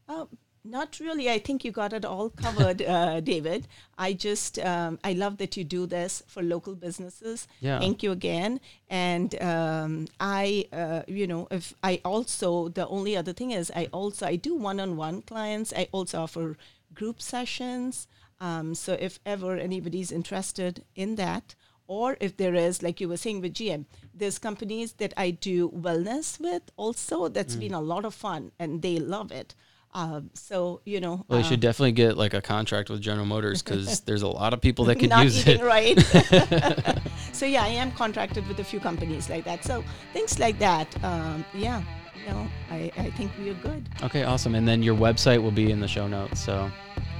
Uh, 0.09 0.25
not 0.65 0.99
really. 0.99 1.29
I 1.29 1.39
think 1.39 1.63
you 1.63 1.71
got 1.71 1.93
it 1.93 2.03
all 2.03 2.29
covered, 2.29 2.81
uh, 2.95 3.21
David. 3.21 3.67
I 3.97 4.13
just, 4.13 4.59
um, 4.59 4.99
I 5.03 5.13
love 5.13 5.37
that 5.37 5.55
you 5.55 5.63
do 5.63 5.85
this 5.85 6.23
for 6.27 6.41
local 6.43 6.75
businesses. 6.75 7.47
Yeah. 7.59 7.79
Thank 7.79 8.03
you 8.03 8.11
again. 8.11 8.59
And 8.89 9.41
um, 9.41 10.07
I, 10.19 10.67
uh, 10.73 11.03
you 11.07 11.27
know, 11.27 11.47
if 11.51 11.73
I 11.83 12.01
also, 12.03 12.69
the 12.69 12.87
only 12.87 13.15
other 13.15 13.33
thing 13.33 13.51
is 13.51 13.71
I 13.75 13.85
also, 13.91 14.25
I 14.25 14.35
do 14.35 14.55
one-on-one 14.55 15.21
clients. 15.23 15.73
I 15.75 15.87
also 15.91 16.21
offer 16.21 16.57
group 16.93 17.21
sessions. 17.21 18.07
Um, 18.39 18.75
so 18.75 18.97
if 18.99 19.19
ever 19.25 19.55
anybody's 19.55 20.11
interested 20.11 20.83
in 20.95 21.15
that, 21.15 21.55
or 21.87 22.17
if 22.19 22.35
there 22.37 22.55
is, 22.55 22.81
like 22.81 22.99
you 22.99 23.07
were 23.07 23.17
saying 23.17 23.41
with 23.41 23.53
GM, 23.53 23.85
there's 24.13 24.39
companies 24.39 24.93
that 24.93 25.13
I 25.15 25.31
do 25.31 25.69
wellness 25.69 26.39
with 26.39 26.63
also. 26.77 27.29
Mm. 27.29 27.33
That's 27.33 27.55
been 27.55 27.73
a 27.73 27.81
lot 27.81 28.05
of 28.05 28.13
fun 28.13 28.51
and 28.57 28.81
they 28.81 28.97
love 28.97 29.31
it. 29.31 29.53
Um, 29.95 30.29
so, 30.33 30.81
you 30.83 30.99
know, 30.99 31.23
Well, 31.29 31.39
you 31.39 31.45
uh, 31.45 31.47
should 31.47 31.61
definitely 31.61 31.93
get 31.93 32.17
like 32.17 32.33
a 32.33 32.41
contract 32.41 32.89
with 32.89 32.99
General 32.99 33.25
Motors 33.25 33.61
because 33.63 34.01
there's 34.07 34.23
a 34.23 34.27
lot 34.27 34.53
of 34.53 34.59
people 34.59 34.83
that 34.85 34.99
could 34.99 35.09
not 35.09 35.23
use 35.23 35.47
eating 35.47 35.61
it. 35.61 35.63
right. 35.63 35.97
so 37.31 37.45
yeah, 37.45 37.63
I 37.63 37.69
am 37.69 37.93
contracted 37.93 38.45
with 38.49 38.59
a 38.59 38.63
few 38.63 38.81
companies 38.81 39.29
like 39.29 39.45
that. 39.45 39.63
So 39.63 39.85
things 40.11 40.37
like 40.37 40.59
that, 40.59 40.87
um, 41.01 41.45
yeah, 41.53 41.81
you 42.19 42.29
know, 42.29 42.45
I, 42.69 42.91
I 42.97 43.09
think 43.11 43.31
we 43.39 43.49
are 43.51 43.53
good. 43.55 43.87
Okay, 44.03 44.23
awesome. 44.23 44.53
And 44.53 44.67
then 44.67 44.83
your 44.83 44.95
website 44.95 45.41
will 45.41 45.51
be 45.51 45.71
in 45.71 45.79
the 45.79 45.87
show 45.87 46.07
notes, 46.07 46.41
so 46.43 46.69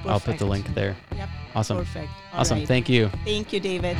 I'll 0.04 0.20
put 0.20 0.38
the 0.38 0.46
link 0.46 0.66
there. 0.74 0.94
Yep. 1.16 1.28
Awesome. 1.54 1.78
Perfect. 1.78 2.10
All 2.34 2.40
Awesome. 2.40 2.58
right. 2.58 2.68
Thank 2.68 2.90
you. 2.90 3.08
Thank 3.24 3.54
you, 3.54 3.60
David. 3.60 3.96